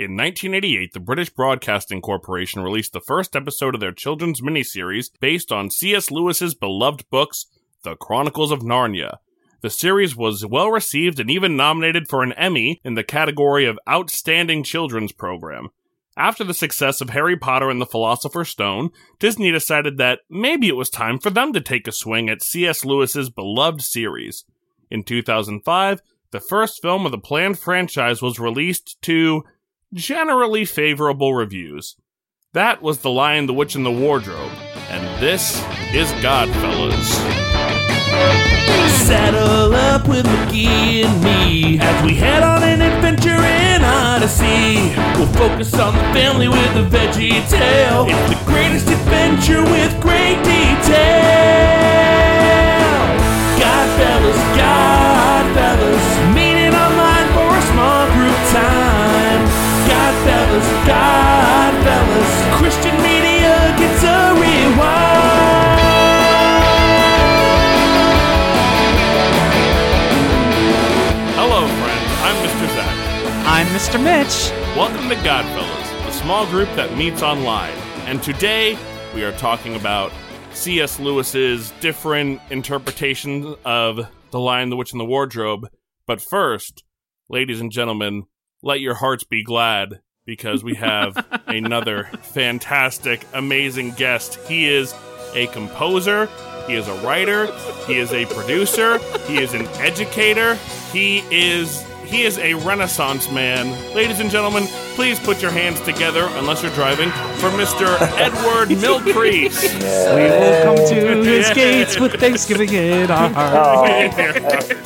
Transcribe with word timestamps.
In 0.00 0.16
1988, 0.16 0.94
the 0.94 0.98
British 0.98 1.28
Broadcasting 1.28 2.00
Corporation 2.00 2.62
released 2.62 2.94
the 2.94 3.02
first 3.02 3.36
episode 3.36 3.74
of 3.74 3.82
their 3.82 3.92
children's 3.92 4.40
miniseries 4.40 5.10
based 5.20 5.52
on 5.52 5.68
C.S. 5.68 6.10
Lewis's 6.10 6.54
beloved 6.54 7.04
books, 7.10 7.44
The 7.84 7.96
Chronicles 7.96 8.50
of 8.50 8.60
Narnia. 8.60 9.18
The 9.60 9.68
series 9.68 10.16
was 10.16 10.46
well 10.46 10.70
received 10.70 11.20
and 11.20 11.30
even 11.30 11.54
nominated 11.54 12.08
for 12.08 12.22
an 12.22 12.32
Emmy 12.32 12.80
in 12.82 12.94
the 12.94 13.04
category 13.04 13.66
of 13.66 13.78
Outstanding 13.86 14.62
Children's 14.62 15.12
Program. 15.12 15.68
After 16.16 16.44
the 16.44 16.54
success 16.54 17.02
of 17.02 17.10
Harry 17.10 17.36
Potter 17.36 17.68
and 17.68 17.78
the 17.78 17.84
Philosopher's 17.84 18.48
Stone, 18.48 18.92
Disney 19.18 19.52
decided 19.52 19.98
that 19.98 20.20
maybe 20.30 20.68
it 20.68 20.76
was 20.76 20.88
time 20.88 21.18
for 21.18 21.28
them 21.28 21.52
to 21.52 21.60
take 21.60 21.86
a 21.86 21.92
swing 21.92 22.30
at 22.30 22.42
C.S. 22.42 22.86
Lewis's 22.86 23.28
beloved 23.28 23.82
series. 23.82 24.46
In 24.90 25.04
2005, 25.04 26.00
the 26.30 26.40
first 26.40 26.80
film 26.80 27.04
of 27.04 27.12
the 27.12 27.18
planned 27.18 27.58
franchise 27.58 28.22
was 28.22 28.40
released 28.40 28.96
to 29.02 29.44
generally 29.92 30.64
favorable 30.64 31.34
reviews. 31.34 31.96
That 32.52 32.82
was 32.82 32.98
The 32.98 33.10
Lion, 33.10 33.46
the 33.46 33.54
Witch, 33.54 33.74
and 33.74 33.86
the 33.86 33.90
Wardrobe, 33.90 34.50
and 34.88 35.22
this 35.22 35.56
is 35.92 36.10
Godfellas. 36.22 37.06
Saddle 39.06 39.74
up 39.74 40.08
with 40.08 40.24
McGee 40.26 41.04
and 41.04 41.24
me 41.24 41.78
as 41.80 42.04
we 42.04 42.14
head 42.14 42.42
on 42.42 42.62
an 42.62 42.80
adventure 42.80 43.30
in 43.30 43.82
Odyssey. 43.82 44.94
We'll 45.18 45.32
focus 45.34 45.74
on 45.74 45.94
the 45.94 46.02
family 46.12 46.48
with 46.48 46.76
a 46.76 46.88
veggie 46.88 47.48
tale. 47.48 48.06
It's 48.08 48.38
the 48.38 48.44
greatest 48.46 48.88
adventure 48.88 49.62
with 49.62 50.00
great 50.00 50.36
detail. 50.44 51.89
Godfellas, 60.60 60.86
Godfellas, 60.86 62.58
Christian 62.58 62.96
media 62.96 63.74
gets 63.78 64.02
a 64.02 64.34
rewind. 64.34 65.80
Hello, 71.36 71.66
friends. 71.66 72.10
I'm 72.20 72.36
Mr. 72.44 72.66
Zach. 72.74 72.96
I'm 73.46 73.66
Mr. 73.68 73.98
Mitch. 74.02 74.50
Welcome 74.76 75.08
to 75.08 75.16
Godfellas, 75.16 76.08
a 76.08 76.12
small 76.12 76.46
group 76.46 76.68
that 76.76 76.96
meets 76.96 77.22
online. 77.22 77.74
And 78.06 78.22
today 78.22 78.76
we 79.14 79.24
are 79.24 79.32
talking 79.32 79.76
about 79.76 80.12
C.S. 80.52 80.98
Lewis's 81.00 81.72
different 81.80 82.40
interpretations 82.50 83.56
of 83.64 84.06
The 84.30 84.40
Lion, 84.40 84.68
the 84.68 84.76
Witch, 84.76 84.92
and 84.92 85.00
the 85.00 85.06
Wardrobe. 85.06 85.68
But 86.06 86.20
first, 86.20 86.84
ladies 87.28 87.60
and 87.60 87.70
gentlemen, 87.72 88.24
let 88.62 88.80
your 88.80 88.94
hearts 88.94 89.24
be 89.24 89.42
glad 89.42 90.00
because 90.30 90.62
we 90.62 90.76
have 90.76 91.26
another 91.48 92.04
fantastic, 92.22 93.26
amazing 93.34 93.90
guest. 93.94 94.36
He 94.46 94.68
is 94.68 94.94
a 95.34 95.48
composer, 95.48 96.28
he 96.68 96.74
is 96.76 96.86
a 96.86 96.94
writer, 97.04 97.46
he 97.88 97.98
is 97.98 98.12
a 98.12 98.26
producer, 98.26 98.98
he 99.26 99.42
is 99.42 99.54
an 99.54 99.66
educator, 99.80 100.54
he 100.92 101.24
is 101.32 101.84
he 102.10 102.22
is 102.24 102.38
a 102.38 102.54
renaissance 102.54 103.30
man. 103.30 103.70
Ladies 103.94 104.18
and 104.18 104.28
gentlemen, 104.30 104.64
please 104.96 105.20
put 105.20 105.40
your 105.40 105.52
hands 105.52 105.80
together, 105.82 106.28
unless 106.32 106.60
you're 106.60 106.74
driving, 106.74 107.08
for 107.38 107.50
Mr. 107.50 107.86
Edward 108.18 108.68
Milcrease. 108.84 109.62
We 110.16 110.22
will 110.22 110.62
come 110.64 110.88
to 110.88 111.22
his 111.30 111.48
gates 111.50 112.00
with 112.00 112.18
Thanksgiving 112.18 112.70
in 112.70 113.10
our 113.12 113.32
Oh, 113.36 113.84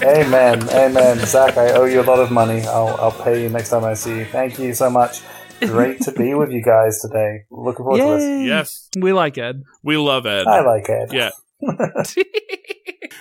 amen, 0.02 0.68
amen. 0.68 1.18
Zach, 1.20 1.56
I 1.56 1.72
owe 1.72 1.84
you 1.84 2.02
a 2.02 2.04
lot 2.04 2.18
of 2.20 2.30
money. 2.30 2.60
I'll, 2.66 2.94
I'll 3.00 3.24
pay 3.24 3.42
you 3.42 3.48
next 3.48 3.70
time 3.70 3.84
I 3.84 3.94
see 3.94 4.18
you. 4.18 4.24
Thank 4.26 4.58
you 4.58 4.74
so 4.74 4.90
much. 4.90 5.22
Great 5.66 6.00
to 6.02 6.12
be 6.12 6.34
with 6.34 6.50
you 6.50 6.62
guys 6.62 7.00
today. 7.00 7.44
Looking 7.50 7.84
forward 7.84 7.98
to 7.98 8.04
this. 8.04 8.22
Yay. 8.22 8.46
Yes, 8.46 8.88
We 8.98 9.12
like 9.12 9.38
Ed. 9.38 9.62
we 9.82 9.96
love 9.96 10.26
Ed. 10.26 10.46
I 10.46 10.60
like 10.60 10.88
Ed. 10.88 11.12
Yeah. 11.12 11.30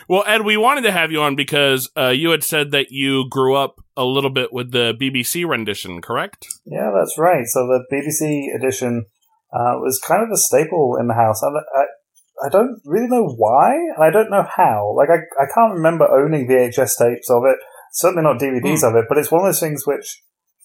Well, 0.10 0.24
Ed, 0.28 0.42
we 0.42 0.58
wanted 0.58 0.82
to 0.82 0.92
have 0.92 1.12
you 1.12 1.22
on 1.22 1.36
because 1.36 1.90
uh, 1.98 2.10
you 2.10 2.32
had 2.32 2.44
said 2.44 2.72
that 2.72 2.88
you 2.90 3.30
grew 3.30 3.56
up 3.56 3.76
a 3.96 4.04
little 4.04 4.30
bit 4.30 4.52
with 4.52 4.72
the 4.72 4.94
BBC 5.00 5.48
rendition, 5.48 6.02
correct? 6.02 6.46
Yeah, 6.66 6.92
that's 6.94 7.18
right. 7.18 7.46
So 7.46 7.62
the 7.68 7.86
BBC 7.92 8.54
edition 8.56 9.06
uh, 9.54 9.80
was 9.80 10.02
kind 10.06 10.22
of 10.24 10.30
a 10.32 10.38
staple 10.38 10.98
in 11.00 11.08
the 11.08 11.14
house. 11.14 11.42
And 11.42 11.56
I, 11.58 12.46
I 12.46 12.50
don't 12.50 12.82
really 12.86 13.08
know 13.08 13.28
why, 13.38 13.74
and 13.96 14.04
I 14.04 14.10
don't 14.10 14.30
know 14.30 14.46
how. 14.56 14.94
Like, 14.98 15.10
I, 15.10 15.20
I 15.42 15.46
can't 15.54 15.74
remember 15.74 16.06
owning 16.10 16.48
VHS 16.48 16.98
tapes 16.98 17.30
of 17.30 17.44
it, 17.46 17.58
certainly 17.94 18.24
not 18.24 18.40
DVDs 18.40 18.88
of 18.88 18.96
it, 18.96 19.06
but 19.08 19.18
it's 19.18 19.32
one 19.32 19.42
of 19.42 19.48
those 19.48 19.60
things 19.60 19.88
which, 19.88 20.22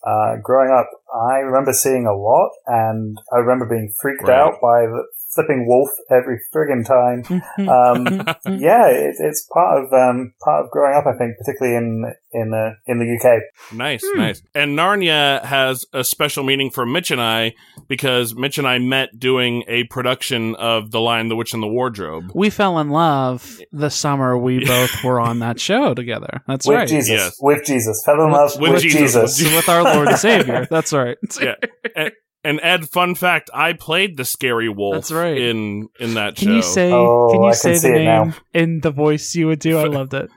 uh, 0.06 0.36
growing 0.42 0.70
up, 0.70 0.88
I 1.12 1.38
remember 1.38 1.72
seeing 1.72 2.06
a 2.06 2.14
lot, 2.14 2.50
and 2.66 3.18
I 3.32 3.38
remember 3.38 3.66
being 3.66 3.92
freaked 4.00 4.22
Right. 4.22 4.38
out 4.38 4.54
by 4.60 4.86
the 4.86 5.04
flipping 5.34 5.66
wolf 5.66 5.90
every 6.10 6.38
friggin' 6.54 6.86
time. 6.86 7.24
Um, 7.58 8.06
yeah, 8.60 8.86
it, 8.88 9.16
it's 9.18 9.46
part 9.52 9.84
of 9.84 9.92
um, 9.92 10.32
part 10.42 10.64
of 10.64 10.70
growing 10.70 10.96
up. 10.96 11.06
I 11.06 11.16
think, 11.18 11.36
particularly 11.38 11.76
in 11.76 12.04
in 12.32 12.54
uh, 12.54 12.74
in 12.86 12.98
the 12.98 13.18
UK. 13.18 13.42
Nice, 13.76 14.02
nice. 14.14 14.42
And 14.54 14.78
Narnia 14.78 15.44
has 15.44 15.84
a 15.92 16.04
special 16.04 16.44
meaning 16.44 16.70
for 16.70 16.86
Mitch 16.86 17.10
and 17.10 17.20
I 17.20 17.54
because 17.88 18.34
Mitch 18.34 18.58
and 18.58 18.66
I 18.66 18.78
met 18.78 19.18
doing 19.18 19.64
a 19.66 19.84
production 19.84 20.54
of 20.54 20.92
The 20.92 21.00
Lion, 21.00 21.28
the 21.28 21.36
Witch, 21.36 21.52
and 21.52 21.62
the 21.62 21.66
Wardrobe. 21.68 22.30
We 22.34 22.48
fell 22.50 22.78
in 22.78 22.90
love 22.90 23.60
the 23.72 23.90
summer 23.90 24.38
we 24.38 24.64
both 24.64 25.02
were 25.02 25.20
on 25.20 25.40
that 25.40 25.58
show 25.60 25.94
together. 25.94 26.42
That's 26.46 26.66
with 26.66 26.76
right. 26.76 26.88
Jesus, 26.88 27.10
Yes. 27.10 27.36
with 27.40 27.66
Jesus, 27.66 28.02
fell 28.06 28.22
in 28.24 28.30
love 28.30 28.58
With 28.60 28.72
with, 28.72 28.82
Jesus, 28.82 29.36
Jesus. 29.36 29.42
with 29.42 29.56
With 29.56 29.68
our 29.68 29.82
Lord 29.82 30.08
and 30.08 30.18
Savior. 30.18 30.66
That's 30.70 30.92
right. 30.92 31.18
Yeah. 31.40 31.54
and, 31.96 32.12
and 32.44 32.60
Ed, 32.62 32.88
fun 32.88 33.14
fact: 33.14 33.50
I 33.52 33.72
played 33.72 34.16
the 34.16 34.24
scary 34.24 34.68
wolf. 34.68 34.94
That's 34.94 35.10
right. 35.12 35.36
In 35.36 35.88
in 36.00 36.14
that 36.14 36.36
Can 36.36 36.48
show. 36.48 36.54
you 36.54 36.62
say 36.62 36.92
Oh, 36.92 37.28
can 37.32 37.40
I 37.42 37.46
you 37.46 37.50
can 37.52 37.54
say 37.54 37.74
see 37.76 37.90
the 37.92 38.04
now. 38.04 38.24
name 38.24 38.34
in 38.54 38.80
the 38.80 38.90
voice 38.90 39.34
you 39.34 39.46
would 39.48 39.58
do? 39.60 39.78
I 39.78 39.84
loved 39.84 40.14
it. 40.14 40.30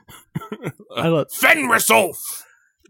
I 0.96 1.08
love 1.08 1.28
Fenris 1.32 1.90
Ulf, 1.90 2.18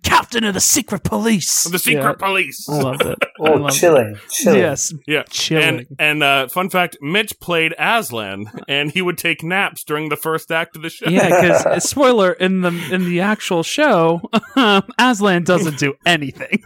Captain 0.03 0.45
of 0.45 0.55
the 0.55 0.61
Secret 0.61 1.03
Police. 1.05 1.65
the 1.65 1.79
secret 1.79 2.03
Yeah, 2.21 2.27
police? 2.27 2.69
I 2.69 2.81
loved 2.81 3.03
it. 3.05 3.19
I 3.23 3.27
Oh, 3.41 3.53
loved 3.55 3.75
it. 3.75 3.79
chilling, 3.81 4.19
chilling. 4.31 4.59
Yes. 4.61 4.93
Yeah, 5.07 5.25
Chilling. 5.29 5.65
and 5.81 5.87
and 5.99 6.23
uh, 6.23 6.49
fun 6.49 6.71
fact: 6.71 6.97
Mitch 7.01 7.39
played 7.41 7.75
Aslan, 7.79 8.47
and 8.69 8.91
he 8.93 9.03
would 9.03 9.19
take 9.19 9.43
naps 9.43 9.83
during 9.85 10.09
the 10.09 10.17
first 10.17 10.51
act 10.53 10.77
of 10.77 10.83
the 10.83 10.91
show. 10.91 11.09
Yeah, 11.09 11.29
because 11.29 11.85
spoiler 11.89 12.33
in 12.33 12.61
the 12.63 12.71
in 12.93 13.05
the 13.05 13.21
actual 13.21 13.63
show, 13.63 14.21
Aslan 14.99 15.43
doesn't 15.45 15.79
do 15.79 15.95
anything. 16.07 16.63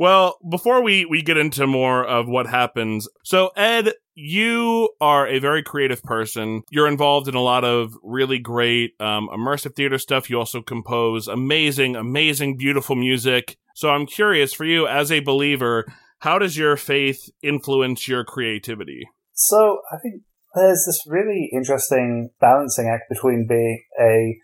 Well, 0.00 0.38
before 0.48 0.82
we 0.82 1.04
we 1.04 1.20
get 1.20 1.36
into 1.36 1.66
more 1.66 2.02
of 2.02 2.26
what 2.26 2.46
happens, 2.46 3.06
so 3.22 3.50
Ed, 3.54 3.92
you 4.14 4.88
are 4.98 5.28
a 5.28 5.40
very 5.40 5.62
creative 5.62 6.02
person. 6.02 6.62
You're 6.70 6.88
involved 6.88 7.28
in 7.28 7.34
a 7.34 7.42
lot 7.42 7.66
of 7.66 7.92
really 8.02 8.38
great 8.38 8.92
um, 8.98 9.28
immersive 9.30 9.76
theater 9.76 9.98
stuff. 9.98 10.30
You 10.30 10.38
also 10.38 10.62
compose 10.62 11.28
amazing, 11.28 11.96
amazing, 11.96 12.56
beautiful 12.56 12.96
music. 12.96 13.58
So 13.74 13.90
I'm 13.90 14.06
curious 14.06 14.54
for 14.54 14.64
you 14.64 14.88
as 14.88 15.12
a 15.12 15.20
believer, 15.20 15.84
how 16.20 16.38
does 16.38 16.56
your 16.56 16.78
faith 16.78 17.28
influence 17.42 18.08
your 18.08 18.24
creativity? 18.24 19.06
So 19.34 19.80
I 19.92 19.98
think 19.98 20.22
there's 20.54 20.86
this 20.86 21.04
really 21.06 21.50
interesting 21.52 22.30
balancing 22.40 22.88
act 22.88 23.10
between 23.10 23.46
being 23.46 23.84
a 24.00 24.38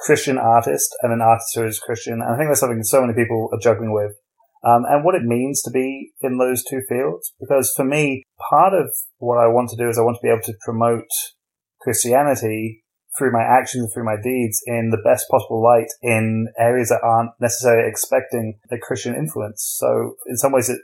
Christian 0.00 0.38
artist 0.38 0.96
and 1.02 1.12
an 1.12 1.20
artist 1.20 1.48
who 1.54 1.66
is 1.66 1.78
Christian. 1.78 2.14
And 2.14 2.34
I 2.34 2.38
think 2.38 2.48
that's 2.48 2.60
something 2.60 2.82
so 2.82 3.02
many 3.02 3.12
people 3.12 3.50
are 3.52 3.60
juggling 3.60 3.92
with. 3.92 4.12
Um, 4.64 4.84
and 4.88 5.04
what 5.04 5.16
it 5.16 5.24
means 5.24 5.60
to 5.62 5.70
be 5.70 6.12
in 6.20 6.38
those 6.38 6.62
two 6.62 6.82
fields. 6.88 7.32
Because 7.40 7.72
for 7.76 7.84
me, 7.84 8.22
part 8.50 8.74
of 8.74 8.90
what 9.18 9.38
I 9.38 9.48
want 9.48 9.70
to 9.70 9.76
do 9.76 9.88
is 9.88 9.98
I 9.98 10.02
want 10.02 10.16
to 10.16 10.22
be 10.22 10.30
able 10.30 10.42
to 10.44 10.54
promote 10.64 11.08
Christianity 11.80 12.84
through 13.18 13.32
my 13.32 13.42
actions, 13.42 13.92
through 13.92 14.04
my 14.04 14.16
deeds 14.22 14.60
in 14.66 14.90
the 14.90 15.02
best 15.04 15.26
possible 15.30 15.62
light 15.62 15.88
in 16.00 16.46
areas 16.58 16.88
that 16.88 17.02
aren't 17.02 17.32
necessarily 17.40 17.88
expecting 17.88 18.58
a 18.70 18.78
Christian 18.78 19.14
influence. 19.14 19.62
So 19.78 20.14
in 20.26 20.36
some 20.36 20.52
ways 20.52 20.70
it, 20.70 20.80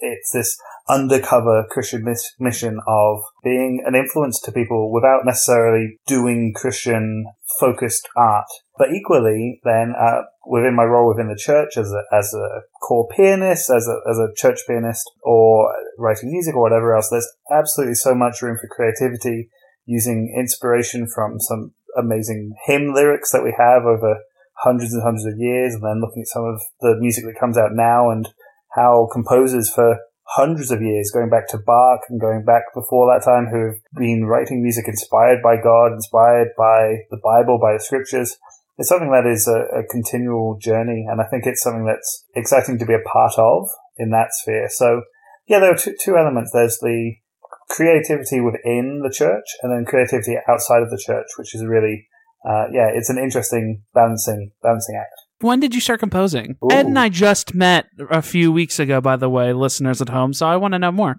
it's 0.00 0.30
this 0.32 0.58
undercover 0.88 1.66
Christian 1.70 2.04
mis- 2.04 2.34
mission 2.38 2.80
of 2.86 3.22
being 3.42 3.82
an 3.84 3.94
influence 3.94 4.40
to 4.42 4.52
people 4.52 4.92
without 4.92 5.24
necessarily 5.24 5.98
doing 6.06 6.52
Christian 6.54 7.26
focused 7.58 8.08
art. 8.16 8.46
But 8.78 8.92
equally, 8.92 9.60
then 9.64 9.94
uh, 9.98 10.22
within 10.46 10.74
my 10.76 10.84
role 10.84 11.08
within 11.08 11.28
the 11.28 11.36
church 11.36 11.76
as 11.76 11.92
a 11.92 12.02
as 12.14 12.32
a 12.32 12.62
core 12.80 13.08
pianist, 13.14 13.70
as 13.70 13.88
a 13.88 13.98
as 14.08 14.18
a 14.18 14.32
church 14.36 14.60
pianist, 14.66 15.10
or 15.22 15.74
writing 15.98 16.30
music 16.30 16.54
or 16.54 16.62
whatever 16.62 16.94
else, 16.94 17.08
there's 17.10 17.30
absolutely 17.50 17.94
so 17.94 18.14
much 18.14 18.40
room 18.40 18.56
for 18.60 18.68
creativity 18.68 19.50
using 19.84 20.34
inspiration 20.38 21.08
from 21.12 21.40
some 21.40 21.72
amazing 21.96 22.54
hymn 22.66 22.94
lyrics 22.94 23.32
that 23.32 23.42
we 23.42 23.54
have 23.58 23.84
over 23.84 24.18
hundreds 24.62 24.92
and 24.92 25.02
hundreds 25.02 25.24
of 25.24 25.38
years, 25.38 25.74
and 25.74 25.82
then 25.82 26.00
looking 26.00 26.22
at 26.22 26.28
some 26.28 26.44
of 26.44 26.60
the 26.80 26.96
music 26.98 27.24
that 27.24 27.38
comes 27.38 27.58
out 27.58 27.70
now 27.72 28.10
and 28.10 28.28
how 28.74 29.08
composers 29.12 29.70
for 29.74 29.98
hundreds 30.36 30.70
of 30.70 30.82
years, 30.82 31.10
going 31.12 31.30
back 31.30 31.48
to 31.48 31.58
Bach 31.58 32.00
and 32.08 32.20
going 32.20 32.44
back 32.44 32.64
before 32.74 33.08
that 33.08 33.24
time, 33.24 33.48
who 33.50 33.72
have 33.72 33.80
been 33.96 34.26
writing 34.26 34.62
music 34.62 34.84
inspired 34.86 35.42
by 35.42 35.56
God, 35.56 35.92
inspired 35.92 36.48
by 36.56 37.08
the 37.10 37.20
Bible, 37.22 37.58
by 37.60 37.72
the 37.72 37.80
scriptures, 37.80 38.36
it's 38.76 38.88
something 38.88 39.10
that 39.10 39.26
is 39.26 39.48
a, 39.48 39.80
a 39.80 39.86
continual 39.90 40.58
journey, 40.60 41.06
and 41.08 41.20
I 41.20 41.24
think 41.24 41.46
it's 41.46 41.62
something 41.62 41.86
that's 41.86 42.26
exciting 42.36 42.78
to 42.78 42.86
be 42.86 42.94
a 42.94 43.08
part 43.10 43.32
of 43.36 43.68
in 43.96 44.10
that 44.10 44.28
sphere. 44.30 44.68
So, 44.70 45.02
yeah, 45.48 45.58
there 45.58 45.72
are 45.72 45.76
two, 45.76 45.96
two 46.00 46.16
elements. 46.16 46.52
There's 46.52 46.78
the 46.78 47.16
creativity 47.70 48.40
within 48.40 49.02
the 49.02 49.12
church, 49.12 49.44
and 49.62 49.72
then 49.72 49.84
creativity 49.84 50.36
outside 50.48 50.82
of 50.82 50.90
the 50.90 51.02
church, 51.04 51.26
which 51.36 51.54
is 51.54 51.64
really, 51.64 52.06
uh, 52.48 52.66
yeah, 52.70 52.88
it's 52.94 53.10
an 53.10 53.18
interesting 53.18 53.82
balancing 53.94 54.52
balancing 54.62 54.94
act. 54.94 55.27
When 55.40 55.60
did 55.60 55.74
you 55.74 55.80
start 55.80 56.00
composing? 56.00 56.56
Ooh. 56.64 56.68
Ed 56.70 56.86
and 56.86 56.98
I 56.98 57.08
just 57.08 57.54
met 57.54 57.86
a 58.10 58.22
few 58.22 58.50
weeks 58.52 58.78
ago, 58.78 59.00
by 59.00 59.16
the 59.16 59.28
way, 59.30 59.52
listeners 59.52 60.02
at 60.02 60.08
home. 60.08 60.32
So 60.32 60.46
I 60.46 60.56
want 60.56 60.72
to 60.74 60.78
know 60.78 60.92
more. 60.92 61.16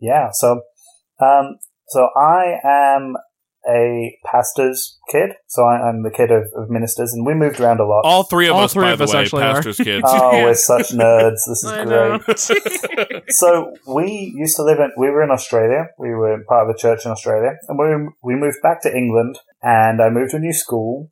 Yeah, 0.00 0.28
so 0.32 0.60
um, 1.20 1.56
so 1.88 2.08
I 2.16 2.56
am 2.64 3.14
a 3.68 4.18
pastor's 4.30 4.98
kid. 5.10 5.30
So 5.46 5.62
I, 5.62 5.88
I'm 5.88 6.02
the 6.02 6.10
kid 6.10 6.30
of, 6.32 6.42
of 6.56 6.68
ministers, 6.68 7.12
and 7.12 7.24
we 7.24 7.34
moved 7.34 7.60
around 7.60 7.78
a 7.80 7.86
lot. 7.86 8.02
All 8.04 8.24
three 8.24 8.48
of 8.48 8.56
All 8.56 8.64
us, 8.64 8.72
three 8.72 8.82
by 8.86 8.90
of 8.92 8.98
the 8.98 9.04
us 9.04 9.14
way, 9.14 9.20
actually 9.20 9.42
are. 9.44 9.54
pastors' 9.54 9.76
kids. 9.84 10.04
Oh, 10.06 10.32
Yeah. 10.36 10.44
we're 10.44 10.54
such 10.54 10.88
nerds. 10.88 11.38
This 11.46 11.62
is 11.64 11.66
I 11.66 11.84
great. 11.84 13.22
So 13.32 13.74
we 13.86 14.34
used 14.36 14.56
to 14.56 14.64
live 14.64 14.78
in, 14.80 14.90
we 14.98 15.08
were 15.10 15.22
in 15.22 15.30
Australia. 15.30 15.86
We 15.98 16.10
were 16.10 16.42
part 16.48 16.68
of 16.68 16.74
a 16.74 16.78
church 16.78 17.04
in 17.06 17.12
Australia. 17.12 17.52
And 17.68 17.78
we, 17.78 18.34
we 18.34 18.38
moved 18.40 18.58
back 18.62 18.82
to 18.82 18.94
England 18.94 19.38
and 19.62 20.02
I 20.02 20.10
moved 20.10 20.32
to 20.32 20.38
a 20.38 20.40
new 20.40 20.52
school 20.52 21.10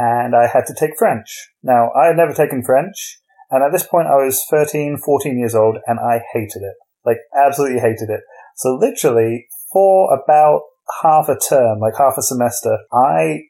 and 0.00 0.34
I 0.34 0.46
had 0.46 0.64
to 0.68 0.74
take 0.78 0.96
French. 0.98 1.28
Now, 1.62 1.90
I 1.92 2.06
had 2.08 2.16
never 2.16 2.32
taken 2.32 2.62
French. 2.64 3.18
And 3.50 3.62
at 3.64 3.72
this 3.72 3.86
point, 3.86 4.06
I 4.08 4.14
was 4.24 4.42
13, 4.50 4.96
14 5.04 5.38
years 5.38 5.54
old 5.54 5.76
and 5.86 5.98
I 6.00 6.20
hated 6.32 6.62
it. 6.62 6.74
Like, 7.04 7.18
absolutely 7.36 7.80
hated 7.80 8.08
it. 8.08 8.20
So 8.56 8.76
literally, 8.80 9.46
for 9.72 10.14
about 10.14 10.62
half 11.02 11.28
a 11.28 11.36
term, 11.36 11.80
like 11.80 11.94
half 11.98 12.14
a 12.16 12.22
semester, 12.22 12.78
I 12.92 13.40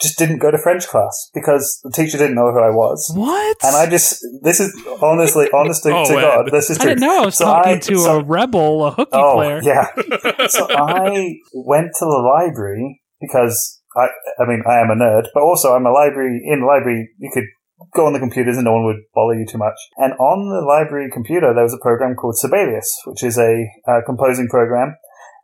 just 0.00 0.16
didn't 0.18 0.38
go 0.38 0.52
to 0.52 0.58
French 0.58 0.86
class 0.86 1.30
because 1.34 1.80
the 1.82 1.90
teacher 1.90 2.16
didn't 2.16 2.36
know 2.36 2.52
who 2.52 2.60
I 2.60 2.70
was. 2.70 3.10
What? 3.14 3.56
And 3.64 3.74
I 3.74 3.90
just, 3.90 4.24
this 4.42 4.60
is 4.60 4.72
honestly, 5.02 5.48
honestly 5.52 5.90
to, 5.90 5.98
Oh, 5.98 6.04
to 6.06 6.12
Ed. 6.16 6.20
God, 6.22 6.48
this 6.52 6.70
is 6.70 6.78
true. 6.78 6.90
I 6.90 6.94
didn't 6.94 7.00
know 7.08 7.22
I 7.22 7.24
was 7.26 7.36
So 7.36 7.44
talking 7.46 7.72
I- 7.72 7.78
to 7.78 7.98
so- 7.98 8.20
a 8.20 8.24
rebel, 8.24 8.86
a 8.86 8.90
hooky 8.92 9.10
Oh, 9.12 9.34
player. 9.34 9.60
yeah. 9.64 9.86
So 10.48 10.66
I 10.70 11.34
went 11.52 11.88
to 11.98 12.04
the 12.04 12.22
library 12.38 13.02
because 13.20 13.79
I, 13.96 14.06
I 14.38 14.46
mean, 14.46 14.62
I 14.68 14.80
am 14.80 14.90
a 14.90 14.96
nerd, 14.96 15.26
but 15.34 15.42
also 15.42 15.74
I'm 15.74 15.86
a 15.86 15.92
library, 15.92 16.40
in 16.44 16.60
the 16.60 16.66
library, 16.66 17.10
you 17.18 17.30
could 17.32 17.46
go 17.94 18.06
on 18.06 18.12
the 18.12 18.20
computers 18.20 18.56
and 18.56 18.64
no 18.64 18.74
one 18.74 18.84
would 18.84 19.02
bother 19.14 19.38
you 19.38 19.46
too 19.46 19.58
much. 19.58 19.76
And 19.96 20.12
on 20.14 20.48
the 20.50 20.64
library 20.64 21.10
computer, 21.12 21.52
there 21.54 21.64
was 21.64 21.74
a 21.74 21.82
program 21.82 22.14
called 22.14 22.36
Sibelius, 22.36 22.88
which 23.06 23.24
is 23.24 23.38
a 23.38 23.66
uh, 23.88 24.00
composing 24.06 24.48
program. 24.48 24.96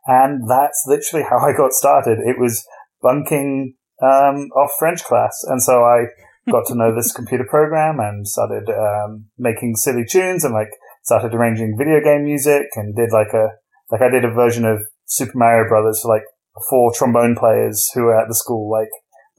And 0.05 0.47
that's 0.49 0.85
literally 0.87 1.25
how 1.29 1.39
I 1.39 1.51
got 1.55 1.73
started. 1.73 2.19
It 2.19 2.39
was 2.39 2.65
bunking 3.01 3.75
um, 4.01 4.47
off 4.55 4.71
French 4.79 5.03
class. 5.03 5.35
And 5.47 5.61
so 5.61 5.83
I 5.83 6.05
got 6.49 6.65
to 6.67 6.75
know 6.75 6.95
this 6.95 7.11
computer 7.11 7.45
program 7.49 7.99
and 7.99 8.27
started 8.27 8.69
um, 8.69 9.25
making 9.37 9.75
silly 9.75 10.05
tunes 10.09 10.43
and 10.45 10.53
like 10.53 10.71
started 11.03 11.33
arranging 11.33 11.75
video 11.77 11.99
game 12.01 12.23
music 12.23 12.67
and 12.75 12.95
did 12.95 13.11
like 13.11 13.33
a 13.33 13.49
like 13.91 14.01
I 14.01 14.09
did 14.09 14.25
a 14.25 14.31
version 14.31 14.65
of 14.65 14.79
Super 15.05 15.37
Mario 15.37 15.67
Brothers 15.67 16.01
for 16.01 16.09
like 16.13 16.23
four 16.69 16.91
trombone 16.93 17.35
players 17.37 17.89
who 17.93 18.03
were 18.03 18.19
at 18.19 18.27
the 18.27 18.35
school, 18.35 18.69
like 18.71 18.89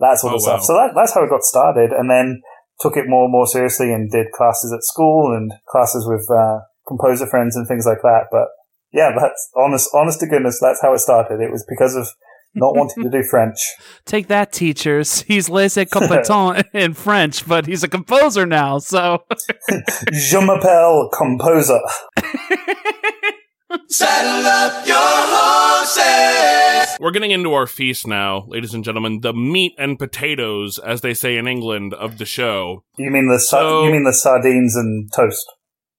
that 0.00 0.18
sort 0.18 0.32
Oh, 0.32 0.36
of 0.36 0.42
stuff. 0.42 0.60
wow. 0.60 0.64
So 0.64 0.72
that, 0.74 0.90
that's 0.94 1.14
how 1.14 1.24
it 1.24 1.30
got 1.30 1.42
started, 1.42 1.90
and 1.90 2.10
then 2.10 2.40
took 2.80 2.96
it 2.96 3.04
more 3.08 3.24
and 3.24 3.32
more 3.32 3.46
seriously 3.46 3.92
and 3.92 4.10
did 4.10 4.30
classes 4.32 4.72
at 4.72 4.84
school 4.84 5.34
and 5.36 5.50
classes 5.68 6.06
with 6.08 6.26
uh, 6.30 6.60
composer 6.86 7.26
friends 7.26 7.56
and 7.56 7.66
things 7.66 7.84
like 7.86 8.02
that. 8.02 8.26
But 8.30 8.48
yeah, 8.92 9.10
that's 9.18 9.50
honest, 9.56 9.90
honest 9.94 10.20
to 10.20 10.26
goodness, 10.26 10.58
that's 10.62 10.80
how 10.80 10.92
it 10.94 11.00
started. 11.00 11.40
It 11.40 11.50
was 11.50 11.64
because 11.68 11.96
of 11.96 12.08
not 12.54 12.76
wanting 12.76 13.02
to 13.04 13.10
do 13.10 13.22
French. 13.30 13.58
Take 14.06 14.28
that, 14.28 14.52
teachers. 14.52 15.22
He's 15.28 15.48
laissez 15.50 15.86
competent 15.86 16.66
in 16.72 16.94
French, 16.94 17.46
but 17.46 17.66
he's 17.66 17.82
a 17.82 17.88
composer 17.88 18.46
now. 18.46 18.78
So 18.78 19.24
Je 20.12 20.40
m'appelle 20.40 21.10
composer. 21.12 21.80
We're 27.00 27.10
getting 27.12 27.30
into 27.30 27.52
our 27.54 27.66
feast 27.66 28.06
now, 28.06 28.44
ladies 28.48 28.74
and 28.74 28.82
gentlemen. 28.84 29.20
The 29.20 29.32
meat 29.32 29.74
and 29.78 29.98
potatoes, 29.98 30.78
as 30.78 31.00
they 31.00 31.14
say 31.14 31.36
in 31.36 31.46
England, 31.46 31.94
of 31.94 32.18
the 32.18 32.24
show. 32.24 32.84
You 32.96 33.10
mean 33.10 33.28
the 33.28 33.38
sa- 33.38 33.58
So- 33.58 33.84
you 33.84 33.92
mean 33.92 34.04
the 34.04 34.12
sardines 34.12 34.74
and 34.76 35.10
toast? 35.12 35.46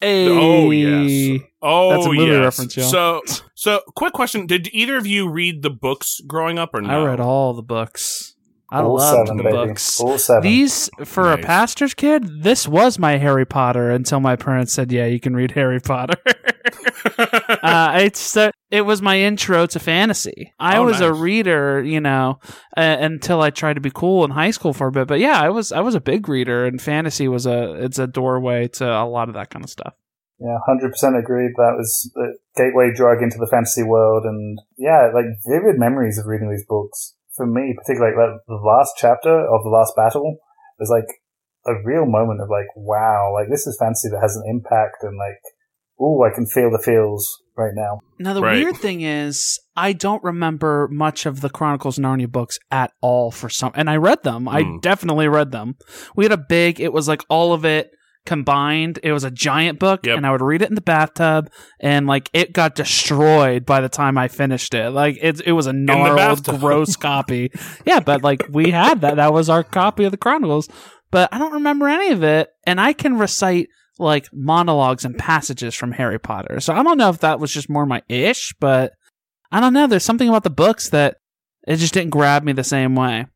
Oh, 0.02 0.06
hey, 0.06 0.28
Oh 0.30 0.72
yes. 0.72 1.42
Oh 1.62 1.90
That's 1.92 2.06
a 2.06 2.10
movie 2.14 2.32
yes. 2.32 2.40
reference, 2.42 2.78
y'all. 2.78 2.90
So, 2.90 3.22
so 3.56 3.82
quick 3.96 4.14
question: 4.14 4.46
Did 4.46 4.70
either 4.74 4.96
of 4.98 5.06
you 5.08 5.30
read 5.30 5.62
the 5.62 5.70
books 5.70 6.22
growing 6.26 6.58
up, 6.58 6.74
or 6.74 6.82
no? 6.82 7.04
I 7.04 7.10
read 7.10 7.20
all 7.20 7.54
the 7.54 7.62
books. 7.62 8.36
I 8.72 8.82
All 8.82 8.96
loved 8.98 9.28
seven, 9.28 9.38
the 9.38 9.44
baby. 9.44 9.56
books. 9.56 10.00
All 10.00 10.18
seven. 10.18 10.44
These 10.44 10.90
for 11.04 11.34
a 11.34 11.38
pastor's 11.38 11.94
kid, 11.96 12.44
this 12.44 12.68
was 12.68 12.98
my 13.00 13.18
Harry 13.18 13.46
Potter 13.46 13.90
until 13.92 14.20
my 14.22 14.36
parents 14.38 14.72
said, 14.74 14.90
"Yeah, 14.92 15.06
you 15.08 15.20
can 15.20 15.36
read 15.36 15.52
Harry 15.52 15.80
Potter." 15.82 16.16
uh, 17.64 18.00
it's 18.02 18.38
uh, 18.38 18.52
it 18.72 18.82
was 18.82 19.02
my 19.02 19.20
intro 19.20 19.66
to 19.68 19.80
fantasy. 19.80 20.54
I 20.60 20.78
Oh, 20.78 20.86
was 20.86 21.02
a 21.02 21.14
reader, 21.14 21.84
you 21.84 22.00
know, 22.02 22.40
uh, 22.78 22.98
until 23.00 23.42
I 23.42 23.50
tried 23.50 23.76
to 23.76 23.82
be 23.82 23.92
cool 23.92 24.24
in 24.26 24.32
high 24.32 24.52
school 24.52 24.74
for 24.74 24.88
a 24.88 24.92
bit. 24.92 25.08
But 25.08 25.20
yeah, 25.20 25.42
I 25.42 25.50
was 25.50 25.72
I 25.72 25.82
was 25.82 25.96
a 25.96 26.02
big 26.02 26.30
reader, 26.30 26.66
and 26.66 26.82
fantasy 26.82 27.28
was 27.28 27.46
a 27.46 27.74
it's 27.84 28.00
a 28.00 28.08
doorway 28.08 28.68
to 28.80 28.86
a 28.86 29.06
lot 29.06 29.30
of 29.30 29.36
that 29.36 29.50
kind 29.50 29.64
of 29.64 29.70
stuff. 29.70 29.94
Yeah, 30.40 30.58
hundred 30.66 30.92
percent 30.92 31.18
agreed. 31.18 31.52
That 31.58 31.76
was 31.76 32.12
the 32.16 32.38
gateway 32.56 32.92
drug 32.96 33.22
into 33.22 33.38
the 33.38 33.50
fantasy 33.52 33.84
world, 33.84 34.24
and 34.24 34.60
yeah, 34.78 35.12
like 35.14 35.26
vivid 35.46 35.78
memories 35.78 36.18
of 36.18 36.28
reading 36.28 36.50
these 36.50 36.66
books. 36.68 37.16
For 37.36 37.46
me, 37.46 37.76
particularly, 37.78 38.16
like 38.16 38.40
the 38.48 38.56
last 38.56 38.94
chapter 38.98 39.32
of 39.32 39.64
the 39.64 39.70
last 39.70 39.96
battle 39.96 40.40
was 40.78 40.90
like 40.90 41.08
a 41.66 41.76
real 41.84 42.06
moment 42.06 42.42
of 42.42 42.50
like, 42.50 42.68
wow, 42.76 43.34
like 43.34 43.50
this 43.50 43.68
is 43.68 43.78
fantasy 43.80 44.10
that 44.10 44.22
has 44.22 44.36
an 44.36 44.44
impact, 44.48 45.04
and 45.04 45.18
like, 45.18 45.40
ooh, 46.02 46.24
I 46.24 46.34
can 46.34 46.48
feel 46.48 46.72
the 46.72 46.80
feels 46.84 47.28
right 47.60 47.74
now. 47.76 48.00
Now 48.18 48.34
the 48.34 48.42
Right. 48.42 48.64
weird 48.64 48.78
thing 48.78 49.02
is, 49.02 49.60
I 49.76 49.94
don't 49.94 50.24
remember 50.24 50.88
much 50.92 51.26
of 51.26 51.42
the 51.42 51.50
Chronicles 51.50 51.98
of 52.00 52.04
Narnia 52.06 52.32
books 52.32 52.58
at 52.72 52.92
all. 53.02 53.30
For 53.32 53.50
some, 53.50 53.72
and 53.76 53.90
I 53.90 53.98
read 53.98 54.24
them. 54.24 54.48
I 54.48 54.64
Hmm. 54.64 54.78
definitely 54.82 55.28
read 55.28 55.52
them. 55.52 55.76
We 56.16 56.26
had 56.26 56.32
a 56.32 56.38
big. 56.38 56.80
It 56.80 56.92
was 56.94 57.08
like 57.08 57.22
all 57.30 57.54
of 57.54 57.66
it 57.66 57.92
combined. 58.26 59.00
It 59.04 59.12
was 59.12 59.24
a 59.24 59.32
giant 59.32 59.80
book, 59.80 60.06
Yep. 60.06 60.18
and 60.18 60.26
I 60.28 60.32
would 60.32 60.42
read 60.42 60.62
it 60.62 60.70
in 60.70 60.76
the 60.76 60.82
bathtub, 60.82 61.50
and 61.80 62.06
like 62.08 62.30
it 62.34 62.54
got 62.54 62.76
destroyed 62.76 63.66
by 63.66 63.82
the 63.82 63.90
time 63.90 64.18
I 64.18 64.28
finished 64.28 64.74
it. 64.74 64.92
Like 64.92 65.18
it, 65.22 65.42
it 65.46 65.54
was 65.54 65.68
a 65.68 65.74
gnarled, 65.74 66.46
gross 66.60 66.96
copy. 67.10 67.52
Yeah, 67.86 68.00
but 68.00 68.24
like 68.24 68.46
we 68.52 68.72
had 68.72 69.02
that. 69.02 69.16
That 69.16 69.34
was 69.34 69.50
our 69.50 69.64
copy 69.64 70.04
of 70.04 70.12
the 70.12 70.18
Chronicles. 70.18 70.70
But 71.12 71.30
I 71.32 71.40
don't 71.40 71.54
remember 71.54 71.88
any 71.88 72.12
of 72.12 72.22
it, 72.24 72.50
and 72.68 72.80
I 72.80 72.94
can 72.94 73.18
recite 73.18 73.68
like 74.00 74.28
monologues 74.34 75.06
and 75.06 75.18
passages 75.18 75.76
from 75.76 75.92
Harry 75.92 76.20
Potter. 76.20 76.60
So 76.60 76.74
I 76.74 76.84
don't 76.84 76.98
know 76.98 77.10
if 77.10 77.20
that 77.20 77.40
was 77.40 77.54
just 77.54 77.70
more 77.70 77.86
my 77.86 78.02
ish, 78.08 78.54
but 78.60 78.94
I 79.52 79.60
don't 79.60 79.74
know. 79.74 79.88
There's 79.88 80.06
something 80.06 80.30
about 80.30 80.44
the 80.44 80.50
books 80.50 80.90
that 80.90 81.18
it 81.68 81.78
just 81.78 81.94
didn't 81.94 82.12
grab 82.12 82.44
me 82.44 82.54
the 82.54 82.64
same 82.64 82.96
way. 82.96 83.28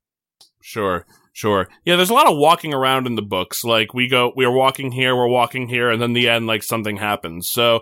Sure, 0.61 1.05
sure. 1.33 1.67
Yeah, 1.85 1.97
there's 1.97 2.09
a 2.09 2.13
lot 2.13 2.31
of 2.31 2.37
walking 2.37 2.73
around 2.73 3.05
in 3.05 3.15
the 3.15 3.21
books. 3.21 3.63
Like 3.63 3.93
we 3.93 4.07
go, 4.07 4.31
we're 4.35 4.51
walking 4.51 4.91
here, 4.91 5.15
we're 5.15 5.27
walking 5.27 5.67
here, 5.67 5.91
and 5.91 6.01
then 6.01 6.13
the 6.13 6.29
end, 6.29 6.47
like 6.47 6.63
something 6.63 6.97
happens. 6.97 7.49
So, 7.49 7.81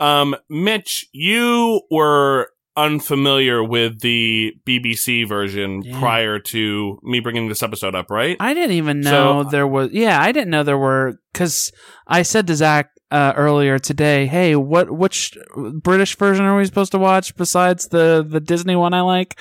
um, 0.00 0.34
Mitch, 0.48 1.06
you 1.12 1.82
were 1.90 2.50
unfamiliar 2.76 3.62
with 3.62 4.00
the 4.00 4.52
BBC 4.66 5.24
version 5.28 5.82
Yeah. 5.82 5.98
prior 5.98 6.38
to 6.38 6.98
me 7.02 7.20
bringing 7.20 7.48
this 7.48 7.62
episode 7.62 7.94
up, 7.94 8.10
right? 8.10 8.36
I 8.40 8.54
didn't 8.54 8.76
even 8.76 9.00
know 9.00 9.42
So- 9.44 9.50
there 9.50 9.66
was. 9.66 9.90
Yeah, 9.92 10.20
I 10.20 10.32
didn't 10.32 10.50
know 10.50 10.62
there 10.62 10.78
were 10.78 11.14
because 11.32 11.70
I 12.06 12.22
said 12.22 12.46
to 12.48 12.56
Zach 12.56 12.90
uh, 13.10 13.32
earlier 13.36 13.78
today, 13.78 14.26
"Hey, 14.26 14.56
what 14.56 14.90
which 14.90 15.36
British 15.82 16.16
version 16.16 16.44
are 16.46 16.56
we 16.56 16.64
supposed 16.64 16.92
to 16.92 16.98
watch 16.98 17.36
besides 17.36 17.88
the 17.88 18.24
the 18.26 18.40
Disney 18.40 18.74
one 18.76 18.94
I 18.94 19.02
like?" 19.02 19.38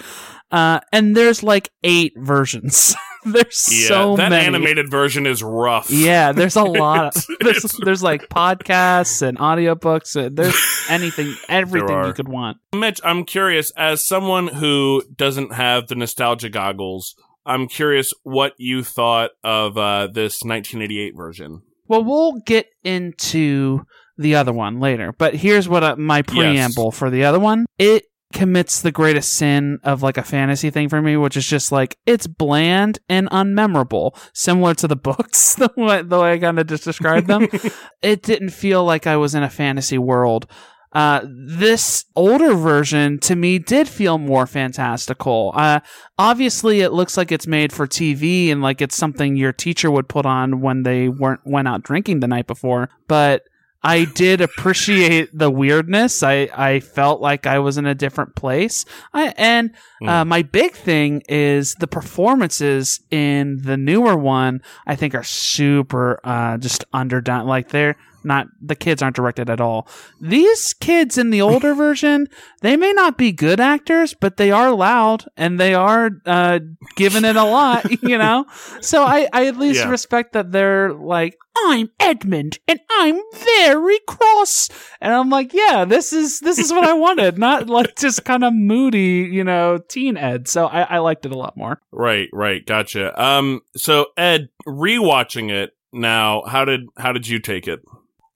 Uh, 0.51 0.81
and 0.91 1.15
there's 1.15 1.41
like 1.43 1.69
eight 1.83 2.13
versions. 2.17 2.93
there's 3.25 3.67
yeah, 3.71 3.87
so 3.87 4.15
that 4.15 4.29
many. 4.29 4.45
animated 4.45 4.89
version 4.89 5.25
is 5.25 5.41
rough. 5.43 5.89
Yeah, 5.89 6.31
there's 6.31 6.55
a 6.55 6.63
lot. 6.81 7.15
It's- 7.15 7.27
there's 7.39 7.71
there's 7.83 8.03
like 8.03 8.29
podcasts 8.29 9.21
and 9.21 9.37
audiobooks. 9.37 10.15
And 10.15 10.35
there's 10.37 10.57
anything, 10.89 11.35
everything 11.49 12.05
you 12.05 12.13
could 12.13 12.27
want. 12.29 12.57
Mitch, 12.75 12.99
I'm 13.03 13.23
curious, 13.25 13.71
as 13.77 14.05
someone 14.05 14.47
who 14.47 15.03
doesn't 15.15 15.53
have 15.53 15.87
the 15.87 15.95
nostalgia 15.95 16.49
goggles, 16.49 17.15
I'm 17.45 17.67
curious 17.67 18.13
what 18.23 18.53
you 18.57 18.83
thought 18.83 19.31
of 19.43 19.77
uh, 19.77 20.07
this 20.07 20.41
1988 20.43 21.13
version. 21.15 21.61
Well, 21.87 22.03
we'll 22.03 22.39
get 22.45 22.67
into 22.83 23.81
the 24.17 24.35
other 24.35 24.53
one 24.53 24.79
later, 24.79 25.13
but 25.17 25.33
here's 25.35 25.67
what 25.67 25.83
uh, 25.83 25.95
my 25.95 26.21
preamble 26.21 26.91
for 26.91 27.09
the 27.09 27.23
other 27.23 27.39
one. 27.39 27.65
It 27.79 28.03
commits 28.31 28.81
the 28.81 28.91
greatest 28.91 29.33
sin 29.33 29.79
of 29.83 30.01
like 30.01 30.17
a 30.17 30.23
fantasy 30.23 30.69
thing 30.69 30.89
for 30.89 31.01
me, 31.01 31.17
which 31.17 31.37
is 31.37 31.45
just 31.45 31.71
like 31.71 31.97
it's 32.05 32.27
bland 32.27 32.99
and 33.09 33.29
unmemorable, 33.29 34.17
similar 34.33 34.73
to 34.75 34.87
the 34.87 34.95
books, 34.95 35.55
the 35.55 35.71
way, 35.75 36.01
the 36.01 36.19
way 36.19 36.33
I 36.33 36.37
kind 36.39 36.59
of 36.59 36.67
just 36.67 36.83
described 36.83 37.27
them. 37.27 37.47
it 38.01 38.23
didn't 38.23 38.49
feel 38.49 38.83
like 38.83 39.07
I 39.07 39.17
was 39.17 39.35
in 39.35 39.43
a 39.43 39.49
fantasy 39.49 39.97
world. 39.97 40.47
uh, 40.93 41.21
this 41.47 42.03
older 42.15 42.53
version 42.53 43.17
to 43.19 43.35
me 43.35 43.57
did 43.59 43.87
feel 43.87 44.17
more 44.17 44.45
fantastical. 44.45 45.53
Uh, 45.55 45.79
obviously, 46.17 46.81
it 46.81 46.91
looks 46.91 47.15
like 47.15 47.31
it's 47.31 47.47
made 47.47 47.71
for 47.71 47.87
TV 47.87 48.51
and 48.51 48.61
like 48.61 48.81
it's 48.81 48.95
something 48.95 49.35
your 49.35 49.53
teacher 49.53 49.89
would 49.89 50.09
put 50.09 50.25
on 50.25 50.59
when 50.59 50.83
they 50.83 51.07
weren't 51.07 51.41
went 51.45 51.67
out 51.67 51.83
drinking 51.83 52.19
the 52.19 52.27
night 52.27 52.47
before. 52.47 52.89
But 53.07 53.43
I 53.83 54.05
did 54.05 54.41
appreciate 54.41 55.29
the 55.33 55.49
weirdness. 55.49 56.21
I, 56.21 56.49
I 56.53 56.79
felt 56.79 57.19
like 57.19 57.47
I 57.47 57.59
was 57.59 57.77
in 57.77 57.85
a 57.85 57.95
different 57.95 58.35
place. 58.35 58.85
I, 59.13 59.33
and 59.37 59.71
uh, 60.05 60.23
my 60.23 60.43
big 60.43 60.73
thing 60.73 61.23
is 61.27 61.75
the 61.75 61.87
performances 61.87 62.99
in 63.09 63.61
the 63.63 63.77
newer 63.77 64.15
one. 64.15 64.61
I 64.85 64.95
think 64.95 65.15
are 65.15 65.23
super 65.23 66.19
uh, 66.23 66.57
just 66.57 66.85
underdone. 66.93 67.47
Like 67.47 67.69
they're 67.69 67.97
not 68.23 68.47
the 68.61 68.75
kids 68.75 69.01
aren't 69.01 69.15
directed 69.15 69.49
at 69.49 69.59
all. 69.61 69.87
These 70.19 70.73
kids 70.73 71.17
in 71.17 71.29
the 71.29 71.41
older 71.41 71.73
version, 71.85 72.27
they 72.61 72.75
may 72.77 72.93
not 72.93 73.17
be 73.17 73.31
good 73.31 73.59
actors, 73.59 74.13
but 74.13 74.37
they 74.37 74.51
are 74.51 74.71
loud 74.71 75.25
and 75.37 75.59
they 75.59 75.73
are 75.73 76.11
uh, 76.25 76.59
giving 76.95 77.25
it 77.25 77.35
a 77.35 77.43
lot. 77.45 77.85
You 78.01 78.17
know, 78.17 78.45
so 78.81 79.03
I, 79.03 79.27
I 79.31 79.47
at 79.47 79.57
least 79.57 79.81
Yeah. 79.81 79.89
respect 79.89 80.33
that 80.33 80.51
they're 80.51 80.93
like. 80.93 81.37
I'm 81.67 81.89
Edmund 81.99 82.59
and 82.65 82.79
I'm 82.89 83.19
very 83.59 83.99
cross. 84.07 84.69
And 85.01 85.13
I'm 85.13 85.29
like, 85.29 85.53
yeah, 85.53 85.83
this 85.83 86.13
is 86.13 86.39
this 86.39 86.57
is 86.57 86.71
what 86.71 86.85
I 86.85 86.93
wanted, 87.05 87.37
not 87.37 87.67
like 87.67 87.97
just 87.97 88.23
kind 88.23 88.45
of 88.45 88.53
moody, 88.53 89.29
you 89.29 89.43
know, 89.43 89.77
teen 89.77 90.15
Ed. 90.15 90.47
So 90.47 90.67
I, 90.67 90.83
I 90.83 90.97
liked 90.99 91.25
it 91.25 91.33
a 91.33 91.37
lot 91.37 91.57
more. 91.57 91.81
Right, 91.91 92.29
right, 92.31 92.65
gotcha. 92.65 93.21
Um, 93.21 93.61
so 93.75 94.07
Ed, 94.15 94.47
rewatching 94.65 95.51
it 95.51 95.75
now, 95.91 96.43
how 96.47 96.63
did 96.63 96.87
how 96.97 97.11
did 97.11 97.27
you 97.27 97.37
take 97.39 97.67
it? 97.67 97.81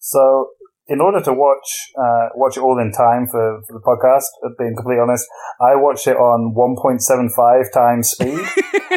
So, 0.05 0.49
in 0.87 1.01
order 1.01 1.19
to 1.25 1.33
watch 1.33 1.65
uh, 1.97 2.29
watch 2.35 2.57
it 2.57 2.61
all 2.61 2.77
in 2.77 2.91
time 2.93 3.25
for, 3.25 3.61
for 3.65 3.73
the 3.73 3.81
podcast, 3.81 4.29
uh, 4.45 4.53
being 4.59 4.75
completely 4.77 5.01
honest, 5.01 5.25
I 5.59 5.73
watched 5.81 6.05
it 6.05 6.13
on 6.15 6.53
1.75 6.53 7.73
times 7.73 8.09
speed. 8.11 8.45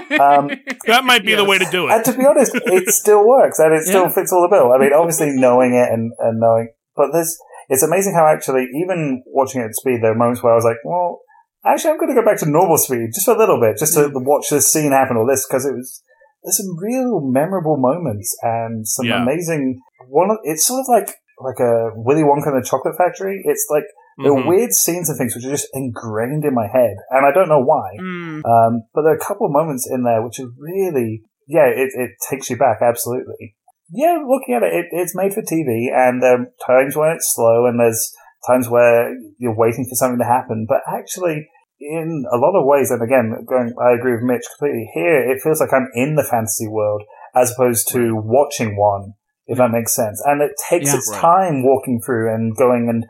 Um, 0.08 0.48
That 0.86 1.04
might 1.04 1.24
be 1.24 1.34
the 1.34 1.44
way 1.44 1.58
to 1.58 1.68
do 1.70 1.86
it. 1.88 1.92
and 1.92 2.00
it. 2.00 2.10
to 2.10 2.16
be 2.16 2.24
honest, 2.24 2.52
it 2.54 2.88
still 2.90 3.26
works 3.26 3.58
and 3.58 3.74
it 3.74 3.84
still 3.84 4.04
Yeah. 4.08 4.14
fits 4.16 4.32
all 4.32 4.40
the 4.42 4.48
bill. 4.48 4.72
I 4.72 4.78
mean, 4.78 4.92
obviously 4.92 5.30
knowing 5.32 5.74
it 5.74 5.92
and, 5.92 6.12
and 6.18 6.40
knowing, 6.40 6.68
but 6.96 7.12
there's, 7.12 7.36
it's 7.68 7.82
amazing 7.82 8.14
how 8.14 8.26
actually, 8.26 8.66
even 8.82 9.22
watching 9.26 9.60
it 9.60 9.66
at 9.66 9.74
speed, 9.74 10.00
there 10.02 10.12
are 10.12 10.16
moments 10.18 10.42
where 10.42 10.52
I 10.52 10.56
was 10.56 10.64
like, 10.64 10.78
well, 10.84 11.20
actually, 11.66 11.90
I'm 11.92 11.98
going 11.98 12.14
to 12.14 12.20
go 12.20 12.24
back 12.24 12.38
to 12.40 12.48
normal 12.50 12.78
speed 12.78 13.10
just 13.14 13.28
a 13.28 13.34
little 13.36 13.60
bit, 13.60 13.76
just 13.78 13.94
to 13.94 14.08
watch 14.14 14.48
this 14.50 14.72
scene 14.72 14.92
happen 14.92 15.16
or 15.16 15.26
this, 15.28 15.46
because 15.46 15.66
it 15.66 15.74
was, 15.74 16.02
there's 16.42 16.56
some 16.56 16.72
real 16.80 17.20
memorable 17.20 17.76
moments 17.76 18.34
and 18.42 18.88
some 18.88 19.06
Yeah. 19.06 19.22
amazing, 19.22 19.78
one 20.08 20.30
of, 20.30 20.38
it's 20.42 20.66
sort 20.66 20.80
of 20.80 20.86
like, 20.88 21.14
like 21.40 21.60
a 21.60 21.90
Willy 21.94 22.22
Wonka 22.22 22.48
and 22.48 22.62
the 22.62 22.66
Chocolate 22.66 22.96
Factory. 22.96 23.42
It's 23.44 23.66
like, 23.70 23.84
there 24.22 24.32
are 24.32 24.42
Mhm. 24.42 24.48
weird 24.48 24.72
scenes 24.72 25.08
and 25.08 25.16
things 25.16 25.36
which 25.36 25.44
are 25.44 25.50
just 25.50 25.68
ingrained 25.72 26.44
in 26.44 26.52
my 26.54 26.66
head, 26.66 26.96
and 27.10 27.24
I 27.24 27.30
don't 27.30 27.48
know 27.48 27.62
why. 27.62 27.94
Mm. 28.00 28.42
Um, 28.44 28.82
but 28.92 29.02
there 29.02 29.12
are 29.12 29.16
a 29.16 29.24
couple 29.24 29.46
of 29.46 29.52
moments 29.52 29.88
in 29.88 30.02
there 30.02 30.22
which 30.22 30.40
are 30.40 30.50
really, 30.58 31.22
yeah, 31.46 31.66
it, 31.66 31.90
it 31.94 32.10
takes 32.28 32.50
you 32.50 32.56
back, 32.56 32.78
absolutely. 32.82 33.54
Yeah, 33.90 34.18
looking 34.26 34.54
at 34.54 34.64
it, 34.64 34.74
it 34.74 34.86
it's 34.90 35.14
made 35.14 35.32
for 35.32 35.42
TV, 35.42 35.88
and 35.94 36.20
there 36.20 36.34
are 36.34 36.46
times 36.66 36.96
when 36.96 37.10
it's 37.10 37.32
slow, 37.32 37.66
and 37.66 37.78
there's 37.78 38.12
times 38.46 38.68
where 38.68 39.14
you're 39.38 39.56
waiting 39.56 39.86
for 39.88 39.94
something 39.94 40.18
to 40.18 40.24
happen, 40.24 40.66
but 40.68 40.82
actually, 40.92 41.48
in 41.80 42.24
a 42.32 42.36
lot 42.36 42.58
of 42.58 42.66
ways, 42.66 42.90
and 42.90 43.00
again, 43.02 43.44
going, 43.46 43.72
I 43.80 43.92
agree 43.92 44.12
with 44.12 44.24
Mitch 44.24 44.42
completely, 44.58 44.90
here 44.94 45.30
it 45.30 45.40
feels 45.42 45.60
like 45.60 45.72
I'm 45.72 45.88
in 45.94 46.16
the 46.16 46.26
fantasy 46.28 46.66
world 46.66 47.02
as 47.36 47.52
opposed 47.52 47.88
to 47.92 48.16
watching 48.16 48.76
one, 48.76 49.14
if 49.49 49.59
that 49.59 49.71
makes 49.73 49.95
sense. 49.95 50.23
And 50.25 50.40
it 50.43 50.52
takes 50.71 50.87
Yeah. 50.93 50.97
its 50.99 51.11
Right. 51.11 51.21
time 51.21 51.64
walking 51.64 52.00
through 52.05 52.33
and 52.33 52.55
going 52.57 52.88
and 52.88 53.05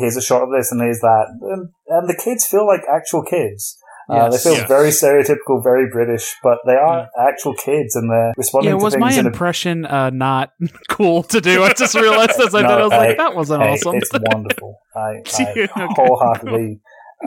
here's 0.00 0.16
a 0.16 0.22
shot 0.22 0.42
of 0.42 0.50
this 0.56 0.70
and 0.70 0.80
here's 0.80 1.00
that. 1.00 1.26
And, 1.40 1.70
and 1.88 2.08
the 2.08 2.14
kids 2.22 2.46
feel 2.46 2.66
like 2.66 2.82
actual 2.88 3.22
kids. 3.24 3.76
Uh, 4.08 4.28
they 4.28 4.38
feel 4.38 4.54
Yes. 4.54 4.66
very 4.68 4.88
stereotypical, 4.90 5.62
very 5.62 5.88
British, 5.90 6.34
but 6.42 6.58
they 6.66 6.74
are 6.74 7.06
actual 7.28 7.54
kids 7.54 7.94
and 7.94 8.10
they're 8.10 8.32
responding 8.36 8.72
Yeah, 8.72 8.78
to 8.78 8.82
was 8.84 8.96
my 8.98 9.12
in 9.12 9.24
a 9.24 9.28
impression 9.28 9.86
uh, 9.86 10.10
not 10.10 10.50
cool 10.90 11.22
to 11.24 11.40
do? 11.40 11.62
I 11.62 11.72
just 11.72 11.94
realized 11.94 12.38
as 12.40 12.52
I 12.54 12.62
No, 12.62 12.68
did, 12.68 12.78
I 12.78 12.82
was 12.84 12.92
hey, 12.92 12.98
like, 13.08 13.16
that 13.18 13.34
wasn't 13.36 13.62
Hey, 13.62 13.72
awesome. 13.72 13.96
It's 13.96 14.10
wonderful. 14.12 14.78
I, 14.96 15.00
I 15.38 15.52
Okay. 15.52 15.68
wholeheartedly, 15.94 16.80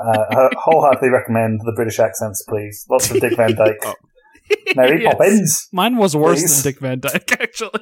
uh, 0.06 0.50
wholeheartedly 0.58 1.10
recommend 1.10 1.62
the 1.64 1.72
British 1.74 2.00
accents, 2.00 2.44
please. 2.50 2.86
Lots 2.90 3.10
of 3.12 3.20
Dick 3.22 3.38
Van 3.38 3.56
Dyke. 3.56 3.96
Mary 4.76 5.02
Yes. 5.04 5.14
Poppins. 5.14 5.68
Mine 5.72 5.96
was 5.96 6.16
worse 6.18 6.42
Please. 6.42 6.62
than 6.64 6.72
Dick 6.74 6.82
Van 6.82 7.00
Dyke, 7.00 7.32
actually. 7.40 7.80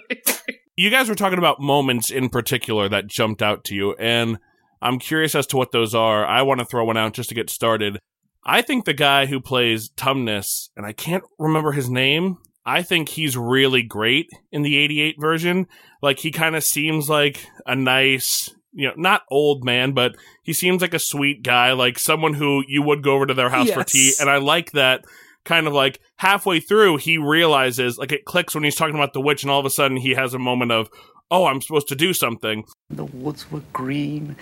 You 0.76 0.90
guys 0.90 1.10
were 1.10 1.16
talking 1.16 1.38
about 1.38 1.60
moments 1.60 2.10
in 2.10 2.30
particular 2.30 2.88
that 2.90 3.08
jumped 3.08 3.42
out 3.42 3.64
to 3.66 3.76
you, 3.76 3.94
and 3.96 4.40
I'm 4.82 5.00
curious 5.00 5.36
as 5.36 5.46
to 5.48 5.58
what 5.58 5.72
those 5.72 5.94
are. 5.94 6.26
I 6.26 6.42
want 6.42 6.60
to 6.60 6.66
throw 6.66 6.86
one 6.86 6.98
out 6.98 7.14
just 7.14 7.30
to 7.30 7.36
get 7.36 7.50
started. 7.50 8.00
I 8.44 8.62
think 8.62 8.86
the 8.86 8.94
guy 8.94 9.28
who 9.28 9.40
plays 9.40 9.90
Tumnus, 9.92 10.70
and 10.76 10.86
I 10.86 10.94
can't 10.94 11.24
remember 11.38 11.74
his 11.74 11.90
name, 11.90 12.38
I 12.66 12.84
think 12.84 13.10
he's 13.10 13.38
really 13.38 13.84
great 13.84 14.30
in 14.52 14.62
the 14.62 14.78
88 14.78 15.16
version. 15.20 15.68
Like, 16.02 16.20
he 16.20 16.32
kind 16.32 16.56
of 16.56 16.64
seems 16.64 17.10
like 17.10 17.46
a 17.68 17.76
nice, 17.76 18.50
you 18.72 18.88
know, 18.88 18.94
not 18.96 19.24
old 19.30 19.64
man, 19.64 19.92
but 19.92 20.16
he 20.42 20.54
seems 20.54 20.82
like 20.82 20.94
a 20.94 21.00
sweet 21.00 21.44
guy, 21.44 21.74
like 21.74 22.00
someone 22.00 22.34
who 22.34 22.64
you 22.68 22.82
would 22.82 23.04
go 23.04 23.14
over 23.14 23.26
to 23.26 23.34
their 23.34 23.50
house 23.50 23.70
for 23.70 23.84
tea. 23.84 24.14
And 24.20 24.30
I 24.30 24.38
like 24.38 24.72
that 24.72 25.06
kind 25.44 25.68
of 25.68 25.74
like 25.74 26.00
halfway 26.18 26.60
through, 26.60 26.98
he 26.98 27.18
realizes, 27.18 27.98
like, 27.98 28.12
it 28.12 28.26
clicks 28.26 28.54
when 28.54 28.64
he's 28.64 28.76
talking 28.76 28.96
about 28.96 29.14
the 29.14 29.22
witch, 29.22 29.44
and 29.44 29.52
all 29.52 29.60
of 29.60 29.66
a 29.66 29.70
sudden 29.70 29.98
he 29.98 30.12
has 30.12 30.34
a 30.34 30.40
moment 30.40 30.72
of, 30.72 30.90
oh, 31.30 31.46
I'm 31.46 31.62
supposed 31.62 31.88
to 31.90 31.96
do 31.96 32.14
something. 32.14 32.66
The 32.90 33.06
woods 33.06 33.52
were 33.52 33.64
green, 33.74 34.36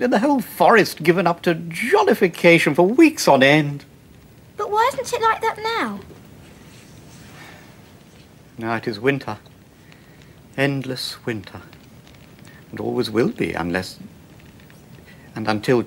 and 0.00 0.12
the 0.12 0.18
whole 0.18 0.40
forest 0.40 1.02
given 1.02 1.26
up 1.26 1.42
to 1.42 1.54
jollification 1.54 2.74
for 2.74 2.86
weeks 2.86 3.28
on 3.28 3.42
end. 3.42 3.84
But 4.56 4.70
why 4.70 4.90
isn't 4.92 5.12
it 5.12 5.22
like 5.22 5.40
that 5.42 5.58
now? 5.58 6.00
Now 8.58 8.76
it 8.76 8.86
is 8.86 9.00
winter. 9.00 9.38
Endless 10.56 11.24
winter. 11.24 11.62
And 12.70 12.80
always 12.80 13.10
will 13.10 13.30
be, 13.30 13.52
unless. 13.52 13.98
and 15.34 15.48
until. 15.48 15.84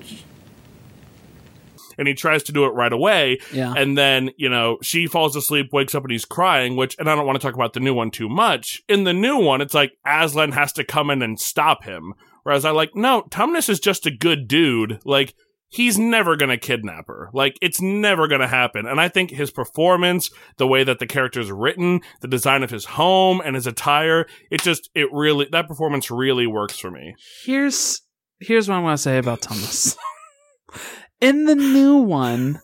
And 1.98 2.08
he 2.08 2.14
tries 2.14 2.42
to 2.44 2.52
do 2.52 2.64
it 2.64 2.70
right 2.70 2.92
away. 2.92 3.38
Yeah. 3.52 3.74
And 3.76 3.96
then, 3.96 4.30
you 4.36 4.48
know, 4.48 4.78
she 4.82 5.06
falls 5.06 5.36
asleep, 5.36 5.72
wakes 5.72 5.94
up, 5.94 6.02
and 6.04 6.12
he's 6.12 6.24
crying, 6.24 6.76
which, 6.76 6.96
and 6.98 7.08
I 7.08 7.14
don't 7.14 7.26
want 7.26 7.40
to 7.40 7.46
talk 7.46 7.54
about 7.54 7.72
the 7.72 7.80
new 7.80 7.94
one 7.94 8.10
too 8.10 8.28
much. 8.28 8.82
In 8.88 9.04
the 9.04 9.14
new 9.14 9.38
one, 9.38 9.60
it's 9.60 9.74
like 9.74 9.92
Aslan 10.04 10.52
has 10.52 10.72
to 10.74 10.84
come 10.84 11.10
in 11.10 11.22
and 11.22 11.38
stop 11.38 11.84
him. 11.84 12.14
Whereas 12.42 12.64
I 12.64 12.70
like, 12.70 12.94
no, 12.94 13.22
Tumnus 13.22 13.68
is 13.68 13.80
just 13.80 14.06
a 14.06 14.10
good 14.10 14.46
dude. 14.46 15.00
Like, 15.04 15.34
he's 15.68 15.98
never 15.98 16.36
going 16.36 16.50
to 16.50 16.56
kidnap 16.56 17.08
her. 17.08 17.28
Like, 17.32 17.58
it's 17.60 17.80
never 17.80 18.28
going 18.28 18.40
to 18.40 18.46
happen. 18.46 18.86
And 18.86 19.00
I 19.00 19.08
think 19.08 19.30
his 19.30 19.50
performance, 19.50 20.30
the 20.56 20.66
way 20.66 20.84
that 20.84 20.98
the 20.98 21.06
character 21.06 21.40
is 21.40 21.50
written, 21.50 22.00
the 22.20 22.28
design 22.28 22.62
of 22.62 22.70
his 22.70 22.84
home 22.84 23.42
and 23.44 23.56
his 23.56 23.66
attire, 23.66 24.26
it 24.50 24.62
just, 24.62 24.90
it 24.94 25.08
really, 25.12 25.48
that 25.52 25.68
performance 25.68 26.10
really 26.10 26.46
works 26.46 26.78
for 26.78 26.90
me. 26.90 27.14
here's 27.44 28.02
here's 28.40 28.68
what 28.68 28.76
I 28.76 28.80
want 28.80 28.98
to 28.98 29.02
say 29.02 29.18
about 29.18 29.42
Thomas. 29.42 29.96
In 31.20 31.44
the 31.46 31.54
new 31.54 31.96
one, 31.96 32.60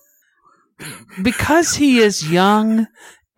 because 1.22 1.74
he 1.76 1.98
is 1.98 2.30
young 2.30 2.86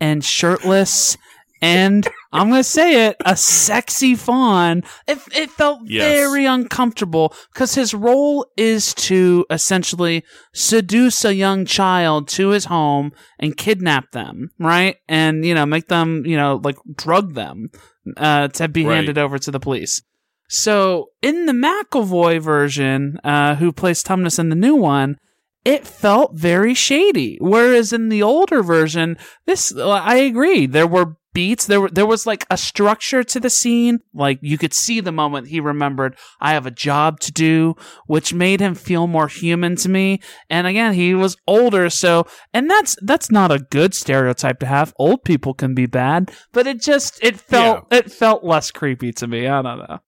and 0.00 0.24
shirtless 0.24 1.16
and 1.62 2.06
I'm 2.32 2.50
gonna 2.50 2.64
say 2.64 3.06
it, 3.06 3.16
a 3.24 3.36
sexy 3.36 4.16
fawn. 4.16 4.82
It, 5.06 5.18
it 5.34 5.50
felt 5.50 5.82
Yes. 5.84 6.18
very 6.18 6.44
uncomfortable 6.46 7.32
because 7.52 7.74
his 7.74 7.94
role 7.94 8.46
is 8.56 8.92
to 8.94 9.46
essentially 9.50 10.24
seduce 10.52 11.24
a 11.24 11.34
young 11.34 11.64
child 11.64 12.28
to 12.28 12.48
his 12.48 12.64
home 12.66 13.12
and 13.38 13.56
kidnap 13.56 14.10
them, 14.10 14.50
right? 14.58 14.96
And 15.08 15.44
you 15.44 15.54
know, 15.54 15.64
make 15.64 15.86
them, 15.88 16.26
you 16.26 16.36
know, 16.36 16.60
like 16.62 16.76
drug 16.96 17.34
them 17.34 17.70
uh, 18.16 18.48
to 18.48 18.68
be 18.68 18.84
Right. 18.84 18.96
handed 18.96 19.16
over 19.16 19.38
to 19.38 19.50
the 19.50 19.60
police. 19.60 20.02
So 20.48 21.10
in 21.22 21.46
the 21.46 21.52
McAvoy 21.52 22.40
version, 22.40 23.18
uh, 23.24 23.56
who 23.56 23.72
plays 23.72 24.02
Tumnus 24.02 24.38
in 24.38 24.50
the 24.50 24.56
new 24.56 24.74
one, 24.74 25.16
it 25.64 25.86
felt 25.86 26.36
very 26.36 26.74
shady. 26.74 27.38
Whereas 27.40 27.92
in 27.92 28.08
the 28.10 28.22
older 28.22 28.62
version, 28.62 29.16
this 29.46 29.74
I 29.76 30.16
agree. 30.16 30.66
There 30.66 30.86
were 30.86 31.16
beats. 31.32 31.66
There 31.66 31.80
were 31.80 31.90
there 31.90 32.06
was 32.06 32.26
like 32.26 32.46
a 32.50 32.56
structure 32.56 33.24
to 33.24 33.40
the 33.40 33.50
scene. 33.50 33.98
Like 34.14 34.38
you 34.40 34.56
could 34.56 34.72
see 34.72 35.00
the 35.00 35.12
moment 35.12 35.48
he 35.48 35.60
remembered, 35.60 36.16
I 36.40 36.52
have 36.52 36.66
a 36.66 36.70
job 36.70 37.20
to 37.20 37.32
do, 37.32 37.74
which 38.06 38.32
made 38.32 38.60
him 38.60 38.74
feel 38.74 39.06
more 39.06 39.28
human 39.28 39.76
to 39.76 39.88
me. 39.88 40.20
And 40.48 40.66
again, 40.66 40.94
he 40.94 41.14
was 41.14 41.36
older, 41.46 41.90
so 41.90 42.26
and 42.52 42.70
that's 42.70 42.96
that's 43.02 43.30
not 43.30 43.50
a 43.50 43.58
good 43.58 43.94
stereotype 43.94 44.60
to 44.60 44.66
have. 44.66 44.94
Old 44.98 45.24
people 45.24 45.54
can 45.54 45.74
be 45.74 45.86
bad, 45.86 46.30
but 46.52 46.66
it 46.66 46.80
just 46.80 47.18
it 47.22 47.38
felt 47.38 47.92
it 47.92 48.10
felt 48.10 48.44
less 48.44 48.70
creepy 48.70 49.12
to 49.12 49.26
me. 49.26 49.46
I 49.46 49.60
don't 49.60 49.78
know. 49.78 49.98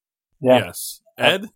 Yeah. 0.41 0.65
Yes. 0.65 1.01
Ed? 1.17 1.49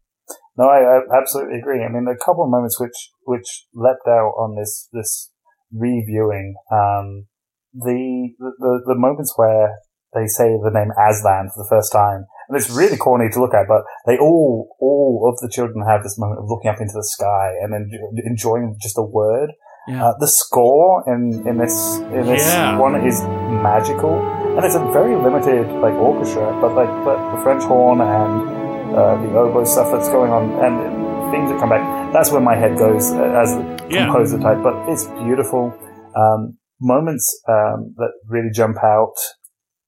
No, 0.58 0.66
I, 0.66 0.80
I 0.80 1.20
absolutely 1.22 1.60
agree. 1.60 1.84
I 1.84 1.90
mean, 1.90 2.06
a 2.08 2.18
couple 2.24 2.44
of 2.44 2.50
moments 2.50 2.80
which 2.80 3.12
which 3.24 3.66
leapt 3.74 4.08
out 4.08 4.34
on 4.38 4.56
this 4.56 4.90
this 4.92 5.32
reviewing. 5.72 6.56
Um, 6.72 7.28
the, 7.74 8.30
the 8.40 8.82
the 8.86 8.96
moments 8.96 9.34
where 9.38 9.78
they 10.14 10.28
say 10.28 10.60
the 10.62 10.72
name 10.74 10.92
Aslan 10.92 11.50
for 11.56 11.64
the 11.64 11.70
first 11.70 11.92
time, 11.94 12.26
and 12.50 12.58
it's 12.58 12.70
really 12.70 12.98
corny 12.98 13.30
to 13.32 13.40
look 13.40 13.54
at. 13.54 13.66
But 13.68 13.84
they 14.06 14.18
all, 14.18 14.76
all 14.82 15.32
of 15.32 15.40
the 15.40 15.50
children 15.54 15.86
have 15.88 16.04
this 16.04 16.20
moment 16.20 16.40
of 16.40 16.50
looking 16.50 16.70
up 16.70 16.82
into 16.82 16.94
the 16.94 17.04
sky 17.16 17.54
and 17.62 17.72
then 17.72 17.90
enjoying 18.26 18.76
just 18.82 18.98
a 18.98 19.04
word. 19.04 19.52
Yeah. 19.88 20.06
Uh, 20.10 20.14
the 20.20 20.28
score 20.28 21.04
in 21.08 21.48
in 21.48 21.58
this 21.58 21.98
in 22.12 22.26
this 22.28 22.46
Yeah. 22.46 22.78
one 22.78 22.96
is 23.08 23.24
magical, 23.24 24.20
and 24.56 24.66
it's 24.66 24.76
a 24.76 24.84
very 24.92 25.16
limited 25.16 25.66
like 25.82 25.94
orchestra, 25.96 26.52
but 26.60 26.76
like 26.76 26.92
but 27.06 27.18
the 27.36 27.42
French 27.42 27.64
horn 27.64 28.02
and 28.02 28.51
uh, 28.96 29.22
the 29.22 29.30
oboe 29.38 29.64
stuff 29.66 29.92
that's 29.92 30.10
going 30.10 30.32
on 30.32 30.52
and 30.64 31.32
things 31.32 31.50
that 31.50 31.60
come 31.60 31.70
back. 31.70 32.14
That's 32.14 32.32
where 32.32 32.42
my 32.42 32.56
head 32.56 32.78
goes 32.78 33.12
uh, 33.12 33.24
as 33.42 33.56
the 33.56 33.88
Yeah. 33.90 34.06
composer 34.06 34.40
type, 34.40 34.62
but 34.64 34.90
it's 34.90 35.06
beautiful. 35.06 35.74
Um, 36.16 36.58
moments 36.80 37.26
um, 37.48 37.94
that 37.98 38.12
really 38.28 38.50
jump 38.54 38.78
out, 38.84 39.14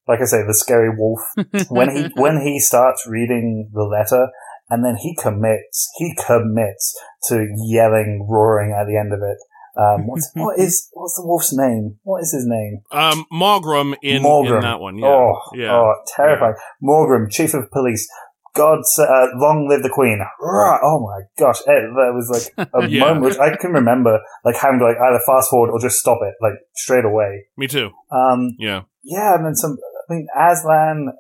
like 0.08 0.22
I 0.22 0.26
say, 0.26 0.44
the 0.46 0.54
scary 0.54 0.90
wolf 0.96 1.20
when 1.70 1.90
he 1.96 2.04
when 2.16 2.42
he 2.42 2.60
starts 2.60 3.06
reading 3.08 3.70
the 3.74 3.84
letter 3.84 4.28
and 4.70 4.84
then 4.86 4.96
he 4.96 5.16
commits 5.20 5.90
he 5.98 6.16
commits 6.26 6.98
to 7.30 7.46
yelling 7.68 8.26
roaring 8.30 8.72
at 8.72 8.86
the 8.88 8.98
end 8.98 9.12
of 9.12 9.20
it 9.22 9.38
um, 9.78 10.08
what's 10.08 10.30
what 10.36 10.58
is 10.58 10.88
what's 10.94 11.16
the 11.16 11.26
wolf's 11.26 11.52
name 11.54 11.98
what 12.04 12.22
is 12.22 12.32
his 12.32 12.46
name 12.48 12.80
Um, 12.92 13.26
Maugrim 13.32 13.96
in, 14.02 14.24
Maugrim. 14.24 14.58
in 14.58 14.62
that 14.62 14.80
one. 14.80 14.98
Yeah. 14.98 15.08
oh 15.08 15.40
yeah. 15.56 15.74
oh 15.74 15.94
terrifying 16.16 16.56
Maugrim 16.82 17.30
chief 17.30 17.54
of 17.54 17.70
police 17.72 18.08
God 18.56 18.80
sa- 18.86 19.04
uh, 19.04 19.28
long 19.36 19.68
live 19.70 19.82
the 19.84 19.90
queen 19.90 20.20
Rah! 20.40 20.78
oh 20.84 21.00
my 21.06 21.22
gosh 21.40 21.60
it, 21.62 21.82
that 21.96 22.12
was 22.14 22.30
like 22.30 22.70
a 22.74 22.88
Yeah. 22.88 23.00
moment 23.06 23.26
which 23.26 23.40
I 23.40 23.56
can 23.58 23.72
remember 23.72 24.20
like 24.46 24.56
having 24.58 24.80
to 24.80 24.86
like 24.86 24.98
either 24.98 25.20
fast 25.26 25.50
forward 25.50 25.72
or 25.72 25.80
just 25.80 25.98
stop 26.00 26.20
it 26.22 26.36
like 26.42 26.54
straight 26.76 27.06
away 27.06 27.46
Me 27.58 27.68
too. 27.68 27.90
um, 28.12 28.56
Yeah. 28.60 28.82
yeah, 29.04 29.36
and 29.36 29.46
then 29.46 29.56
some. 29.56 29.78
I 30.10 30.14
mean, 30.14 30.28
Aslan, 30.38 31.14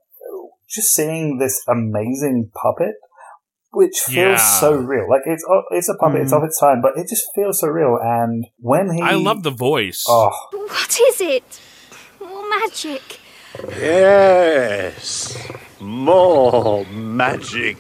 just 0.70 0.94
seeing 0.94 1.38
this 1.40 1.64
amazing 1.68 2.52
puppet, 2.54 2.96
which 3.72 3.98
feels 4.06 4.16
Yeah. 4.42 4.60
so 4.60 4.74
real. 4.76 5.10
Like 5.10 5.22
it's 5.26 5.44
oh, 5.50 5.64
it's 5.72 5.90
a 5.90 5.96
puppet, 5.96 6.22
it's 6.22 6.34
Mhm. 6.34 6.38
of 6.38 6.44
its 6.44 6.60
time, 6.60 6.82
but 6.82 6.94
it 6.98 7.08
just 7.10 7.26
feels 7.34 7.62
so 7.62 7.68
real. 7.70 7.98
And 8.04 8.46
when 8.60 8.94
he, 8.94 9.02
I 9.02 9.14
love 9.16 9.44
the 9.44 9.52
voice. 9.52 10.04
Oh, 10.08 10.32
What 10.52 11.00
is 11.10 11.22
it? 11.22 11.60
More 12.20 12.48
magic. 12.60 13.20
Yes, 13.80 15.38
more 15.84 16.86
magic. 16.86 17.78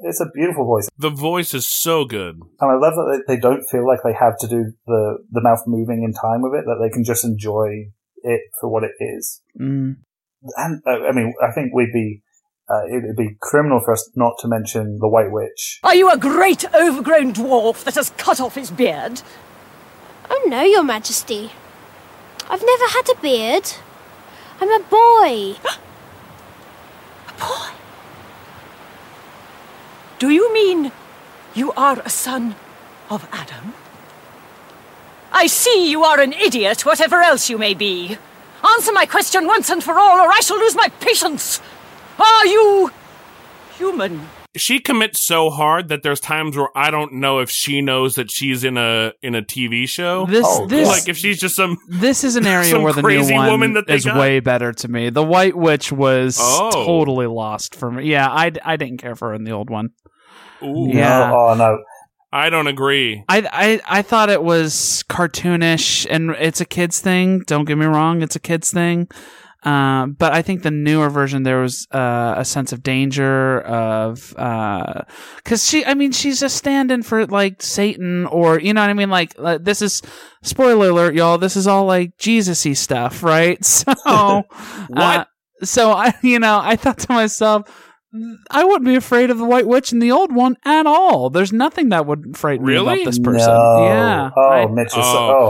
it's 0.00 0.20
a 0.20 0.26
beautiful 0.34 0.64
voice, 0.64 0.88
The 0.98 1.10
voice 1.10 1.54
is 1.54 1.66
so 1.66 2.04
good. 2.04 2.36
and 2.60 2.70
I 2.70 2.74
love 2.74 2.94
that 2.94 3.22
they 3.28 3.36
they 3.36 3.40
don't 3.40 3.64
feel 3.70 3.86
like 3.86 4.00
they 4.04 4.12
have 4.14 4.36
to 4.38 4.48
do 4.48 4.72
the 4.86 5.18
the 5.30 5.40
mouth 5.40 5.62
moving 5.66 6.02
in 6.04 6.12
time 6.12 6.42
with 6.42 6.54
it. 6.54 6.64
That 6.66 6.78
they 6.82 6.90
can 6.90 7.04
just 7.04 7.24
enjoy 7.24 7.90
it 8.22 8.40
for 8.60 8.68
what 8.68 8.82
it 8.84 8.92
is. 9.00 9.42
Mm. 9.60 9.96
And 10.56 10.82
uh, 10.86 11.06
I 11.08 11.12
mean, 11.12 11.34
I 11.42 11.52
think 11.52 11.72
we'd 11.74 11.92
be. 11.92 12.22
Uh, 12.68 12.84
it'd 12.88 13.14
be 13.16 13.36
criminal 13.40 13.78
for 13.78 13.92
us 13.92 14.10
not 14.16 14.32
to 14.40 14.48
mention 14.48 14.98
the 15.00 15.06
White 15.08 15.30
Witch. 15.30 15.78
Are 15.84 15.94
you 15.94 16.10
a 16.10 16.18
great 16.18 16.64
overgrown 16.74 17.32
dwarf 17.32 17.84
that 17.84 17.94
has 17.94 18.10
cut 18.16 18.40
off 18.40 18.56
his 18.56 18.72
beard? 18.72 19.22
Oh 20.28 20.42
no, 20.48 20.62
Your 20.62 20.82
Majesty. 20.82 21.52
I've 22.50 22.64
never 22.64 22.86
had 22.88 23.08
a 23.08 23.20
beard. 23.20 23.70
I'm 24.60 24.72
a 24.72 24.84
boy. 24.84 25.54
Do 30.18 30.30
you 30.30 30.52
mean 30.52 30.92
you 31.54 31.72
are 31.72 31.98
a 32.00 32.08
son 32.10 32.54
of 33.10 33.28
Adam? 33.32 33.74
I 35.32 35.46
see 35.46 35.90
you 35.90 36.04
are 36.04 36.20
an 36.20 36.32
idiot, 36.32 36.86
whatever 36.86 37.16
else 37.20 37.50
you 37.50 37.58
may 37.58 37.74
be. 37.74 38.16
Answer 38.74 38.92
my 38.92 39.06
question 39.06 39.46
once 39.46 39.68
and 39.68 39.82
for 39.84 39.98
all, 39.98 40.18
or 40.18 40.30
I 40.32 40.40
shall 40.40 40.58
lose 40.58 40.74
my 40.74 40.88
patience. 41.00 41.60
Are 42.18 42.46
you 42.46 42.90
human? 43.76 44.28
She 44.56 44.80
commits 44.80 45.20
so 45.20 45.50
hard 45.50 45.88
that 45.88 46.02
there's 46.02 46.18
times 46.18 46.56
where 46.56 46.70
I 46.74 46.90
don't 46.90 47.12
know 47.14 47.40
if 47.40 47.50
she 47.50 47.82
knows 47.82 48.14
that 48.14 48.30
she's 48.30 48.64
in 48.64 48.78
a 48.78 49.12
in 49.20 49.34
a 49.34 49.42
TV 49.42 49.86
show. 49.86 50.24
This 50.24 50.46
Oh, 50.48 50.66
this 50.66 50.88
like 50.88 51.10
if 51.10 51.18
she's 51.18 51.38
just 51.38 51.54
some 51.54 51.76
this 51.86 52.24
is 52.24 52.36
an 52.36 52.46
area 52.56 52.80
where 52.80 52.94
the 52.94 53.02
new 53.02 53.06
crazy 53.08 53.34
one 53.34 53.50
woman 53.50 53.72
that 53.74 53.86
they 53.86 53.96
is 53.96 54.06
got. 54.06 54.18
way 54.18 54.40
better 54.40 54.72
to 54.72 54.88
me. 54.88 55.10
The 55.10 55.22
White 55.22 55.54
Witch 55.54 55.92
was 55.92 56.38
Oh. 56.40 56.70
totally 56.72 57.26
lost 57.26 57.74
for 57.74 57.90
me. 57.90 58.04
Yeah, 58.10 58.28
I, 58.30 58.50
I 58.64 58.76
didn't 58.76 58.96
care 58.96 59.14
for 59.14 59.28
her 59.28 59.34
in 59.34 59.44
the 59.44 59.50
old 59.52 59.68
one. 59.68 59.90
Ooh, 60.62 60.88
Yeah. 60.88 61.28
No, 61.30 61.36
oh 61.50 61.54
no, 61.54 61.78
I 62.32 62.50
don't 62.50 62.66
agree. 62.66 63.24
I, 63.28 63.48
I 63.52 63.98
I 63.98 64.02
thought 64.02 64.30
it 64.30 64.42
was 64.42 65.04
cartoonish, 65.08 66.06
and 66.10 66.30
it's 66.30 66.60
a 66.60 66.66
kids 66.66 67.00
thing. 67.00 67.40
Don't 67.46 67.64
get 67.64 67.78
me 67.78 67.86
wrong, 67.86 68.22
it's 68.22 68.36
a 68.36 68.40
kids 68.40 68.70
thing. 68.70 69.08
Uh, 69.62 70.06
but 70.06 70.32
I 70.32 70.42
think 70.42 70.62
the 70.62 70.70
newer 70.70 71.10
version 71.10 71.42
there 71.42 71.60
was 71.60 71.88
uh, 71.90 72.34
a 72.36 72.44
sense 72.44 72.72
of 72.72 72.84
danger 72.84 73.60
of 73.62 74.28
because 74.30 75.66
she, 75.68 75.84
I 75.84 75.94
mean, 75.94 76.12
she's 76.12 76.40
a 76.42 76.48
stand-in 76.48 77.02
for 77.02 77.26
like 77.26 77.62
Satan 77.62 78.26
or 78.26 78.60
you 78.60 78.72
know 78.72 78.80
what 78.82 78.90
I 78.90 78.94
mean. 78.94 79.10
Like 79.10 79.34
uh, 79.38 79.58
this 79.60 79.82
is 79.82 80.02
spoiler 80.42 80.90
alert, 80.90 81.16
y'all. 81.16 81.38
This 81.38 81.56
is 81.56 81.66
all 81.66 81.84
like 81.84 82.16
Jesus-y 82.16 82.74
stuff, 82.74 83.22
right? 83.24 83.58
So 83.64 83.92
What? 84.88 85.00
uh, 85.00 85.24
so 85.64 85.90
I, 85.90 86.14
you 86.22 86.38
know, 86.38 86.60
I 86.62 86.76
thought 86.76 86.98
to 86.98 87.12
myself. 87.12 87.85
I 88.50 88.64
wouldn't 88.64 88.84
be 88.86 88.94
afraid 88.94 89.30
of 89.30 89.38
the 89.38 89.44
White 89.44 89.66
Witch 89.66 89.92
in 89.92 89.98
the 89.98 90.10
old 90.12 90.34
one 90.34 90.56
at 90.64 90.86
all. 90.86 91.28
There's 91.30 91.52
nothing 91.52 91.90
that 91.90 92.06
would 92.06 92.36
frighten 92.36 92.64
me 92.64 92.72
Really? 92.72 93.02
about 93.02 93.04
this 93.04 93.18
person. 93.18 93.48
No. 93.52 93.84
Yeah. 93.84 94.30
Oh, 94.36 94.48
I- 94.50 94.66
Mitch 94.66 94.88
is 94.88 94.94
Oh, 94.96 95.02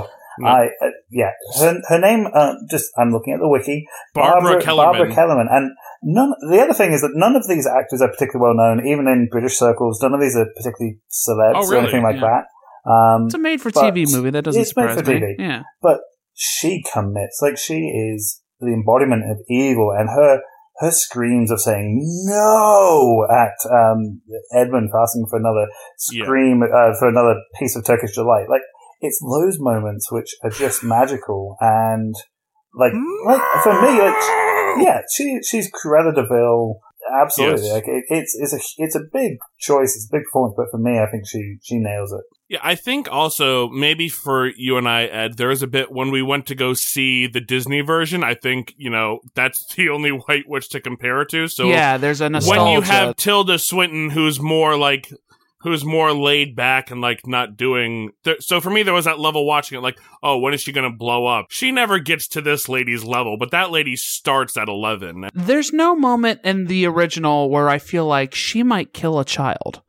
oh. 0.07 0.11
no. 0.39 0.47
I 0.49 0.67
uh, 0.67 0.89
yeah. 1.11 1.31
Her 1.61 1.81
her 1.89 1.99
name. 2.01 2.27
Uh, 2.35 2.55
just 2.71 2.91
I'm 2.99 3.11
looking 3.11 3.33
at 3.35 3.41
the 3.41 3.49
wiki. 3.49 3.87
Barbara 4.15 4.61
Kellerman. 4.63 4.93
Barbara 4.99 5.15
Kellerman. 5.15 5.49
And 5.51 5.71
none. 6.03 6.33
The 6.51 6.61
other 6.61 6.75
thing 6.75 6.93
is 6.93 7.01
that 7.03 7.13
none 7.15 7.37
of 7.37 7.47
these 7.49 7.67
actors 7.67 8.03
are 8.03 8.09
particularly 8.09 8.43
well 8.43 8.55
known, 8.55 8.87
even 8.87 9.07
in 9.09 9.29
British 9.31 9.57
circles. 9.59 9.99
None 10.03 10.13
of 10.13 10.21
these 10.21 10.37
are 10.37 10.47
particularly 10.57 10.99
celebs 11.11 11.53
Oh, 11.57 11.73
or 11.73 11.77
anything 11.79 12.03
like 12.03 12.17
Yeah. 12.17 12.43
that. 12.85 12.91
Um, 12.91 13.27
It's 13.27 13.35
a 13.35 13.39
made-for-TV 13.39 14.13
movie. 14.13 14.31
That 14.31 14.45
doesn't 14.45 14.61
it's 14.61 14.77
made 14.77 14.91
surprise 14.91 15.05
for 15.07 15.11
me. 15.11 15.21
TV. 15.21 15.35
Yeah. 15.39 15.63
but 15.83 16.01
she 16.35 16.83
commits. 16.93 17.41
Like 17.41 17.57
she 17.57 17.87
is 17.89 18.43
the 18.61 18.73
embodiment 18.75 19.23
of 19.31 19.39
evil, 19.49 19.91
and 19.97 20.09
her 20.11 20.41
her 20.79 20.91
screams 20.91 21.51
of 21.51 21.61
saying 21.61 22.01
no 22.27 23.27
at 23.31 23.57
um, 23.71 24.21
Edmund 24.55 24.91
for 24.91 25.03
asking 25.03 25.27
for 25.31 25.39
another 25.39 25.67
Yeah. 26.13 26.25
scream 26.25 26.63
uh, 26.63 26.93
for 26.99 27.09
another 27.09 27.37
piece 27.59 27.77
of 27.77 27.85
Turkish 27.85 28.15
delight. 28.15 28.49
Like 28.49 28.63
it's 29.01 29.21
those 29.23 29.59
moments 29.59 30.11
which 30.13 30.35
are 30.43 30.51
just 30.51 30.83
magical 30.85 31.57
and 31.61 32.15
like 32.75 32.93
like 33.27 33.41
for 33.63 33.73
me, 33.81 33.99
like 34.01 34.15
yeah, 34.85 35.01
she 35.15 35.39
she's 35.43 35.71
Cruella 35.73 36.15
de 36.15 36.27
Vil. 36.27 36.79
Absolutely, 37.23 37.63
Yes. 37.67 37.73
like 37.73 37.85
it, 37.87 38.05
it's 38.09 38.37
it's 38.39 38.53
a 38.53 38.83
it's 38.83 38.97
a 38.97 39.01
big 39.13 39.39
choice, 39.61 39.95
it's 39.95 40.09
a 40.11 40.17
big 40.17 40.25
performance, 40.25 40.55
but 40.57 40.67
for 40.71 40.79
me, 40.79 40.99
I 40.99 41.07
think 41.11 41.23
she 41.27 41.57
she 41.63 41.77
nails 41.79 42.13
it. 42.13 42.25
Yeah, 42.49 42.61
I 42.63 42.77
think 42.77 43.09
also 43.11 43.69
maybe 43.71 44.09
for 44.09 44.47
you 44.47 44.77
and 44.77 44.89
I, 44.89 45.05
Ed, 45.05 45.37
there 45.37 45.49
was 45.49 45.63
a 45.63 45.67
bit 45.67 45.91
when 45.91 46.13
we 46.13 46.23
went 46.23 46.47
to 46.47 46.55
go 46.55 46.75
see 46.75 47.27
the 47.27 47.41
Disney 47.41 47.81
version. 47.81 48.23
I 48.23 48.35
think 48.35 48.75
you 48.77 48.91
know 48.91 49.21
that's 49.35 49.67
the 49.75 49.89
only 49.89 50.11
White 50.11 50.49
Witch 50.49 50.69
to 50.71 50.81
compare 50.81 51.23
it 51.23 51.29
to. 51.31 51.49
So 51.49 51.69
yeah, 51.69 51.97
there's 51.97 52.21
a 52.21 52.31
nostalgia. 52.31 52.63
when 52.63 52.73
you 52.73 52.81
have 52.83 53.17
Tilda 53.17 53.59
Swinton, 53.59 54.11
who's 54.11 54.39
more 54.41 54.77
like 54.77 55.13
who's 55.61 55.85
more 55.85 56.13
laid 56.13 56.55
back 56.55 56.93
and 56.93 57.01
like 57.01 57.27
not 57.27 57.57
doing. 57.57 58.13
Th- 58.23 58.41
so 58.41 58.61
for 58.61 58.71
me, 58.71 58.85
there 58.85 58.95
was 58.95 59.07
that 59.07 59.19
level 59.19 59.45
watching 59.45 59.77
it, 59.77 59.81
like, 59.81 59.99
oh, 60.23 60.39
when 60.39 60.55
is 60.55 60.61
she 60.61 60.71
going 60.71 60.89
to 60.89 60.97
blow 60.97 61.27
up? 61.27 61.47
She 61.51 61.73
never 61.73 61.99
gets 61.99 62.29
to 62.29 62.41
this 62.41 62.69
lady's 62.69 63.03
level, 63.03 63.37
but 63.37 63.51
that 63.51 63.73
lady 63.73 63.97
starts 63.97 64.57
at 64.57 64.69
eleven. 64.69 65.29
there's 65.35 65.73
no 65.73 65.97
moment 65.97 66.41
in 66.45 66.67
the 66.67 66.87
original 66.87 67.51
where 67.51 67.69
I 67.69 67.79
feel 67.79 68.07
like 68.07 68.37
she 68.37 68.63
might 68.63 68.93
kill 68.93 69.19
a 69.19 69.25
child. 69.25 69.83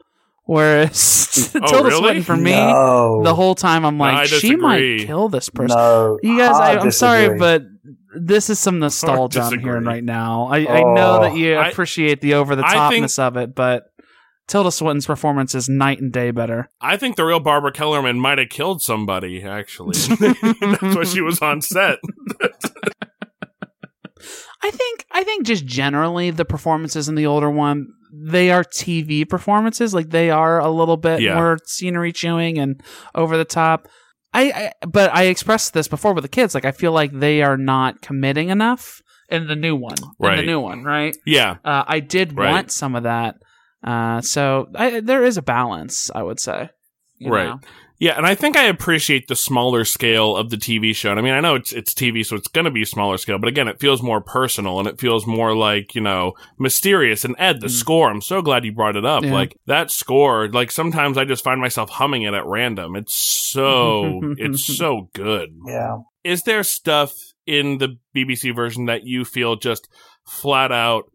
Whereas 0.48 1.52
Oh, 1.56 1.68
Tilda 1.68 1.90
really? 1.90 2.00
Swinton, 2.02 2.24
for 2.24 2.36
me, 2.38 2.52
No. 2.52 3.22
the 3.24 3.36
whole 3.36 3.54
time 3.54 3.86
I'm 3.86 4.00
like, 4.00 4.16
I 4.18 4.26
she 4.26 4.56
might 4.56 5.02
kill 5.06 5.30
this 5.30 5.50
person. 5.50 5.78
no, 5.78 6.18
You 6.24 6.38
guys, 6.38 6.56
I, 6.56 6.80
I'm 6.80 6.92
sorry, 6.92 7.38
but 7.38 7.64
this 8.16 8.50
is 8.50 8.58
some 8.58 8.80
nostalgia 8.80 9.42
I'm 9.42 9.60
hearing 9.60 9.84
right 9.84 10.04
now. 10.04 10.48
I, 10.48 10.60
I 10.64 10.82
oh. 10.84 10.94
know 10.96 11.18
Oh. 11.18 11.22
that 11.22 11.36
you 11.36 11.54
I- 11.56 11.68
appreciate 11.70 12.22
the 12.22 12.34
over 12.34 12.56
the 12.56 12.64
topness 12.64 13.20
of 13.20 13.38
it, 13.38 13.54
but 13.54 13.92
Tilda 14.48 14.72
Swinton's 14.72 15.06
performance 15.06 15.54
is 15.54 15.68
night 15.68 16.00
and 16.00 16.12
day 16.12 16.32
better. 16.32 16.70
I 16.80 16.96
think 16.98 17.18
the 17.18 17.26
real 17.26 17.42
Barbara 17.42 17.74
Kellerman 17.74 18.18
might 18.20 18.38
have 18.38 18.48
killed 18.50 18.82
somebody. 18.82 19.44
Actually, 19.44 19.98
that's 20.20 20.96
why 20.96 21.04
she 21.04 21.20
was 21.22 21.40
on 21.42 21.62
set. 21.62 22.00
I 24.64 24.72
think 24.72 25.06
I 25.12 25.24
think 25.24 25.46
just 25.46 25.66
generally 25.66 26.32
the 26.32 26.46
performances 26.46 27.08
in 27.10 27.16
the 27.16 27.26
older 27.28 27.50
one 27.50 27.88
they 28.12 28.50
are 28.52 28.64
TV 28.64 29.28
performances 29.28 29.94
like 29.94 30.10
they 30.10 30.30
are 30.30 30.60
a 30.60 30.70
little 30.70 30.98
bit 30.98 31.22
Yeah. 31.22 31.36
more 31.36 31.58
scenery 31.66 32.12
chewing 32.14 32.58
and 32.58 32.82
over 33.14 33.38
the 33.38 33.46
top. 33.46 33.88
I, 34.34 34.52
I 34.82 34.88
but 34.88 35.14
I 35.14 35.24
expressed 35.26 35.74
this 35.74 35.88
before 35.88 36.14
with 36.14 36.24
the 36.24 36.30
kids 36.30 36.56
like 36.56 36.66
I 36.66 36.72
feel 36.72 36.92
like 36.92 37.12
they 37.12 37.42
are 37.44 37.58
not 37.58 38.02
committing 38.02 38.50
enough 38.50 39.02
in 39.30 39.48
the 39.48 39.56
new 39.56 39.76
one. 39.76 39.98
In 40.02 40.10
Right. 40.20 40.36
the 40.38 40.44
new 40.44 40.60
one, 40.60 40.84
right? 40.84 41.16
Yeah, 41.26 41.58
Uh, 41.66 41.84
I 41.88 42.00
did 42.00 42.38
Right. 42.38 42.50
want 42.52 42.72
some 42.72 42.96
of 42.96 43.04
that. 43.04 43.36
Uh, 43.84 44.22
so 44.22 44.68
I, 44.76 45.02
there 45.02 45.24
is 45.24 45.38
a 45.38 45.42
balance, 45.42 46.10
I 46.16 46.24
would 46.24 46.40
say. 46.40 46.70
you 47.20 47.32
Right. 47.32 47.48
know? 47.48 47.60
Yeah, 48.00 48.16
and 48.16 48.28
I 48.28 48.36
think 48.36 48.56
I 48.56 48.66
appreciate 48.66 49.28
the 49.28 49.36
smaller 49.36 49.84
scale 49.84 50.36
of 50.36 50.52
the 50.52 50.58
TV 50.58 50.96
show. 50.96 51.10
And 51.10 51.20
I 51.20 51.24
mean, 51.24 51.34
I 51.34 51.40
know 51.40 51.56
it's 51.56 51.74
it's 51.74 51.94
TV, 51.94 52.24
so 52.24 52.36
it's 52.36 52.48
going 52.48 52.66
to 52.66 52.72
be 52.72 52.86
smaller 52.86 53.18
scale, 53.18 53.40
but 53.40 53.48
again, 53.48 53.68
it 53.68 53.80
feels 53.80 54.04
more 54.04 54.22
personal 54.22 54.78
and 54.80 54.88
it 54.88 55.00
feels 55.00 55.26
more 55.26 55.56
like 55.56 55.96
you 55.96 56.02
know 56.02 56.34
mysterious. 56.60 57.26
And 57.26 57.36
Ed, 57.40 57.62
the 57.62 57.68
mm. 57.68 57.72
score, 57.72 58.10
I'm 58.12 58.22
so 58.22 58.42
glad 58.42 58.66
you 58.66 58.72
brought 58.72 58.96
it 58.96 59.06
up. 59.06 59.24
Yeah. 59.24 59.34
Like 59.34 59.58
that 59.66 59.90
score, 59.90 60.48
like 60.50 60.72
sometimes 60.72 61.18
I 61.18 61.26
just 61.26 61.44
find 61.44 61.60
myself 61.60 61.90
humming 61.90 62.22
it 62.22 62.36
at 62.36 62.46
random. 62.46 62.96
It's 62.96 63.16
so 63.16 64.22
it's 64.38 64.64
so 64.78 65.10
good. 65.14 65.58
Yeah. 65.66 65.98
Is 66.24 66.44
there 66.44 66.64
stuff 66.64 67.16
in 67.48 67.80
the 67.80 67.98
BBC 68.16 68.56
version 68.56 68.86
that 68.86 69.06
you 69.06 69.26
feel 69.26 69.56
just 69.56 69.88
flat 70.24 70.72
out 70.72 71.06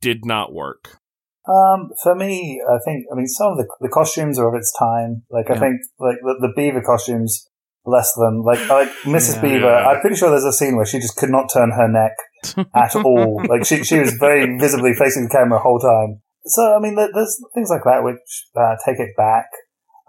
did 0.00 0.24
not 0.24 0.54
work? 0.54 0.99
Um, 1.48 1.90
for 2.02 2.14
me, 2.14 2.60
I 2.68 2.78
think, 2.84 3.06
I 3.12 3.16
mean, 3.16 3.26
some 3.26 3.52
of 3.52 3.58
the, 3.58 3.66
the 3.80 3.88
costumes 3.88 4.38
are 4.38 4.48
of 4.48 4.54
its 4.58 4.72
time. 4.78 5.22
Like, 5.30 5.50
I 5.50 5.58
think, 5.58 5.80
like, 5.98 6.16
the, 6.22 6.36
the 6.48 6.52
Beaver 6.54 6.82
costumes, 6.82 7.48
bless 7.84 8.12
them. 8.14 8.42
Like, 8.44 8.68
like 8.68 8.88
Mrs. 9.04 9.36
Yeah. 9.36 9.40
Beaver, 9.40 9.66
Yeah. 9.66 9.88
I'm 9.88 10.00
pretty 10.00 10.16
sure 10.16 10.30
there's 10.30 10.44
a 10.44 10.52
scene 10.52 10.76
where 10.76 10.86
she 10.86 10.98
just 10.98 11.16
could 11.16 11.30
not 11.30 11.48
turn 11.52 11.70
her 11.70 11.88
neck 11.88 12.12
at 12.74 12.94
all. 13.04 13.42
Like, 13.48 13.64
she, 13.64 13.82
she 13.84 13.98
was 13.98 14.12
very 14.14 14.58
visibly 14.58 14.92
facing 14.94 15.24
the 15.24 15.30
camera 15.30 15.58
the 15.58 15.62
whole 15.62 15.78
time. 15.80 16.20
So, 16.44 16.74
I 16.76 16.78
mean, 16.80 16.94
there, 16.94 17.08
there's 17.12 17.40
things 17.54 17.70
like 17.70 17.84
that 17.84 18.04
which, 18.04 18.20
uh, 18.54 18.76
take 18.84 18.98
it 19.00 19.16
back. 19.16 19.46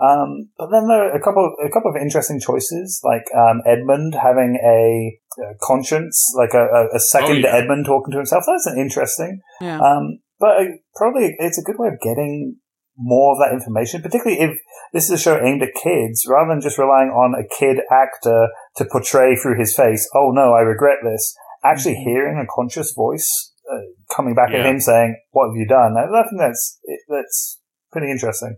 Um, 0.02 0.50
but 0.58 0.68
then 0.72 0.88
there 0.88 1.12
are 1.12 1.16
a 1.16 1.22
couple, 1.22 1.56
a 1.64 1.70
couple 1.72 1.92
of 1.92 2.02
interesting 2.02 2.40
choices, 2.40 3.00
like, 3.04 3.24
um, 3.38 3.62
Edmund 3.66 4.16
having 4.16 4.58
a, 4.64 5.18
uh 5.42 5.54
conscience, 5.62 6.34
like 6.36 6.54
a, 6.54 6.66
a, 6.66 6.96
a 6.96 7.00
second 7.00 7.46
Oh, 7.46 7.48
yeah. 7.48 7.56
Edmund 7.56 7.86
talking 7.86 8.12
to 8.12 8.18
himself. 8.18 8.44
That's 8.48 8.66
an 8.66 8.78
interesting. 8.80 9.40
Yeah. 9.62 9.80
Um, 9.80 10.20
but 10.42 10.58
uh, 10.58 10.66
probably 10.96 11.36
it's 11.38 11.60
a 11.60 11.64
good 11.64 11.78
way 11.78 11.88
of 11.88 12.02
getting 12.02 12.58
more 12.98 13.34
of 13.34 13.40
that 13.40 13.54
information, 13.54 14.02
particularly 14.02 14.42
if 14.42 14.60
this 14.92 15.06
is 15.06 15.12
a 15.12 15.18
show 15.18 15.38
aimed 15.38 15.62
at 15.62 15.70
kids, 15.82 16.26
rather 16.28 16.50
than 16.50 16.62
just 16.62 16.78
relying 16.78 17.10
on 17.10 17.34
a 17.34 17.48
kid 17.48 17.78
actor 17.92 18.50
to 18.76 18.86
portray 18.86 19.36
through 19.36 19.60
his 19.60 19.76
face, 19.76 20.10
oh 20.16 20.32
no, 20.34 20.54
I 20.54 20.62
regret 20.62 20.98
this. 21.04 21.34
Actually 21.64 21.96
hearing 21.96 22.40
a 22.40 22.52
conscious 22.54 22.92
voice 22.94 23.54
uh, 23.72 23.78
coming 24.14 24.34
back 24.34 24.50
at 24.50 24.66
him 24.66 24.80
saying, 24.80 25.16
what 25.30 25.48
have 25.48 25.56
you 25.56 25.68
done? 25.68 25.96
I, 25.96 26.06
I 26.06 26.24
think 26.24 26.42
that's, 26.42 26.80
it, 26.84 27.00
that's 27.08 27.60
pretty 27.92 28.12
interesting. 28.12 28.58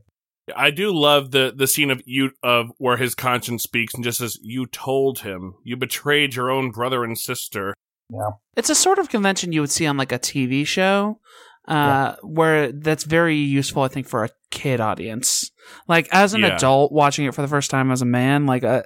I 0.55 0.71
do 0.71 0.91
love 0.91 1.31
the 1.31 1.53
the 1.55 1.67
scene 1.67 1.89
of 1.89 2.01
you 2.05 2.31
of 2.43 2.71
where 2.77 2.97
his 2.97 3.15
conscience 3.15 3.63
speaks 3.63 3.93
and 3.93 4.03
just 4.03 4.17
says, 4.17 4.37
"You 4.41 4.65
told 4.65 5.19
him, 5.19 5.53
you 5.63 5.77
betrayed 5.77 6.35
your 6.35 6.51
own 6.51 6.71
brother 6.71 7.05
and 7.05 7.17
sister." 7.17 7.73
Yeah, 8.09 8.31
It's 8.57 8.69
a 8.69 8.75
sort 8.75 8.99
of 8.99 9.07
convention 9.07 9.53
you 9.53 9.61
would 9.61 9.71
see 9.71 9.87
on 9.87 9.95
like 9.95 10.11
a 10.11 10.19
TV 10.19 10.67
show, 10.67 11.21
uh, 11.67 12.15
where 12.21 12.71
that's 12.71 13.03
very 13.03 13.37
useful, 13.37 13.83
I 13.83 13.87
think, 13.87 14.07
for 14.07 14.23
a 14.23 14.29
kid 14.49 14.79
audience. 14.79 15.51
Like 15.87 16.07
as 16.11 16.33
an 16.33 16.41
Yeah. 16.41 16.55
adult 16.55 16.91
watching 16.91 17.25
it 17.25 17.33
for 17.33 17.41
the 17.41 17.47
first 17.47 17.71
time 17.71 17.91
as 17.91 18.01
a 18.01 18.05
man, 18.05 18.45
like 18.45 18.63
uh, 18.63 18.83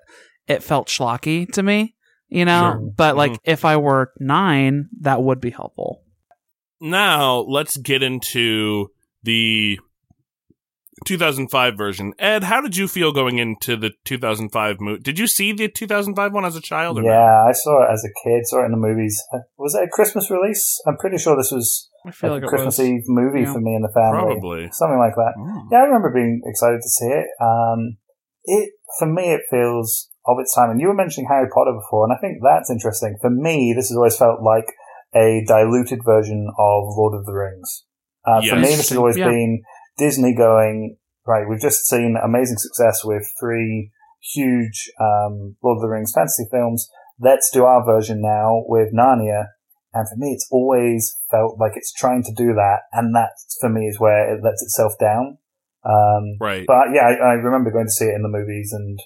it 0.47 0.63
felt 0.63 0.87
schlocky 0.87 1.51
to 1.53 1.63
me, 1.63 1.95
you 2.29 2.45
know. 2.45 2.61
Sure. 2.61 2.93
But 2.95 3.15
like 3.17 3.39
if 3.43 3.65
I 3.65 3.77
were 3.77 4.13
nine, 4.19 4.89
that 5.01 5.21
would 5.21 5.41
be 5.41 5.49
helpful. 5.49 6.03
Now 6.79 7.37
let's 7.39 7.77
get 7.77 8.03
into 8.03 8.91
the 9.23 9.79
2005 11.05 11.77
version. 11.77 12.13
Ed, 12.19 12.43
how 12.43 12.61
did 12.61 12.75
you 12.77 12.87
feel 12.87 13.11
going 13.11 13.37
into 13.37 13.75
the 13.77 13.91
2005 14.05 14.79
movie? 14.79 15.01
Did 15.01 15.19
you 15.19 15.27
see 15.27 15.53
the 15.53 15.67
2005 15.67 16.33
one 16.33 16.45
as 16.45 16.55
a 16.55 16.61
child? 16.61 16.97
Or 16.97 17.03
not? 17.03 17.09
Yeah, 17.09 17.45
I 17.49 17.51
saw 17.53 17.83
it 17.83 17.93
as 17.93 18.03
a 18.03 18.11
kid, 18.27 18.45
saw 18.47 18.61
it 18.63 18.65
in 18.65 18.71
the 18.71 18.77
movies. 18.77 19.21
Was 19.57 19.75
it 19.75 19.83
a 19.83 19.89
Christmas 19.91 20.29
release? 20.31 20.81
I'm 20.87 20.97
pretty 20.97 21.17
sure 21.17 21.35
this 21.37 21.51
was 21.51 21.89
I 22.05 22.11
feel 22.11 22.31
like 22.31 22.41
like 22.41 22.47
a 22.47 22.49
Christmas 22.49 22.77
was. 22.77 22.87
Eve 22.87 23.03
movie 23.07 23.41
Yeah. 23.41 23.53
for 23.53 23.59
me 23.61 23.75
and 23.75 23.83
the 23.83 23.93
family. 23.93 24.35
Probably. 24.39 24.69
Something 24.71 24.99
like 24.99 25.15
that. 25.15 25.33
Mm. 25.37 25.67
Yeah, 25.71 25.77
I 25.79 25.83
remember 25.83 26.11
being 26.13 26.41
excited 26.45 26.81
to 26.81 26.89
see 26.89 27.07
it. 27.07 27.27
Um, 27.41 27.97
it 28.45 28.71
for 28.99 29.05
me, 29.07 29.33
it 29.33 29.41
feels 29.49 30.09
of 30.25 30.37
its 30.39 30.53
time. 30.55 30.69
And 30.71 30.79
you 30.81 30.87
were 30.87 30.93
mentioning 30.95 31.27
Harry 31.29 31.47
Potter 31.53 31.73
before, 31.73 32.05
and 32.05 32.13
I 32.13 32.19
think 32.19 32.39
that's 32.43 32.69
interesting. 32.69 33.17
For 33.21 33.29
me, 33.29 33.73
this 33.75 33.89
has 33.89 33.95
always 33.97 34.17
felt 34.17 34.41
like 34.41 34.65
a 35.15 35.43
diluted 35.47 35.99
version 36.03 36.47
of 36.57 36.83
Lord 36.97 37.17
of 37.17 37.25
the 37.25 37.33
Rings. 37.33 37.85
Uh, 38.25 38.41
for 38.41 38.55
me, 38.57 38.75
this 38.75 38.89
has 38.89 38.97
always 38.97 39.17
Yeah. 39.17 39.29
been 39.29 39.61
Disney 39.97 40.35
going 40.35 40.97
right. 41.25 41.47
We've 41.47 41.59
just 41.61 41.87
seen 41.87 42.15
amazing 42.21 42.57
success 42.57 43.03
with 43.03 43.23
three 43.39 43.91
huge 44.33 44.89
um, 44.99 45.55
Lord 45.63 45.77
of 45.77 45.81
the 45.81 45.89
Rings 45.89 46.13
fantasy 46.15 46.45
films. 46.51 46.89
Let's 47.19 47.49
do 47.51 47.63
our 47.63 47.83
version 47.85 48.21
now 48.21 48.63
with 48.67 48.93
Narnia. 48.93 49.47
And 49.93 50.07
for 50.07 50.15
me, 50.17 50.31
it's 50.31 50.47
always 50.51 51.15
felt 51.31 51.57
like 51.59 51.71
it's 51.75 51.93
trying 51.93 52.21
to 52.23 52.33
do 52.35 52.53
that, 52.53 52.81
and 52.93 53.15
that 53.15 53.31
for 53.59 53.69
me 53.69 53.87
is 53.87 53.99
where 53.99 54.31
it 54.35 54.43
lets 54.43 54.61
itself 54.61 54.93
down. 54.99 55.37
Um, 55.83 56.37
Right. 56.39 56.65
but 56.67 56.87
yeah, 56.93 57.03
I, 57.07 57.13
I 57.13 57.33
remember 57.33 57.71
going 57.71 57.85
to 57.87 57.91
see 57.91 58.05
it 58.05 58.13
in 58.15 58.21
the 58.21 58.29
movies 58.29 58.73
and 58.73 58.99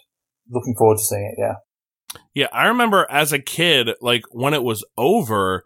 looking 0.49 0.75
forward 0.77 0.97
to 0.97 1.03
seeing 1.03 1.33
it. 1.37 1.39
Yeah, 1.39 2.19
Yeah, 2.33 2.47
I 2.51 2.67
remember 2.67 3.07
as 3.09 3.31
a 3.31 3.39
kid, 3.39 3.91
like 4.01 4.23
when 4.31 4.53
it 4.53 4.63
was 4.63 4.83
over, 4.97 5.63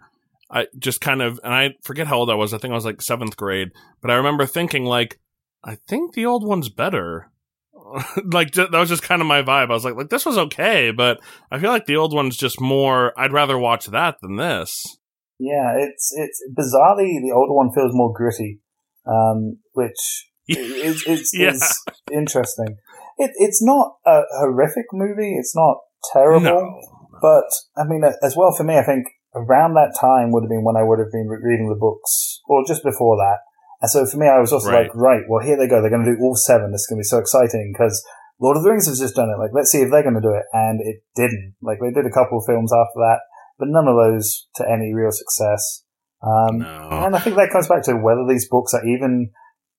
I 0.51 0.67
just 0.77 1.01
kind 1.01 1.21
of, 1.21 1.39
and 1.43 1.53
I 1.53 1.75
forget 1.83 2.07
how 2.07 2.17
old 2.17 2.29
I 2.29 2.35
was. 2.35 2.53
I 2.53 2.57
think 2.57 2.71
I 2.71 2.75
was 2.75 2.85
like 2.85 3.01
seventh 3.01 3.35
grade, 3.37 3.69
but 4.01 4.11
I 4.11 4.15
remember 4.15 4.45
thinking, 4.45 4.85
like, 4.85 5.19
I 5.63 5.77
think 5.87 6.13
the 6.13 6.25
old 6.25 6.45
one's 6.45 6.69
better. 6.69 7.31
like 8.31 8.51
that 8.53 8.71
was 8.71 8.89
just 8.89 9.03
kind 9.03 9.21
of 9.21 9.27
my 9.27 9.41
vibe. 9.41 9.69
I 9.69 9.73
was 9.73 9.85
like, 9.85 9.95
like 9.95 10.09
this 10.09 10.25
was 10.25 10.37
okay, 10.37 10.91
but 10.91 11.19
I 11.51 11.59
feel 11.59 11.69
like 11.71 11.85
the 11.85 11.97
old 11.97 12.13
one's 12.13 12.37
just 12.37 12.59
more. 12.61 13.13
I'd 13.19 13.33
rather 13.33 13.57
watch 13.57 13.87
that 13.87 14.15
than 14.21 14.37
this. 14.37 14.97
yeah. 15.39 15.73
It's 15.77 16.11
it's 16.15 16.41
bizarrely 16.57 17.21
the 17.21 17.33
older 17.35 17.53
one 17.53 17.71
feels 17.73 17.91
more 17.93 18.13
gritty, 18.13 18.59
um, 19.07 19.57
which 19.73 20.25
is 20.47 21.03
it's, 21.07 21.31
Yeah. 21.37 21.51
is 21.51 21.83
interesting. 22.11 22.77
It, 23.17 23.31
it's 23.35 23.63
not 23.63 23.95
a 24.05 24.21
horrific 24.39 24.85
movie. 24.93 25.35
It's 25.37 25.55
not 25.55 25.77
terrible. 26.13 26.41
No. 26.41 26.81
But 27.21 27.45
I 27.77 27.85
mean, 27.87 28.01
as 28.23 28.35
well 28.35 28.51
for 28.55 28.63
me, 28.63 28.77
I 28.77 28.83
think 28.83 29.05
around 29.35 29.73
that 29.75 29.93
time 29.99 30.31
would 30.31 30.43
have 30.43 30.49
been 30.49 30.63
when 30.63 30.77
I 30.79 30.83
would 30.83 30.99
have 30.99 31.11
been 31.11 31.27
reading 31.27 31.69
the 31.69 31.75
books, 31.79 32.39
or 32.47 32.63
just 32.65 32.83
before 32.83 33.17
that. 33.17 33.39
And 33.81 33.91
so 33.91 34.05
for 34.05 34.17
me, 34.17 34.27
I 34.27 34.39
was 34.39 34.53
also 34.53 34.71
Right. 34.71 34.87
like, 34.87 34.95
right, 34.95 35.23
well, 35.27 35.43
here 35.45 35.57
they 35.57 35.67
go. 35.67 35.81
They're 35.81 35.91
going 35.93 36.05
to 36.05 36.15
do 36.15 36.21
all 36.23 36.35
seven. 36.35 36.71
This 36.71 36.81
is 36.81 36.87
going 36.87 36.97
to 36.97 37.05
be 37.05 37.11
so 37.11 37.19
exciting 37.19 37.73
because 37.75 37.99
Lord 38.39 38.57
of 38.57 38.63
the 38.63 38.69
Rings 38.71 38.87
has 38.87 38.99
just 38.99 39.15
done 39.15 39.29
it. 39.29 39.37
Like, 39.37 39.51
let's 39.53 39.71
see 39.71 39.81
if 39.83 39.91
they're 39.91 40.03
going 40.07 40.15
to 40.15 40.23
do 40.23 40.33
it. 40.33 40.47
And 40.53 40.79
it 40.81 41.03
didn't. 41.15 41.55
Like, 41.61 41.79
they 41.83 41.91
did 41.91 42.07
a 42.07 42.13
couple 42.15 42.39
of 42.39 42.47
films 42.47 42.71
after 42.71 42.99
that, 43.03 43.19
but 43.59 43.67
none 43.69 43.87
of 43.87 43.95
those 43.99 44.47
to 44.55 44.63
any 44.63 44.93
real 44.95 45.11
success. 45.11 45.83
Um, 46.23 46.63
No. 46.63 47.03
and 47.05 47.15
I 47.15 47.19
think 47.19 47.35
that 47.35 47.51
comes 47.51 47.67
back 47.67 47.83
to 47.83 47.99
whether 47.99 48.25
these 48.27 48.47
books 48.49 48.73
are 48.73 48.83
even, 48.87 49.29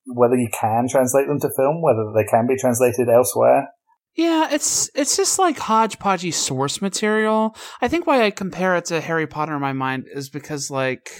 whether 0.07 0.37
you 0.37 0.49
can 0.53 0.87
translate 0.89 1.27
them 1.27 1.41
to 1.41 1.51
film, 1.57 1.81
whether 1.83 2.13
they 2.15 2.29
can 2.29 2.47
be 2.47 2.57
translated 2.61 3.09
elsewhere. 3.09 3.73
Yeah, 4.17 4.49
it's 4.51 4.91
it's 4.95 5.17
just 5.17 5.39
like 5.39 5.59
hodgepodgey 5.59 6.33
source 6.33 6.81
material. 6.81 7.55
I 7.83 7.89
think 7.89 8.07
why 8.07 8.25
I 8.25 8.31
compare 8.31 8.75
it 8.77 8.87
to 8.87 9.01
Harry 9.01 9.27
Potter 9.27 9.55
in 9.55 9.61
my 9.61 9.75
mind 9.75 10.07
is 10.13 10.31
because 10.31 10.71
like 10.71 11.11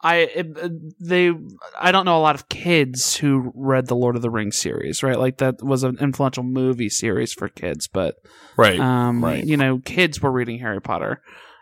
I 0.00 0.16
it, 0.18 0.56
uh, 0.56 0.68
they 1.00 1.32
I 1.80 1.90
don't 1.90 2.04
know 2.04 2.16
a 2.16 2.22
lot 2.22 2.36
of 2.36 2.48
kids 2.48 3.16
who 3.16 3.50
read 3.56 3.88
the 3.88 3.96
Lord 3.96 4.14
of 4.14 4.22
the 4.22 4.30
Rings 4.30 4.56
series, 4.56 5.02
right? 5.02 5.18
Like 5.18 5.38
that 5.38 5.56
was 5.60 5.82
an 5.82 5.98
influential 6.00 6.44
movie 6.44 6.88
series 6.90 7.32
for 7.32 7.48
kids, 7.48 7.88
but 7.88 8.14
Right. 8.56 8.78
um, 8.78 9.24
right. 9.24 9.44
you 9.44 9.56
know, 9.56 9.78
kids 9.78 10.22
were 10.22 10.30
reading 10.30 10.60
Harry 10.60 10.80
Potter. 10.80 11.20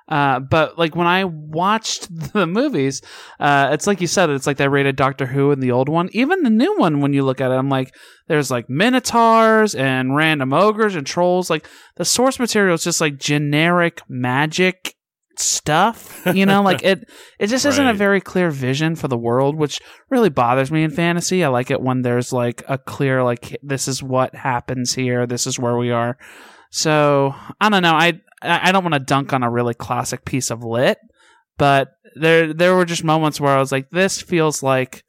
Uh, 0.08 0.38
but 0.38 0.78
like 0.78 0.94
when 0.94 1.06
I 1.06 1.24
watched 1.24 2.08
the 2.32 2.46
movies, 2.46 3.02
uh, 3.40 3.70
it's 3.72 3.86
like 3.86 4.00
you 4.00 4.06
said, 4.06 4.30
it's 4.30 4.46
like 4.46 4.56
they 4.56 4.68
rated 4.68 4.96
Doctor 4.96 5.26
Who 5.26 5.50
in 5.50 5.60
the 5.60 5.72
old 5.72 5.88
one. 5.88 6.08
Even 6.12 6.42
the 6.42 6.50
new 6.50 6.76
one, 6.78 7.00
when 7.00 7.12
you 7.12 7.24
look 7.24 7.40
at 7.40 7.50
it, 7.50 7.54
I'm 7.54 7.68
like, 7.68 7.94
there's 8.28 8.50
like 8.50 8.68
minotaurs 8.68 9.74
and 9.74 10.16
random 10.16 10.52
ogres 10.52 10.94
and 10.94 11.06
trolls. 11.06 11.50
Like 11.50 11.68
the 11.96 12.04
source 12.04 12.38
material 12.38 12.74
is 12.74 12.84
just 12.84 13.00
like 13.00 13.18
generic 13.18 14.00
magic 14.08 14.94
stuff. 15.38 16.24
You 16.26 16.46
know, 16.46 16.62
like 16.62 16.82
it, 16.82 17.08
it 17.38 17.48
just 17.48 17.66
isn't 17.66 17.86
a 17.86 17.94
very 17.94 18.20
clear 18.20 18.50
vision 18.50 18.96
for 18.96 19.08
the 19.08 19.18
world, 19.18 19.56
which 19.56 19.80
really 20.08 20.30
bothers 20.30 20.70
me 20.70 20.84
in 20.84 20.90
fantasy. 20.90 21.44
I 21.44 21.48
like 21.48 21.70
it 21.70 21.80
when 21.80 22.02
there's 22.02 22.32
like 22.32 22.62
a 22.68 22.78
clear, 22.78 23.22
like 23.22 23.56
this 23.62 23.88
is 23.88 24.02
what 24.02 24.34
happens 24.34 24.94
here. 24.94 25.26
This 25.26 25.46
is 25.46 25.58
where 25.58 25.76
we 25.76 25.90
are. 25.90 26.16
So 26.70 27.34
I 27.60 27.68
don't 27.68 27.82
know. 27.82 27.94
I 27.94 28.20
I 28.42 28.70
don't 28.72 28.84
want 28.84 28.94
to 28.94 29.00
dunk 29.00 29.32
on 29.32 29.42
a 29.42 29.50
really 29.50 29.74
classic 29.74 30.24
piece 30.24 30.50
of 30.50 30.62
lit, 30.62 30.98
but 31.58 31.88
there 32.14 32.52
there 32.52 32.74
were 32.76 32.84
just 32.84 33.04
moments 33.04 33.40
where 33.40 33.56
I 33.56 33.58
was 33.60 33.72
like, 33.72 33.90
this 33.90 34.20
feels 34.20 34.62
like 34.62 35.04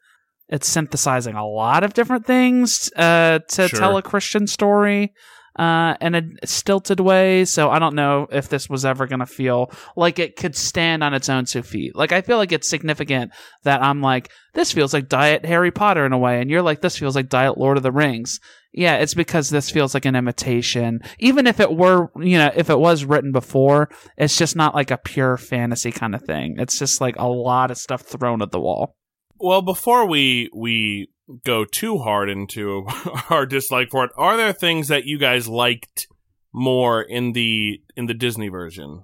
it's 0.49 0.67
synthesizing 0.67 1.35
a 1.35 1.45
lot 1.45 1.83
of 1.83 1.93
different 1.93 2.25
things 2.25 2.89
uh, 2.95 3.39
to 3.49 3.67
Sure. 3.67 3.79
tell 3.79 3.97
a 3.97 4.01
Christian 4.01 4.47
story 4.47 5.13
uh, 5.57 5.95
in 5.99 6.15
a 6.15 6.23
stilted 6.45 6.99
way. 6.99 7.45
So 7.45 7.69
I 7.69 7.79
don't 7.79 7.95
know 7.95 8.27
if 8.31 8.49
this 8.49 8.69
was 8.69 8.85
ever 8.85 9.07
going 9.07 9.19
to 9.19 9.25
feel 9.25 9.71
like 9.95 10.19
it 10.19 10.35
could 10.35 10.55
stand 10.55 11.03
on 11.03 11.13
its 11.13 11.29
own 11.29 11.45
two 11.45 11.63
feet. 11.63 11.95
Like 11.95 12.11
I 12.11 12.21
feel 12.21 12.37
like 12.37 12.51
it's 12.51 12.69
significant 12.69 13.31
that 13.63 13.81
I'm 13.81 14.01
like, 14.01 14.31
this 14.53 14.71
feels 14.71 14.93
like 14.93 15.09
Diet 15.09 15.45
Harry 15.45 15.71
Potter 15.71 16.05
in 16.05 16.13
a 16.13 16.17
way, 16.17 16.41
and 16.41 16.49
you're 16.49 16.61
like, 16.61 16.81
this 16.81 16.97
feels 16.97 17.15
like 17.15 17.29
Diet 17.29 17.57
Lord 17.57 17.77
of 17.77 17.83
the 17.83 17.91
Rings. 17.91 18.39
Yeah, 18.73 18.97
it's 18.97 19.13
because 19.13 19.49
this 19.49 19.71
feels 19.71 19.93
like 19.93 20.05
an 20.05 20.15
imitation. 20.15 21.01
Even 21.19 21.47
if 21.47 21.59
it 21.59 21.75
were, 21.75 22.09
you 22.17 22.37
know, 22.37 22.51
if 22.55 22.69
it 22.69 22.77
was 22.77 23.05
written 23.05 23.31
before, 23.31 23.89
it's 24.17 24.37
just 24.37 24.55
not 24.55 24.75
like 24.75 24.91
a 24.91 24.97
pure 24.97 25.37
fantasy 25.37 25.91
kind 25.91 26.13
of 26.13 26.21
thing. 26.23 26.57
It's 26.59 26.77
just 26.77 27.01
like 27.01 27.15
a 27.17 27.27
lot 27.27 27.71
of 27.71 27.77
stuff 27.77 28.01
thrown 28.01 28.41
at 28.41 28.51
the 28.51 28.59
wall. 28.59 28.95
Well, 29.39 29.61
before 29.61 30.07
we 30.07 30.49
we 30.55 31.09
go 31.45 31.65
too 31.65 31.97
hard 31.99 32.29
into 32.29 32.85
our 33.29 33.45
dislike 33.45 33.89
for 33.91 34.05
it, 34.05 34.11
are 34.17 34.37
there 34.37 34.53
things 34.53 34.87
that 34.87 35.05
you 35.05 35.17
guys 35.17 35.47
liked 35.47 36.07
more 36.53 37.01
in 37.01 37.33
the 37.33 37.81
in 37.95 38.05
the 38.05 38.13
Disney 38.13 38.49
version? 38.49 39.03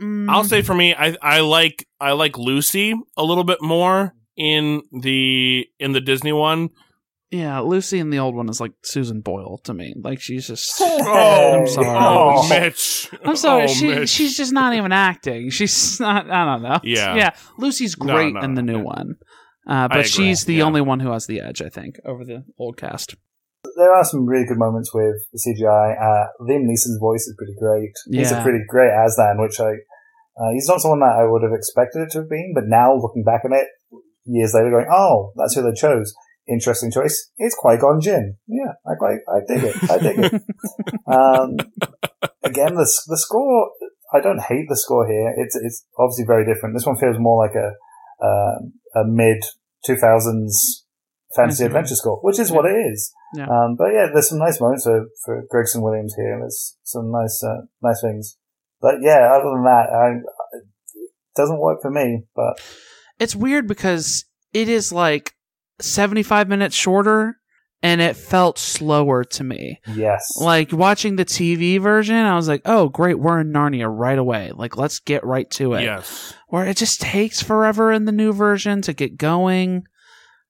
Mm, 0.00 0.28
I'll 0.28 0.44
say 0.44 0.62
for 0.62 0.74
me, 0.74 0.94
I 0.94 1.16
I 1.22 1.40
like 1.40 1.86
I 2.00 2.12
like 2.12 2.36
Lucy 2.38 2.94
a 3.16 3.22
little 3.24 3.44
bit 3.44 3.62
more 3.62 4.14
in 4.36 4.82
the 4.92 5.66
in 5.78 5.92
the 5.92 6.00
Disney 6.00 6.32
one. 6.32 6.70
yeah, 7.30 7.60
Lucy 7.60 7.98
in 7.98 8.10
the 8.10 8.18
old 8.18 8.34
one 8.34 8.48
is 8.48 8.60
like 8.60 8.72
Susan 8.82 9.20
Boyle 9.20 9.58
to 9.64 9.74
me. 9.74 9.94
Like 9.96 10.20
she's 10.20 10.46
just. 10.46 10.72
Oh, 10.80 11.58
I'm 11.60 11.66
sorry. 11.68 11.88
Oh, 11.88 12.48
Mitch. 12.48 13.10
I'm 13.24 13.36
sorry. 13.36 13.64
Oh, 13.64 13.66
she 13.66 13.88
Mitch. 13.88 14.08
she's 14.08 14.36
just 14.36 14.52
not 14.52 14.74
even 14.74 14.92
acting. 14.92 15.50
She's 15.50 16.00
not. 16.00 16.30
I 16.30 16.44
don't 16.44 16.62
know. 16.62 16.80
Yeah. 16.82 17.14
yeah. 17.16 17.30
Lucy's 17.58 17.94
great 17.94 18.34
no, 18.34 18.40
in 18.40 18.54
the 18.54 18.62
new 18.62 18.78
yeah. 18.78 18.82
one, 18.82 19.16
uh, 19.66 19.88
but 19.88 20.06
she's 20.06 20.44
the 20.44 20.56
yeah. 20.56 20.64
only 20.64 20.80
one 20.80 21.00
who 21.00 21.10
has 21.10 21.26
the 21.26 21.40
edge, 21.40 21.62
I 21.62 21.68
think, 21.68 21.98
over 22.04 22.24
the 22.24 22.44
old 22.58 22.76
cast. 22.76 23.14
There 23.76 23.92
are 23.92 24.04
some 24.04 24.26
really 24.26 24.46
good 24.46 24.58
moments 24.58 24.92
with 24.94 25.16
the 25.32 25.38
CGI. 25.40 25.96
Uh, 25.96 26.26
Liam 26.40 26.64
Neeson's 26.64 26.98
voice 27.00 27.26
is 27.26 27.34
pretty 27.36 27.54
great. 27.58 27.92
He's 28.10 28.30
a 28.30 28.42
pretty 28.42 28.60
great 28.68 28.92
Aslan, 28.92 29.40
which 29.40 29.58
I, 29.58 29.72
uh, 30.36 30.50
he's 30.52 30.68
not 30.68 30.80
someone 30.80 31.00
that 31.00 31.16
I 31.18 31.24
would 31.24 31.42
have 31.42 31.56
expected 31.56 32.02
it 32.02 32.10
to 32.12 32.18
have 32.18 32.30
been, 32.30 32.52
but 32.54 32.64
now 32.66 32.94
looking 32.94 33.24
back 33.24 33.40
on 33.44 33.52
it, 33.52 33.66
years 34.26 34.52
later 34.54 34.70
going, 34.70 34.90
oh, 34.92 35.32
that's 35.36 35.54
who 35.54 35.62
they 35.62 35.74
chose. 35.74 36.14
Interesting 36.46 36.92
choice. 36.92 37.30
It's 37.38 37.56
Qui-Gon 37.58 38.00
Jinn. 38.00 38.36
Yeah, 38.46 38.72
I 38.86 38.94
quite, 38.98 39.20
I 39.26 39.40
dig 39.48 39.64
it. 39.64 39.90
I 39.90 39.98
dig 39.98 40.18
it. 40.18 40.32
um, 41.06 41.56
again, 42.42 42.74
the, 42.74 42.84
the 43.08 43.16
score, 43.16 43.70
I 44.12 44.20
don't 44.20 44.42
hate 44.42 44.66
the 44.68 44.76
score 44.76 45.08
here. 45.08 45.32
It's, 45.38 45.56
it's 45.56 45.86
obviously 45.98 46.26
very 46.26 46.44
different. 46.44 46.76
This 46.76 46.86
one 46.86 46.96
feels 46.96 47.16
more 47.18 47.44
like 47.44 47.56
a, 47.56 47.72
uh, 48.24 49.00
a 49.00 49.04
mid 49.04 49.42
2000s 49.88 50.84
fantasy 51.36 51.64
Mhm. 51.64 51.66
adventure 51.66 51.94
score, 51.96 52.18
which 52.22 52.38
is 52.38 52.50
what 52.50 52.64
it 52.64 52.76
is. 52.92 53.12
Yeah. 53.36 53.46
Um, 53.46 53.74
but 53.76 53.88
yeah, 53.92 54.06
there's 54.12 54.28
some 54.28 54.38
nice 54.38 54.60
moments 54.60 54.84
for, 54.84 55.06
for 55.24 55.42
Gregson 55.50 55.82
Williams 55.82 56.14
here. 56.14 56.36
There's 56.40 56.76
some 56.84 57.10
nice, 57.10 57.42
uh, 57.42 57.62
nice 57.82 58.00
things. 58.00 58.36
But 58.80 58.96
yeah, 59.02 59.32
other 59.34 59.50
than 59.54 59.64
that, 59.64 59.86
I, 59.92 60.08
it 60.58 60.64
doesn't 61.36 61.58
work 61.60 61.82
for 61.82 61.90
me, 61.90 62.24
but 62.36 62.60
It's 63.18 63.34
weird 63.34 63.66
because 63.66 64.24
it 64.52 64.68
is 64.68 64.92
like 64.92 65.32
75 65.80 66.48
minutes 66.48 66.76
shorter, 66.76 67.38
and 67.82 68.00
it 68.00 68.16
felt 68.16 68.58
slower 68.58 69.24
to 69.24 69.44
me. 69.44 69.80
yes. 69.94 70.36
Like 70.40 70.72
watching 70.72 71.16
the 71.16 71.24
TV 71.24 71.80
version, 71.80 72.16
I 72.16 72.34
was 72.36 72.48
like, 72.48 72.62
"Oh, 72.64 72.88
great, 72.88 73.18
we're 73.18 73.40
in 73.40 73.52
Narnia 73.52 73.88
right 73.90 74.18
away. 74.18 74.52
Like, 74.54 74.76
let's 74.76 75.00
get 75.00 75.24
right 75.24 75.50
to 75.52 75.74
it." 75.74 75.82
Yes. 75.82 76.32
Where 76.48 76.66
it 76.66 76.76
just 76.76 77.00
takes 77.00 77.42
forever 77.42 77.92
in 77.92 78.04
the 78.06 78.12
new 78.12 78.32
version 78.32 78.80
to 78.82 78.92
get 78.92 79.16
going. 79.18 79.84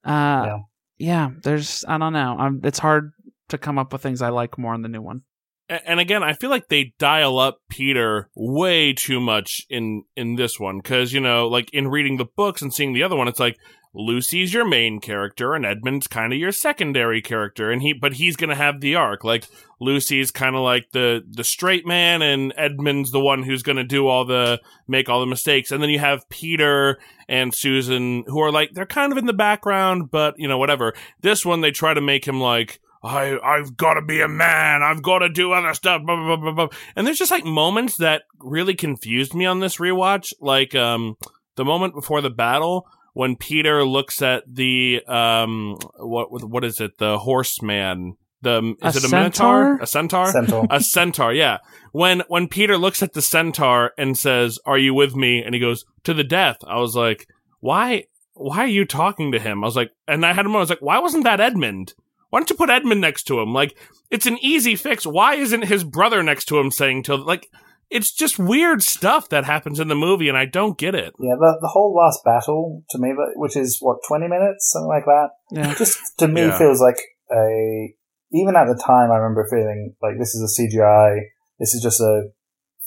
Uh, 0.05 0.45
Yeah. 0.45 0.57
yeah. 0.97 1.29
There's, 1.43 1.83
I 1.87 1.97
don't 1.97 2.13
know. 2.13 2.35
I'm, 2.39 2.61
it's 2.63 2.79
hard 2.79 3.11
to 3.49 3.57
come 3.57 3.77
up 3.77 3.91
with 3.91 4.01
things 4.01 4.21
I 4.21 4.29
like 4.29 4.57
more 4.57 4.73
in 4.75 4.81
the 4.81 4.87
new 4.89 5.01
one. 5.01 5.21
And 5.67 5.99
again, 5.99 6.21
I 6.21 6.33
feel 6.33 6.51
like 6.51 6.67
they 6.67 6.93
dial 6.99 7.39
up 7.39 7.57
Peter 7.69 8.29
way 8.35 8.93
too 8.93 9.19
much 9.19 9.65
in 9.67 10.03
in 10.15 10.35
this 10.35 10.59
one 10.59 10.77
because 10.77 11.11
you 11.11 11.19
know, 11.19 11.47
like 11.47 11.73
in 11.73 11.87
reading 11.87 12.17
the 12.17 12.25
books 12.37 12.61
and 12.61 12.71
seeing 12.71 12.93
the 12.93 13.01
other 13.01 13.15
one, 13.15 13.27
it's 13.27 13.39
like 13.39 13.57
Lucy's 13.95 14.53
your 14.53 14.65
main 14.65 14.99
character 14.99 15.53
and 15.53 15.65
Edmund's 15.65 16.07
kind 16.07 16.33
of 16.33 16.39
your 16.39 16.51
secondary 16.51 17.21
character, 17.21 17.71
and 17.71 17.81
he 17.81 17.93
but 17.93 18.13
he's 18.13 18.35
gonna 18.35 18.55
have 18.55 18.81
the 18.81 18.95
arc. 18.95 19.23
Like 19.23 19.47
Lucy's 19.79 20.31
kind 20.31 20.55
of 20.55 20.61
like 20.61 20.91
the 20.91 21.23
the 21.27 21.45
straight 21.45 21.87
man, 21.87 22.21
and 22.21 22.53
Edmund's 22.57 23.11
the 23.11 23.21
one 23.21 23.43
who's 23.43 23.63
gonna 23.63 23.85
do 23.85 24.07
all 24.07 24.25
the 24.25 24.61
make 24.87 25.07
all 25.07 25.21
the 25.21 25.25
mistakes, 25.25 25.71
and 25.71 25.81
then 25.81 25.89
you 25.89 25.99
have 25.99 26.27
Peter 26.29 26.99
and 27.29 27.53
Susan 27.53 28.25
who 28.27 28.41
are 28.41 28.51
like 28.51 28.71
they're 28.73 28.85
kind 28.85 29.13
of 29.13 29.17
in 29.17 29.25
the 29.25 29.33
background, 29.33 30.11
but 30.11 30.35
you 30.37 30.47
know 30.47 30.57
whatever. 30.57 30.93
This 31.21 31.45
one 31.45 31.61
they 31.61 31.71
try 31.71 31.93
to 31.93 32.01
make 32.01 32.27
him 32.27 32.41
like. 32.41 32.79
I, 33.03 33.37
I've 33.37 33.77
got 33.77 33.93
to 33.95 34.01
be 34.01 34.21
a 34.21 34.27
man. 34.27 34.81
I've 34.81 35.03
got 35.03 35.19
to 35.19 35.29
do 35.29 35.51
other 35.51 35.75
stuff. 35.75 36.01
Blah, 36.03 36.15
blah, 36.15 36.37
blah, 36.37 36.51
blah. 36.53 36.67
And 36.95 37.05
there's 37.05 37.19
just 37.19 37.29
like 37.29 37.45
moments 37.45 37.97
that 37.97 38.23
really 38.39 38.73
confused 38.73 39.35
me 39.35 39.45
on 39.45 39.59
this 39.59 39.77
rewatch. 39.77 40.33
Like, 40.41 40.73
um, 40.73 41.15
the 41.55 41.63
moment 41.63 41.93
before 41.93 42.21
the 42.21 42.31
battle 42.31 42.87
when 43.15 43.37
Peter 43.37 43.85
looks 43.85 44.21
at 44.21 44.43
the, 44.45 45.01
um, 45.07 45.77
what, 45.97 46.47
what 46.47 46.65
is 46.65 46.81
it? 46.81 46.97
The 46.97 47.17
horseman. 47.17 48.17
The, 48.41 48.75
is 48.83 48.95
A 48.95 48.99
it 48.99 49.05
a 49.05 49.07
centaur? 49.07 49.63
minotaur? 49.63 49.81
A 49.81 49.87
centaur? 49.87 50.31
Centaur. 50.31 50.67
a 50.69 50.81
centaur, 50.81 51.33
yeah. 51.33 51.59
When, 51.93 52.23
when 52.27 52.49
Peter 52.49 52.77
looks 52.77 53.01
at 53.01 53.13
the 53.13 53.21
centaur 53.21 53.93
and 53.97 54.17
says, 54.17 54.59
are 54.65 54.77
you 54.77 54.93
with 54.93 55.15
me? 55.15 55.41
And 55.41 55.55
he 55.55 55.61
goes, 55.61 55.85
to 56.03 56.13
the 56.13 56.25
death. 56.25 56.57
I 56.67 56.77
was 56.79 56.93
like, 56.93 57.27
why, 57.61 58.03
why 58.33 58.57
are 58.57 58.67
you 58.67 58.83
talking 58.83 59.31
to 59.31 59.39
him? 59.39 59.63
I 59.63 59.67
was 59.67 59.77
like, 59.77 59.91
and 60.09 60.25
I 60.25 60.33
had 60.33 60.45
a 60.45 60.49
moment, 60.49 60.57
I 60.57 60.63
was 60.63 60.69
like, 60.71 60.81
why 60.81 60.99
wasn't 60.99 61.23
that 61.23 61.39
Edmund? 61.39 61.93
Why 62.31 62.39
don't 62.39 62.49
you 62.49 62.57
put 62.57 62.69
Edmund 62.69 62.99
next 62.99 63.23
to 63.23 63.39
him? 63.39 63.53
Like, 63.53 63.77
it's 64.11 64.25
an 64.25 64.37
easy 64.41 64.75
fix. 64.75 65.05
Why 65.05 65.35
isn't 65.35 65.63
his 65.63 65.85
brother 65.85 66.21
next 66.21 66.45
to 66.45 66.59
him 66.59 66.69
saying 66.69 67.03
to, 67.03 67.15
like, 67.15 67.47
it's 67.89 68.11
just 68.11 68.39
weird 68.39 68.81
stuff 68.81 69.29
that 69.29 69.45
happens 69.45 69.79
in 69.79 69.87
the 69.87 69.95
movie, 69.95 70.27
and 70.29 70.37
I 70.37 70.45
don't 70.45 70.77
get 70.77 70.95
it. 70.95 71.13
Yeah, 71.19 71.35
the, 71.39 71.57
the 71.61 71.67
whole 71.67 71.93
last 71.95 72.23
battle 72.25 72.83
to 72.89 72.97
me, 72.97 73.13
which 73.35 73.55
is 73.55 73.77
what 73.81 73.97
twenty 74.07 74.27
minutes, 74.27 74.71
something 74.71 74.87
like 74.89 75.05
that. 75.05 75.29
Yeah. 75.51 75.73
Just 75.75 75.99
to 76.19 76.27
me 76.27 76.41
Yeah. 76.47 76.57
feels 76.57 76.81
like 76.81 76.97
a. 77.31 77.93
Even 78.33 78.55
at 78.55 78.65
the 78.65 78.81
time, 78.83 79.11
I 79.11 79.17
remember 79.17 79.47
feeling 79.49 79.95
like 80.01 80.17
this 80.19 80.33
is 80.35 80.41
a 80.41 80.51
CGI. 80.61 81.19
This 81.59 81.73
is 81.73 81.81
just 81.81 82.01
a 82.01 82.23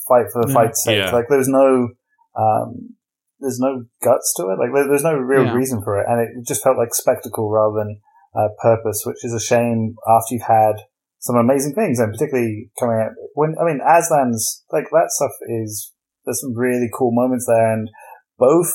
fight 0.07 0.25
for 0.31 0.43
the 0.43 0.49
Yeah. 0.49 0.53
fight's 0.53 0.83
sake. 0.83 0.97
Yeah. 0.97 1.11
Like 1.11 1.25
there's 1.29 1.47
no, 1.47 1.89
um, 2.37 2.95
there's 3.39 3.57
no 3.59 3.85
guts 4.03 4.33
to 4.37 4.43
it. 4.51 4.59
Like 4.59 4.69
there, 4.75 4.87
there's 4.87 5.03
no 5.03 5.15
real 5.15 5.45
Yeah. 5.45 5.53
reason 5.53 5.81
for 5.81 5.99
it, 5.99 6.05
and 6.07 6.19
it 6.21 6.47
just 6.47 6.61
felt 6.63 6.77
like 6.77 6.93
spectacle 6.93 7.49
rather 7.49 7.77
than 7.77 8.01
uh, 8.35 8.49
purpose, 8.61 9.03
which 9.05 9.23
is 9.25 9.33
a 9.33 9.39
shame 9.39 9.95
after 10.07 10.35
you've 10.35 10.43
had 10.43 10.75
some 11.19 11.35
amazing 11.35 11.73
things, 11.75 11.99
and 11.99 12.11
particularly 12.13 12.71
coming 12.79 12.97
out 12.97 13.11
when 13.33 13.55
I 13.61 13.65
mean 13.65 13.79
Aslan's 13.85 14.63
like 14.71 14.85
that 14.91 15.09
stuff 15.09 15.31
is 15.47 15.93
there's 16.25 16.41
some 16.41 16.55
really 16.55 16.89
cool 16.97 17.11
moments 17.13 17.45
there, 17.47 17.73
and 17.73 17.89
both 18.37 18.71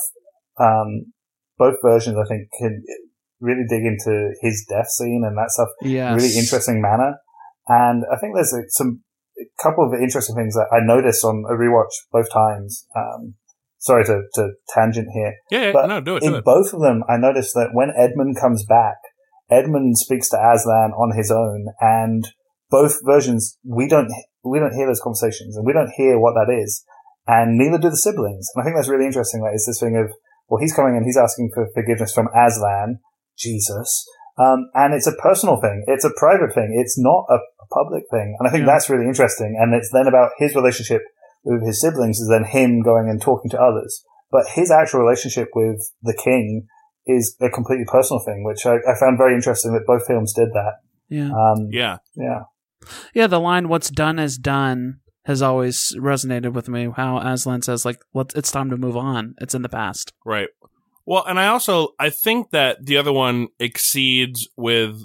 um, 0.61 1.13
both 1.59 1.77
versions 1.83 2.17
I 2.19 2.29
think 2.29 2.49
can 2.59 2.83
really 3.41 3.65
dig 3.69 3.85
into 3.85 4.33
his 4.41 4.65
death 4.69 4.89
scene 4.89 5.23
and 5.27 5.37
that 5.37 5.51
stuff 5.51 5.69
Yes. 5.83 6.09
in 6.09 6.13
a 6.13 6.17
really 6.17 6.39
interesting 6.39 6.81
manner. 6.81 7.17
And 7.69 8.05
I 8.13 8.17
think 8.19 8.35
there's 8.35 8.53
a, 8.53 8.63
some 8.69 9.03
a 9.39 9.45
couple 9.63 9.85
of 9.85 9.93
interesting 10.01 10.37
things 10.37 10.55
that 10.55 10.69
I 10.73 10.85
noticed 10.85 11.25
on 11.25 11.45
a 11.49 11.55
rewatch 11.55 11.93
both 12.13 12.31
times. 12.33 12.87
Um, 12.97 13.35
sorry 13.79 14.05
to, 14.05 14.23
to 14.35 14.51
tangent 14.73 15.09
here, 15.13 15.35
Yeah, 15.51 15.65
yeah 15.67 15.73
But 15.73 15.87
no, 15.89 16.01
do 16.01 16.17
it, 16.17 16.21
do 16.21 16.27
in 16.29 16.35
it. 16.37 16.45
both 16.45 16.73
of 16.73 16.81
them, 16.81 17.03
I 17.09 17.17
noticed 17.19 17.53
that 17.55 17.71
when 17.73 17.91
Edmund 17.97 18.37
comes 18.41 18.65
back, 18.65 18.97
Edmund 19.51 19.99
speaks 19.99 20.29
to 20.31 20.37
Aslan 20.37 20.93
on 20.93 21.17
his 21.17 21.31
own, 21.31 21.67
and 21.81 22.29
both 22.71 22.99
versions 23.05 23.59
we 23.65 23.89
don't 23.89 24.11
we 24.45 24.59
don't 24.59 24.75
hear 24.75 24.87
those 24.87 25.01
conversations, 25.03 25.57
and 25.57 25.67
we 25.67 25.73
don't 25.73 25.93
hear 25.97 26.19
what 26.19 26.35
that 26.35 26.53
is, 26.53 26.85
and 27.27 27.57
neither 27.59 27.79
do 27.79 27.91
the 27.91 27.97
siblings. 27.97 28.49
And 28.55 28.63
I 28.63 28.65
think 28.65 28.77
that's 28.77 28.89
really 28.89 29.07
interesting. 29.07 29.43
That 29.43 29.53
it's 29.55 29.67
this 29.67 29.81
thing 29.81 29.97
of 29.97 30.13
well, 30.49 30.61
he's 30.61 30.75
coming 30.75 30.97
and 30.97 31.05
he's 31.05 31.17
asking 31.17 31.51
for 31.55 31.69
forgiveness 31.75 32.13
from 32.13 32.29
Aslan, 32.35 33.01
Jesus, 33.39 34.07
um, 34.39 34.71
and 34.75 34.95
it's 34.95 35.07
a 35.07 35.17
personal 35.23 35.61
thing, 35.61 35.85
it's 35.87 36.05
a 36.05 36.13
private 36.19 36.55
thing, 36.55 36.77
it's 36.79 36.99
not 36.99 37.25
a, 37.31 37.39
public 37.73 38.05
thing, 38.11 38.37
and 38.39 38.47
I 38.47 38.53
think 38.53 38.67
Yeah. 38.67 38.73
that's 38.75 38.91
really 38.91 39.07
interesting. 39.07 39.57
And 39.59 39.75
it's 39.75 39.91
then 39.91 40.07
about 40.07 40.33
his 40.39 40.55
relationship 40.55 41.03
with 41.43 41.65
his 41.67 41.81
siblings, 41.81 42.21
is 42.21 42.29
then 42.29 42.45
him 42.45 42.83
going 42.83 43.09
and 43.09 43.21
talking 43.21 43.51
to 43.51 43.61
others 43.61 44.05
but 44.35 44.49
his 44.57 44.69
actual 44.69 44.99
relationship 44.99 45.51
with 45.55 45.93
the 46.03 46.13
king 46.13 46.67
is 47.07 47.37
a 47.41 47.51
completely 47.51 47.85
personal 47.87 48.21
thing, 48.21 48.45
which 48.45 48.65
I, 48.67 48.77
I 48.77 48.99
found 48.99 49.19
very 49.19 49.35
interesting 49.35 49.73
that 49.73 49.87
both 49.87 50.07
films 50.07 50.33
did 50.33 50.53
that. 50.53 50.75
Yeah. 51.09 51.31
Um, 51.31 51.69
Yeah. 51.71 51.99
yeah. 52.15 52.45
Yeah, 53.15 53.27
the 53.27 53.41
line 53.41 53.69
"What's 53.69 53.89
done 53.91 54.19
is 54.19 54.37
done" 54.37 55.01
has 55.25 55.41
always 55.41 55.97
resonated 55.99 56.53
with 56.53 56.69
me. 56.69 56.91
How 56.95 57.19
Aslan 57.19 57.63
says, 57.63 57.85
"Like, 57.85 58.03
let's, 58.13 58.35
it's 58.35 58.51
time 58.51 58.69
to 58.71 58.77
move 58.77 58.97
on. 58.97 59.35
It's 59.41 59.55
in 59.55 59.63
the 59.63 59.71
past." 59.71 60.13
Right. 60.25 60.49
Well, 61.07 61.25
and 61.27 61.39
I 61.41 61.47
also 61.47 61.95
I 61.99 62.11
think 62.11 62.51
that 62.51 62.85
the 62.85 62.97
other 62.99 63.13
one 63.13 63.49
exceeds 63.59 64.49
with 64.57 65.01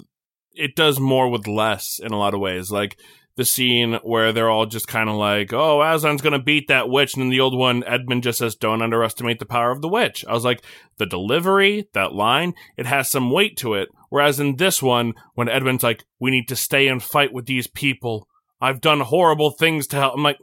it 0.52 0.76
does 0.76 1.00
more 1.00 1.30
with 1.30 1.46
less 1.46 1.98
in 2.02 2.12
a 2.12 2.18
lot 2.18 2.34
of 2.34 2.40
ways. 2.40 2.70
Like 2.70 2.98
the 3.40 3.44
scene 3.46 3.94
where 4.02 4.32
they're 4.32 4.50
all 4.50 4.66
just 4.66 4.86
kind 4.86 5.08
of 5.08 5.16
like, 5.16 5.52
"Oh, 5.52 5.78
Aslan's 5.80 6.20
going 6.20 6.34
to 6.34 6.38
beat 6.38 6.68
that 6.68 6.90
witch," 6.90 7.14
and 7.14 7.22
then 7.22 7.30
the 7.30 7.40
old 7.40 7.56
one, 7.56 7.82
Edmund 7.86 8.22
just 8.22 8.38
says, 8.38 8.54
"Don't 8.54 8.82
underestimate 8.82 9.38
the 9.38 9.46
power 9.46 9.70
of 9.70 9.80
the 9.80 9.88
witch." 9.88 10.24
I 10.28 10.32
was 10.34 10.44
like, 10.44 10.62
the 10.98 11.06
delivery, 11.06 11.88
that 11.94 12.12
line, 12.12 12.52
it 12.76 12.84
has 12.86 13.10
some 13.10 13.30
weight 13.30 13.56
to 13.58 13.72
it. 13.74 13.88
Whereas 14.10 14.38
in 14.38 14.56
this 14.56 14.82
one, 14.82 15.14
when 15.34 15.48
Edmund's 15.48 15.82
like, 15.82 16.04
"We 16.18 16.30
need 16.30 16.48
to 16.48 16.56
stay 16.56 16.86
and 16.88 17.02
fight 17.02 17.32
with 17.32 17.46
these 17.46 17.66
people. 17.66 18.28
I've 18.60 18.82
done 18.82 19.00
horrible 19.00 19.50
things 19.50 19.86
to 19.88 19.96
help," 19.96 20.14
I'm 20.16 20.22
like. 20.22 20.38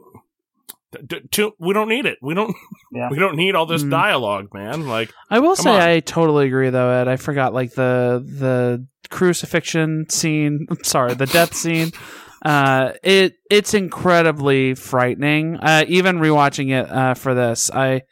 D- 0.90 1.00
d- 1.06 1.28
to, 1.32 1.52
we 1.58 1.74
don't 1.74 1.90
need 1.90 2.06
it. 2.06 2.16
We 2.22 2.32
don't. 2.34 2.54
Yeah. 2.90 3.10
We 3.10 3.18
don't 3.18 3.36
need 3.36 3.54
all 3.54 3.66
this 3.66 3.84
Mm. 3.84 3.90
dialogue, 3.90 4.48
man. 4.54 4.88
Like, 4.88 5.12
I 5.30 5.40
will 5.40 5.54
say 5.56 5.68
on. 5.74 5.78
I 5.82 6.00
totally 6.00 6.46
agree 6.46 6.70
though, 6.70 6.88
Ed. 6.88 7.06
I 7.06 7.16
forgot 7.16 7.52
like 7.52 7.72
the 7.74 8.24
the 8.26 8.86
crucifixion 9.10 10.06
scene. 10.08 10.66
Sorry, 10.82 11.12
the 11.12 11.26
death 11.26 11.54
scene. 11.54 11.92
Uh, 12.44 12.92
it 13.02 13.34
it's 13.50 13.74
incredibly 13.74 14.74
frightening. 14.74 15.56
Uh, 15.56 15.84
even 15.88 16.18
rewatching 16.18 16.70
it 16.70 16.90
uh, 16.90 17.14
for 17.14 17.34
this, 17.34 17.70
I 17.70 18.02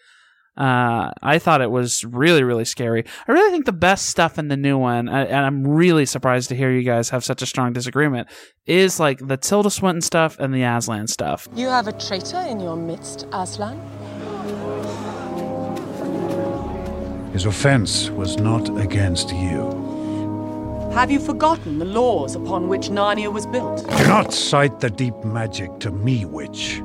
Uh, 0.57 1.13
I 1.23 1.39
thought 1.39 1.61
it 1.61 1.71
was 1.71 2.03
really, 2.03 2.43
really 2.43 2.65
scary. 2.65 3.05
I 3.29 3.33
really 3.33 3.51
think 3.51 3.67
the 3.67 3.73
best 3.73 4.07
stuff 4.07 4.39
in 4.39 4.49
the 4.49 4.57
new 4.57 4.79
one, 4.79 5.07
uh, 5.07 5.27
and 5.29 5.45
I'm 5.45 5.67
really 5.67 6.07
surprised 6.07 6.49
to 6.49 6.57
hear 6.57 6.71
you 6.73 6.83
guys 6.83 7.11
have 7.11 7.23
such 7.25 7.43
a 7.43 7.47
strong 7.47 7.75
disagreement, 7.75 8.29
is 8.65 8.99
like 8.99 9.19
the 9.19 9.37
Tilda 9.37 9.71
Swinton 9.71 10.01
stuff 10.01 10.39
and 10.39 10.55
the 10.55 10.63
Aslan 10.63 11.09
stuff. 11.09 11.47
You 11.55 11.69
have 11.69 11.89
a 11.89 11.93
traitor 11.93 12.41
in 12.49 12.61
your 12.61 12.77
midst, 12.77 13.27
Aslan. 13.33 13.79
His 17.35 17.45
offense 17.45 18.09
was 18.09 18.39
not 18.39 18.81
against 18.81 19.33
you. 19.35 19.96
Have 20.97 21.11
you 21.11 21.21
forgotten 21.21 21.79
the 21.79 21.85
laws 21.85 22.37
upon 22.37 22.69
which 22.69 22.89
Narnia 22.89 23.31
was 23.31 23.45
built? 23.45 23.87
Do 23.99 24.07
not 24.09 24.33
cite 24.33 24.81
the 24.81 24.89
deep 24.89 25.15
magic 25.25 25.79
to 25.81 25.91
me, 25.91 26.25
witch. 26.25 26.81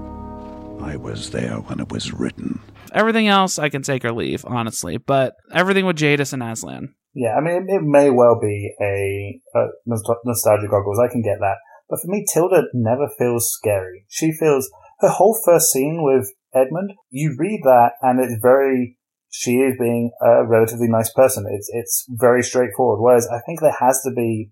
I 0.81 0.97
was 0.97 1.29
there 1.29 1.53
when 1.53 1.79
it 1.79 1.89
was 1.93 2.11
written. 2.11 2.59
Everything 2.91 3.29
else 3.29 3.57
I 3.57 3.69
can 3.69 3.83
take 3.83 4.03
or 4.03 4.11
leave, 4.11 4.43
honestly, 4.45 4.97
but 4.97 5.35
everything 5.53 5.85
with 5.85 5.95
Jadis 5.95 6.33
and 6.33 6.43
Aslan. 6.43 6.93
Yeah, 7.13 7.35
I 7.37 7.39
mean, 7.39 7.55
it, 7.55 7.73
it 7.73 7.83
may 7.83 8.09
well 8.09 8.37
be 8.37 8.75
a, 8.81 9.39
a 9.57 9.67
nostalgia 9.85 10.67
goggles. 10.69 10.99
I 10.99 11.07
can 11.09 11.21
get 11.21 11.39
that. 11.39 11.59
But 11.89 12.01
for 12.01 12.09
me, 12.09 12.25
Tilda 12.27 12.63
never 12.73 13.07
feels 13.17 13.49
scary. 13.49 14.03
She 14.09 14.33
feels 14.33 14.69
her 14.99 15.07
whole 15.07 15.39
first 15.45 15.71
scene 15.71 15.99
with 16.03 16.33
Edmund. 16.53 16.91
You 17.11 17.37
read 17.39 17.61
that, 17.63 17.91
and 18.01 18.19
it's 18.19 18.35
very. 18.41 18.97
She 19.31 19.57
is 19.63 19.75
being 19.79 20.11
a 20.21 20.45
relatively 20.45 20.87
nice 20.87 21.11
person. 21.11 21.45
It's 21.49 21.69
it's 21.73 22.05
very 22.09 22.43
straightforward. 22.43 22.99
Whereas 23.01 23.27
I 23.31 23.39
think 23.45 23.61
there 23.61 23.75
has 23.79 24.01
to 24.03 24.11
be. 24.13 24.51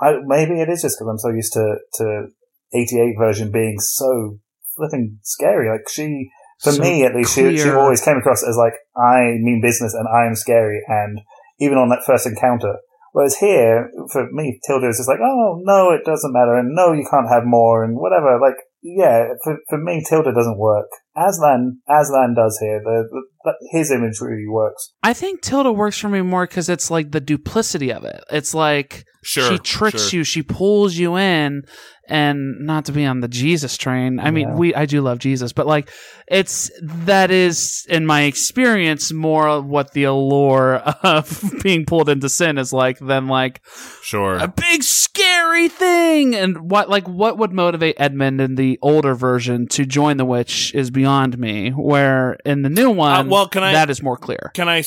I, 0.00 0.14
maybe 0.24 0.60
it 0.60 0.68
is 0.68 0.82
just 0.82 0.96
because 0.96 1.10
I'm 1.10 1.18
so 1.18 1.30
used 1.30 1.52
to 1.54 1.76
to 1.94 2.28
88 2.72 3.16
version 3.18 3.50
being 3.50 3.80
so 3.80 4.38
flipping 4.76 5.18
scary. 5.22 5.68
Like 5.68 5.88
she, 5.88 6.30
for 6.62 6.72
So 6.72 6.80
me 6.80 7.04
at 7.04 7.14
least, 7.14 7.34
she, 7.34 7.56
she 7.58 7.70
always 7.70 8.00
came 8.00 8.18
across 8.18 8.42
as 8.42 8.56
like 8.56 8.74
I 8.96 9.36
mean 9.40 9.60
business 9.60 9.94
and 9.94 10.06
I 10.08 10.26
am 10.26 10.36
scary. 10.36 10.80
And 10.86 11.20
even 11.58 11.76
on 11.76 11.88
that 11.90 12.04
first 12.06 12.26
encounter, 12.26 12.76
whereas 13.12 13.36
here 13.36 13.90
for 14.12 14.30
me, 14.30 14.60
Tilda 14.64 14.88
is 14.88 14.98
just 14.98 15.08
like, 15.08 15.20
oh 15.20 15.60
no, 15.64 15.90
it 15.90 16.04
doesn't 16.04 16.32
matter, 16.32 16.54
and 16.54 16.74
no, 16.74 16.92
you 16.92 17.06
can't 17.10 17.28
have 17.28 17.44
more, 17.44 17.84
and 17.84 17.96
whatever. 17.96 18.38
Like 18.40 18.56
yeah, 18.82 19.34
for 19.42 19.58
for 19.68 19.78
me, 19.78 20.02
Tilda 20.08 20.32
doesn't 20.32 20.58
work. 20.58 20.88
Aslan 21.16 21.80
Aslan 21.88 22.34
does 22.34 22.58
here. 22.60 22.80
The, 22.84 23.08
the, 23.10 23.22
the 23.44 23.52
his 23.72 23.90
imagery 23.90 24.46
works. 24.48 24.92
I 25.02 25.12
think 25.12 25.42
Tilda 25.42 25.72
works 25.72 25.98
for 25.98 26.08
me 26.08 26.22
more 26.22 26.46
because 26.46 26.68
it's 26.68 26.90
like 26.90 27.10
the 27.10 27.20
duplicity 27.20 27.92
of 27.92 28.04
it. 28.04 28.22
It's 28.30 28.54
like 28.54 29.04
Sure, 29.22 29.52
she 29.52 29.58
tricks 29.58 30.08
sure. 30.08 30.20
you, 30.20 30.24
she 30.24 30.42
pulls 30.42 30.94
you 30.94 31.18
in, 31.18 31.64
and 32.08 32.60
not 32.60 32.86
to 32.86 32.92
be 32.92 33.04
on 33.04 33.20
the 33.20 33.28
Jesus 33.28 33.76
train. 33.76 34.18
I 34.18 34.30
mean, 34.30 34.56
we 34.56 34.74
I 34.74 34.86
do 34.86 35.02
love 35.02 35.18
Jesus, 35.18 35.52
but 35.52 35.66
like 35.66 35.90
it's 36.26 36.70
that 36.80 37.30
is 37.30 37.86
in 37.90 38.06
my 38.06 38.22
experience 38.22 39.12
more 39.12 39.60
what 39.60 39.92
the 39.92 40.04
allure 40.04 40.76
of 41.02 41.52
being 41.62 41.84
pulled 41.84 42.08
into 42.08 42.30
sin 42.30 42.56
is 42.56 42.72
like 42.72 42.98
than 42.98 43.28
like 43.28 43.60
Sure. 44.02 44.36
a 44.38 44.48
big 44.48 44.82
scary 44.82 45.68
thing. 45.68 46.34
And 46.34 46.70
what 46.70 46.88
like 46.88 47.06
what 47.06 47.36
would 47.36 47.52
motivate 47.52 47.96
Edmund 48.00 48.40
in 48.40 48.54
the 48.54 48.78
older 48.80 49.14
version 49.14 49.68
to 49.68 49.84
join 49.84 50.16
the 50.16 50.24
witch 50.24 50.74
is 50.74 50.90
beyond 51.00 51.38
me. 51.38 51.70
Where 51.70 52.36
in 52.44 52.62
the 52.62 52.70
new 52.70 52.90
one, 52.90 53.12
Uh, 53.12 53.24
well, 53.30 53.48
can 53.48 53.62
I- 53.62 53.72
that 53.72 53.90
is 53.90 54.02
more 54.02 54.16
clear. 54.16 54.50
Can 54.54 54.68
I? 54.68 54.82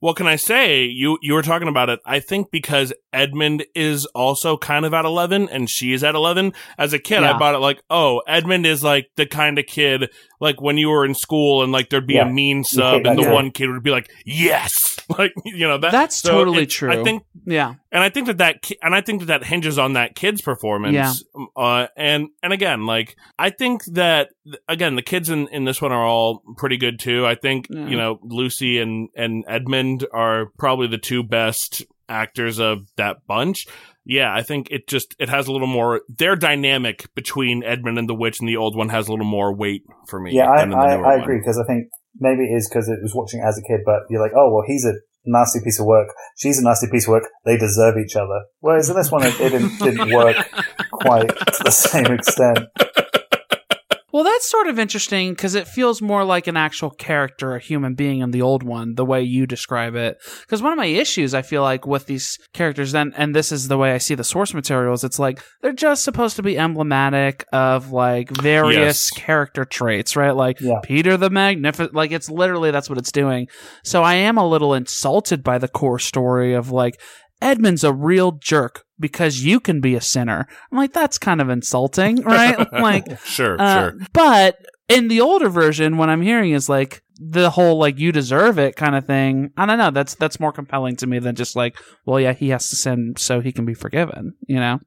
Well, 0.00 0.14
can 0.14 0.28
I 0.28 0.36
say 0.36 0.84
you 0.84 1.18
you 1.22 1.34
were 1.34 1.42
talking 1.42 1.66
about 1.66 1.88
it? 1.90 1.98
I 2.06 2.20
think 2.20 2.52
because 2.52 2.92
Edmund 3.12 3.64
is 3.74 4.06
also 4.14 4.56
kind 4.56 4.84
of 4.86 4.94
at 4.94 5.04
eleven 5.04 5.48
and 5.48 5.68
she 5.68 5.92
is 5.92 6.04
at 6.04 6.14
eleven. 6.14 6.52
As 6.78 6.92
a 6.92 7.00
kid, 7.00 7.22
Yeah. 7.22 7.34
I 7.34 7.38
bought 7.38 7.56
it 7.56 7.58
like, 7.58 7.82
oh, 7.90 8.22
Edmund 8.28 8.64
is 8.64 8.84
like 8.84 9.06
the 9.16 9.26
kind 9.26 9.58
of 9.58 9.66
kid 9.66 10.08
like 10.40 10.60
when 10.60 10.78
you 10.78 10.90
were 10.90 11.04
in 11.04 11.14
school 11.16 11.64
and 11.64 11.72
like 11.72 11.90
there'd 11.90 12.06
be 12.06 12.14
Yeah. 12.14 12.28
a 12.28 12.32
mean 12.32 12.62
sub 12.62 13.06
and 13.06 13.18
the 13.18 13.24
kid. 13.24 13.32
one 13.32 13.50
kid 13.50 13.70
would 13.70 13.82
be 13.82 13.90
like, 13.90 14.08
yes, 14.24 14.87
like 15.18 15.32
you 15.44 15.66
know 15.66 15.78
that. 15.78 15.92
That's 15.92 16.16
so 16.16 16.30
totally 16.32 16.62
it's- 16.62 16.74
true. 16.74 16.90
I 16.92 17.02
think 17.02 17.22
Yeah. 17.46 17.74
and 17.92 18.02
I 18.02 18.08
think 18.10 18.26
that 18.26 18.38
that 18.38 18.62
ki- 18.62 18.78
and 18.82 18.94
I 18.94 19.00
think 19.00 19.20
that 19.20 19.26
that 19.26 19.44
hinges 19.44 19.78
on 19.78 19.94
that 19.94 20.14
kid's 20.14 20.40
performance. 20.42 20.94
Yeah. 20.94 21.44
Uh, 21.56 21.86
and 21.96 22.28
and 22.42 22.52
again, 22.52 22.84
like 22.86 23.16
I 23.38 23.50
think 23.50 23.84
that 23.92 24.28
again 24.68 24.96
the 24.96 25.02
kids 25.02 25.30
in 25.30 25.48
in 25.48 25.64
this 25.64 25.80
one 25.80 25.92
are 25.92 26.04
all 26.04 26.42
pretty 26.56 26.76
good 26.76 26.98
too. 26.98 27.26
I 27.26 27.34
think 27.36 27.66
Yeah. 27.70 27.86
you 27.88 27.96
know 27.96 28.18
Lucy 28.22 28.78
and 28.78 29.08
and 29.16 29.44
Edmund 29.48 30.06
are 30.12 30.46
probably 30.58 30.88
the 30.88 30.98
two 30.98 31.22
best 31.22 31.84
actors 32.08 32.58
of 32.58 32.78
that 32.96 33.18
bunch. 33.26 33.66
Yeah, 34.10 34.34
I 34.34 34.42
think 34.42 34.68
it 34.70 34.88
just 34.88 35.14
it 35.18 35.28
has 35.28 35.48
a 35.48 35.52
little 35.52 35.66
more 35.66 36.00
their 36.08 36.34
dynamic 36.34 37.06
between 37.14 37.62
Edmund 37.62 37.98
and 37.98 38.08
the 38.08 38.14
witch 38.14 38.40
and 38.40 38.48
the 38.48 38.56
old 38.56 38.74
one 38.74 38.88
has 38.88 39.06
a 39.06 39.10
little 39.10 39.26
more 39.26 39.54
weight 39.54 39.82
for 40.08 40.18
me. 40.18 40.34
Yeah, 40.34 40.48
I, 40.48 40.62
in 40.62 40.70
the 40.70 40.76
I, 40.78 40.96
newer 40.96 41.06
I 41.06 41.16
agree 41.16 41.38
because 41.38 41.58
I 41.58 41.64
think 41.70 41.88
maybe 42.16 42.44
it 42.44 42.56
is 42.56 42.68
because 42.68 42.88
it 42.88 42.98
was 43.02 43.14
watching 43.14 43.40
as 43.40 43.58
a 43.58 43.62
kid, 43.62 43.80
but 43.84 44.02
you're 44.10 44.22
like, 44.22 44.32
oh 44.36 44.52
well, 44.52 44.64
he's 44.66 44.84
a 44.84 44.94
nasty 45.24 45.60
piece 45.62 45.78
of 45.78 45.86
work. 45.86 46.08
She's 46.36 46.58
a 46.58 46.64
nasty 46.64 46.88
piece 46.90 47.06
of 47.06 47.12
work. 47.12 47.28
They 47.44 47.56
deserve 47.56 47.96
each 47.98 48.16
other. 48.16 48.44
Whereas 48.60 48.88
in 48.88 48.96
this 48.96 49.10
one, 49.10 49.24
it, 49.24 49.38
it 49.40 49.50
didn't, 49.50 49.78
didn't 49.78 50.12
work 50.12 50.36
quite 50.92 51.28
to 51.28 51.64
the 51.64 51.70
same 51.70 52.06
extent. 52.06 52.58
Well, 54.10 54.24
that's 54.24 54.48
sort 54.48 54.68
of 54.68 54.78
interesting 54.78 55.32
because 55.32 55.54
it 55.54 55.68
feels 55.68 56.00
more 56.00 56.24
like 56.24 56.46
an 56.46 56.56
actual 56.56 56.88
character, 56.90 57.54
a 57.54 57.60
human 57.60 57.94
being 57.94 58.20
in 58.20 58.30
the 58.30 58.40
old 58.40 58.62
one, 58.62 58.94
the 58.94 59.04
way 59.04 59.20
you 59.22 59.46
describe 59.46 59.94
it. 59.94 60.16
Because 60.40 60.62
one 60.62 60.72
of 60.72 60.78
my 60.78 60.86
issues, 60.86 61.34
I 61.34 61.42
feel 61.42 61.60
like, 61.60 61.86
with 61.86 62.06
these 62.06 62.38
characters, 62.54 62.94
and, 62.94 63.12
and 63.18 63.34
this 63.34 63.52
is 63.52 63.68
the 63.68 63.76
way 63.76 63.92
I 63.92 63.98
see 63.98 64.14
the 64.14 64.24
source 64.24 64.54
materials, 64.54 65.04
it's 65.04 65.18
like 65.18 65.42
they're 65.60 65.72
just 65.72 66.04
supposed 66.04 66.36
to 66.36 66.42
be 66.42 66.58
emblematic 66.58 67.44
of 67.52 67.92
like 67.92 68.30
various 68.30 68.78
Yes. 68.78 69.10
character 69.10 69.66
traits, 69.66 70.16
right? 70.16 70.34
Like 70.34 70.58
Yeah. 70.60 70.80
Peter 70.82 71.18
the 71.18 71.28
Magnificent, 71.28 71.94
like 71.94 72.10
it's 72.10 72.30
literally 72.30 72.70
that's 72.70 72.88
what 72.88 72.98
it's 72.98 73.12
doing. 73.12 73.46
So 73.84 74.02
I 74.02 74.14
am 74.14 74.38
a 74.38 74.48
little 74.48 74.72
insulted 74.72 75.42
by 75.42 75.58
the 75.58 75.68
core 75.68 75.98
story 75.98 76.54
of 76.54 76.70
like, 76.70 76.98
Edmund's 77.42 77.84
a 77.84 77.92
real 77.92 78.32
jerk 78.32 78.84
because 78.98 79.44
you 79.44 79.60
can 79.60 79.80
be 79.80 79.94
a 79.94 80.00
sinner. 80.00 80.46
I'm 80.70 80.78
like, 80.78 80.92
that's 80.92 81.18
kind 81.18 81.40
of 81.40 81.48
insulting, 81.48 82.22
right? 82.22 82.72
like, 82.72 83.20
Sure, 83.24 83.60
uh, 83.60 83.90
sure. 83.90 83.98
But 84.12 84.56
in 84.88 85.08
the 85.08 85.20
older 85.20 85.48
version, 85.48 85.96
what 85.96 86.08
I'm 86.08 86.22
hearing 86.22 86.52
is 86.52 86.68
like 86.68 87.02
the 87.18 87.50
whole 87.50 87.78
like 87.78 87.98
you 87.98 88.12
deserve 88.12 88.58
it 88.58 88.76
kind 88.76 88.94
of 88.94 89.06
thing. 89.06 89.50
I 89.56 89.66
don't 89.66 89.78
know. 89.78 89.90
That's 89.90 90.14
that's 90.14 90.40
more 90.40 90.52
compelling 90.52 90.96
to 90.96 91.06
me 91.06 91.18
than 91.18 91.34
just 91.34 91.56
like, 91.56 91.76
well, 92.06 92.20
yeah, 92.20 92.32
he 92.32 92.50
has 92.50 92.68
to 92.70 92.76
sin 92.76 93.14
so 93.16 93.40
he 93.40 93.52
can 93.52 93.64
be 93.64 93.74
forgiven. 93.74 94.34
You 94.46 94.56
know? 94.56 94.78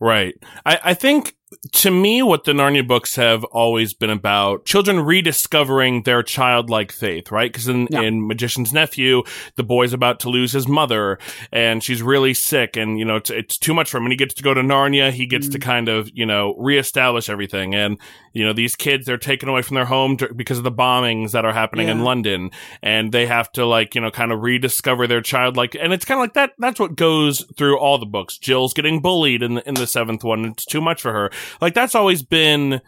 Right. 0.00 0.34
I, 0.64 0.78
I 0.84 0.94
think 0.94 1.34
to 1.72 1.90
me, 1.90 2.22
what 2.22 2.44
the 2.44 2.52
Narnia 2.52 2.86
books 2.86 3.16
have 3.16 3.44
always 3.44 3.94
been 3.94 4.10
about 4.10 4.64
children 4.64 5.00
rediscovering 5.00 6.02
their 6.02 6.22
childlike 6.22 6.92
faith, 6.92 7.30
right? 7.30 7.52
Because 7.52 7.68
in, 7.68 7.88
Yeah. 7.90 8.02
in 8.02 8.26
Magician's 8.26 8.72
Nephew, 8.72 9.22
the 9.56 9.62
boy's 9.62 9.92
about 9.92 10.20
to 10.20 10.28
lose 10.28 10.52
his 10.52 10.68
mother 10.68 11.18
and 11.52 11.82
she's 11.82 12.02
really 12.02 12.34
sick 12.34 12.76
and, 12.76 12.98
you 12.98 13.04
know, 13.04 13.16
it's, 13.16 13.30
it's 13.30 13.58
too 13.58 13.74
much 13.74 13.90
for 13.90 13.98
him. 13.98 14.04
And 14.04 14.12
he 14.12 14.16
gets 14.16 14.34
to 14.34 14.42
go 14.42 14.54
to 14.54 14.60
Narnia. 14.60 15.10
He 15.10 15.26
gets 15.26 15.48
to 15.48 15.58
mm. 15.58 15.62
kind 15.62 15.88
of, 15.88 16.10
you 16.12 16.26
know, 16.26 16.54
reestablish 16.58 17.28
everything. 17.28 17.74
And, 17.74 17.98
you 18.32 18.44
know, 18.44 18.52
these 18.52 18.74
kids, 18.74 19.06
they're 19.06 19.16
taken 19.16 19.48
away 19.48 19.62
from 19.62 19.76
their 19.76 19.84
home 19.84 20.16
to, 20.18 20.32
because 20.34 20.58
of 20.58 20.64
the 20.64 20.72
bombings 20.72 21.32
that 21.32 21.44
are 21.44 21.52
happening 21.52 21.88
in 21.88 22.04
London 22.04 22.50
and 22.82 23.12
they 23.12 23.26
have 23.26 23.50
to 23.52 23.64
like, 23.64 23.94
you 23.94 24.00
know, 24.00 24.10
kind 24.10 24.32
of 24.32 24.42
rediscover 24.42 25.06
their 25.06 25.20
childlike. 25.20 25.76
And 25.80 25.92
it's 25.92 26.04
kind 26.04 26.18
of 26.18 26.22
like 26.22 26.34
that. 26.34 26.52
That's 26.58 26.80
what 26.80 26.96
goes 26.96 27.44
through 27.56 27.78
all 27.78 27.98
the 27.98 28.06
books. 28.06 28.38
Jill's 28.38 28.74
getting 28.74 29.00
bullied 29.00 29.42
in 29.42 29.54
the, 29.54 29.68
in 29.68 29.74
the 29.74 29.86
seventh 29.86 30.24
one. 30.24 30.44
It's 30.44 30.64
too 30.64 30.80
much 30.80 31.00
for 31.00 31.12
her. 31.12 31.30
Like 31.60 31.74
that's 31.74 31.94
always 31.94 32.22
been, 32.22 32.80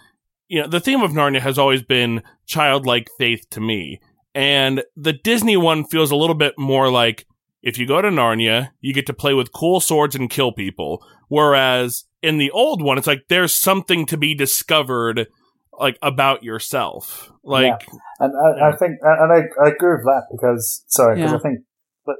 you 0.49 0.62
know, 0.62 0.69
the 0.69 0.81
theme 0.81 1.03
of 1.03 1.12
Narnia 1.12 1.40
has 1.40 1.59
always 1.59 1.83
been 1.83 2.23
childlike 2.47 3.09
faith 3.19 3.49
to 3.51 3.61
me. 3.61 4.01
And 4.35 4.83
the 4.97 5.12
Disney 5.12 5.57
one 5.57 5.85
feels 5.85 6.11
a 6.11 6.16
little 6.16 6.35
bit 6.35 6.55
more 6.59 6.90
like 6.90 7.27
if 7.62 7.79
you 7.79 7.87
go 7.87 8.01
to 8.01 8.09
Narnia, 8.09 8.71
you 8.81 8.95
get 8.95 9.07
to 9.07 9.12
play 9.12 9.35
with 9.35 9.53
cool 9.53 9.81
swords 9.81 10.14
and 10.14 10.31
kill 10.31 10.53
people. 10.53 11.05
Whereas 11.29 12.05
in 12.23 12.38
the 12.38 12.51
old 12.51 12.83
one, 12.83 12.99
it's 12.99 13.07
like 13.07 13.25
there's 13.29 13.53
something 13.53 14.07
to 14.07 14.16
be 14.16 14.35
discovered, 14.35 15.27
like 15.73 15.99
about 16.01 16.45
yourself. 16.45 17.31
Like, 17.42 17.88
And 18.21 18.33
I, 18.37 18.69
I 18.69 18.77
think, 18.77 18.99
and 19.03 19.33
I, 19.33 19.38
I 19.64 19.71
agree 19.71 19.95
with 19.95 20.05
that 20.05 20.25
because, 20.31 20.85
sorry, 20.87 21.16
because 21.16 21.33
Yeah. 21.33 21.38
I 21.38 21.40
think, 21.40 21.59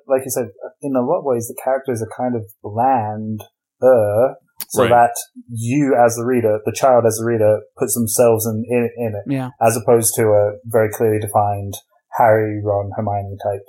like 0.09 0.22
you 0.25 0.31
said, 0.31 0.49
in 0.83 0.96
a 0.96 1.01
lot 1.01 1.20
of 1.20 1.25
ways, 1.25 1.46
the 1.46 1.61
characters 1.62 2.03
are 2.03 2.11
kind 2.16 2.35
of 2.35 2.42
bland, 2.62 3.42
uh, 3.81 4.35
so 4.69 4.83
Right. 4.83 4.90
that 4.90 5.12
you 5.51 5.95
as 5.95 6.16
the 6.16 6.25
reader, 6.25 6.61
the 6.64 6.73
child 6.73 7.05
as 7.07 7.16
the 7.16 7.25
reader, 7.27 7.61
puts 7.79 7.95
themselves 7.95 8.47
in, 8.47 8.64
in, 8.69 8.90
in 8.97 9.14
it, 9.14 9.33
Yeah. 9.33 9.51
as 9.61 9.77
opposed 9.77 10.14
to 10.16 10.23
a 10.29 10.53
very 10.64 10.90
clearly 10.90 11.21
defined 11.21 11.75
Harry, 12.19 12.62
Ron, 12.64 12.90
Hermione 12.97 13.37
type. 13.42 13.62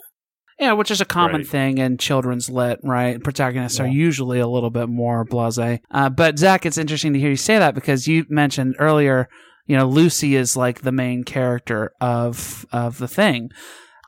Yeah, 0.60 0.74
which 0.74 0.90
is 0.90 1.02
a 1.02 1.06
common 1.06 1.42
Right. 1.42 1.48
thing 1.48 1.78
in 1.78 1.98
children's 1.98 2.50
lit, 2.50 2.80
right? 2.84 3.24
Protagonists 3.24 3.80
are 3.80 3.86
usually 3.88 4.40
a 4.40 4.48
little 4.48 4.72
bit 4.72 4.90
more 4.90 5.24
blasé. 5.26 5.80
Uh, 5.92 6.10
but 6.10 6.40
Zach, 6.40 6.66
it's 6.66 6.80
interesting 6.80 7.14
to 7.14 7.20
hear 7.20 7.30
you 7.30 7.36
say 7.36 7.60
that 7.60 7.76
because 7.76 8.08
you 8.08 8.26
mentioned 8.30 8.76
earlier, 8.80 9.28
you 9.68 9.78
know, 9.78 9.86
Lucy 9.88 10.36
is 10.36 10.58
like 10.58 10.82
the 10.82 10.92
main 10.92 11.24
character 11.24 11.92
of 12.02 12.66
of 12.72 12.98
the 12.98 13.08
thing. 13.08 13.50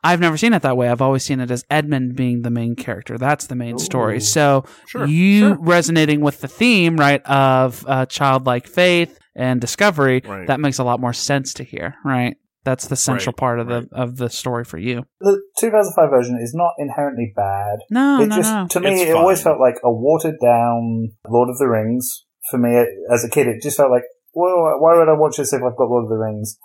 I've 0.03 0.19
never 0.19 0.37
seen 0.37 0.53
it 0.53 0.61
that 0.61 0.77
way. 0.77 0.89
I've 0.89 1.01
always 1.01 1.23
seen 1.23 1.39
it 1.39 1.51
as 1.51 1.65
Edmund 1.69 2.15
being 2.15 2.41
the 2.41 2.49
main 2.49 2.75
character. 2.75 3.17
That's 3.17 3.47
the 3.47 3.55
main 3.55 3.77
story. 3.79 4.19
So 4.19 4.65
Sure, 4.87 5.05
you 5.05 5.39
sure. 5.39 5.57
resonating 5.59 6.21
with 6.21 6.41
the 6.41 6.47
theme, 6.47 6.95
right, 6.97 7.21
of 7.25 7.83
uh, 7.87 8.05
childlike 8.05 8.67
faith 8.67 9.17
and 9.35 9.59
discovery, 9.61 10.21
Right. 10.25 10.47
that 10.47 10.59
makes 10.59 10.79
a 10.79 10.83
lot 10.83 10.99
more 10.99 11.13
sense 11.13 11.53
to 11.55 11.63
hear, 11.63 11.95
right? 12.05 12.35
That's 12.65 12.87
the 12.87 12.95
central 12.97 13.31
Right, 13.31 13.37
part 13.37 13.59
of 13.59 13.67
the 13.67 13.87
of 13.93 14.17
the 14.17 14.29
story 14.29 14.65
for 14.65 14.77
you. 14.77 15.05
The 15.21 15.41
2005 15.59 16.09
version 16.09 16.37
is 16.41 16.53
not 16.53 16.73
inherently 16.77 17.31
bad. 17.35 17.79
No, 17.89 18.21
it 18.21 18.27
no, 18.27 18.35
just 18.35 18.53
no. 18.53 18.67
to 18.69 18.79
me 18.81 19.01
It's 19.01 19.09
it 19.11 19.15
always 19.15 19.41
felt 19.41 19.59
like 19.61 19.75
a 19.83 19.91
watered 19.91 20.35
down 20.41 21.11
Lord 21.27 21.49
of 21.49 21.57
the 21.57 21.67
Rings. 21.67 22.25
For 22.51 22.57
me, 22.57 22.75
as 23.13 23.23
a 23.23 23.29
kid, 23.29 23.47
it 23.47 23.61
just 23.61 23.77
felt 23.77 23.91
like, 23.91 24.03
well, 24.33 24.55
why 24.79 24.97
would 24.97 25.07
I 25.07 25.13
watch 25.17 25.37
this 25.37 25.53
if 25.53 25.61
I've 25.63 25.77
got 25.77 25.87
Lord 25.89 26.03
of 26.05 26.09
the 26.09 26.17
Rings? 26.17 26.57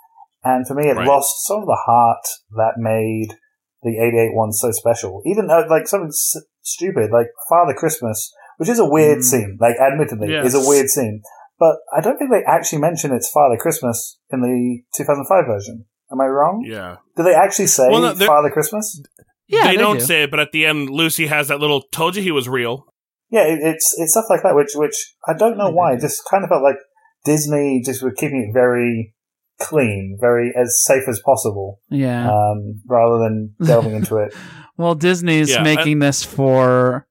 And 0.45 0.65
for 0.67 0.75
me, 0.75 0.87
it 0.87 0.95
Right. 0.95 1.07
lost 1.07 1.45
some 1.47 1.61
of 1.61 1.65
the 1.65 1.81
heart 1.85 2.23
that 2.55 2.73
made 2.77 3.29
the 3.81 3.97
88 3.99 4.33
one 4.35 4.53
so 4.53 4.71
special. 4.71 5.21
Even 5.25 5.49
uh, 5.49 5.63
like 5.69 5.87
something 5.87 6.09
s- 6.09 6.37
stupid 6.61 7.09
like 7.11 7.27
Father 7.49 7.73
Christmas, 7.73 8.31
which 8.57 8.69
is 8.69 8.79
a 8.79 8.85
weird 8.89 9.19
Mm. 9.19 9.23
scene. 9.23 9.57
Like, 9.59 9.75
admittedly, 9.77 10.29
Yes. 10.31 10.53
is 10.53 10.55
a 10.55 10.69
weird 10.69 10.87
scene. 10.89 11.21
But 11.57 11.77
I 11.95 12.01
don't 12.01 12.17
think 12.17 12.31
they 12.31 12.43
actually 12.47 12.79
mention 12.79 13.11
it's 13.13 13.29
Father 13.29 13.57
Christmas 13.57 14.17
in 14.31 14.41
the 14.41 14.83
2005 14.95 15.45
version. 15.47 15.85
Am 16.11 16.21
I 16.21 16.27
wrong? 16.27 16.63
Yeah. 16.65 16.97
Do 17.17 17.23
they 17.23 17.33
actually 17.33 17.67
say 17.67 17.87
Well, 17.89 18.01
no, 18.01 18.13
Father 18.25 18.49
Christmas? 18.51 19.01
Yeah, 19.47 19.63
they, 19.67 19.71
they 19.75 19.81
don't 19.81 19.99
do. 19.99 20.05
say 20.05 20.23
it, 20.23 20.31
but 20.31 20.39
at 20.39 20.51
the 20.51 20.65
end, 20.65 20.89
Lucy 20.89 21.27
has 21.27 21.47
that 21.47 21.59
little 21.59 21.81
"told 21.91 22.15
you 22.15 22.21
he 22.21 22.31
was 22.31 22.47
real." 22.49 22.85
Yeah, 23.31 23.43
it, 23.45 23.59
it's 23.61 23.95
it's 23.97 24.11
stuff 24.11 24.25
like 24.29 24.43
that, 24.43 24.55
which 24.55 24.71
which 24.75 25.13
I 25.27 25.33
don't 25.33 25.57
know 25.57 25.71
why. 25.71 25.93
It 25.93 26.01
just 26.01 26.21
kind 26.29 26.43
of 26.43 26.49
felt 26.49 26.61
like 26.63 26.77
Disney 27.25 27.81
just 27.83 28.03
were 28.03 28.11
keeping 28.11 28.47
it 28.47 28.53
very 28.53 29.14
clean, 29.59 30.17
very 30.19 30.53
as 30.55 30.83
safe 30.85 31.03
as 31.07 31.19
possible, 31.19 31.79
Yeah. 31.89 32.29
um, 32.29 32.81
rather 32.87 33.17
than 33.19 33.53
delving 33.63 33.95
into 33.95 34.17
it. 34.17 34.33
Well, 34.77 34.93
Disney's 34.93 35.51
Yeah, 35.51 35.63
making 35.63 35.99
this 35.99 36.21
for 36.25 37.07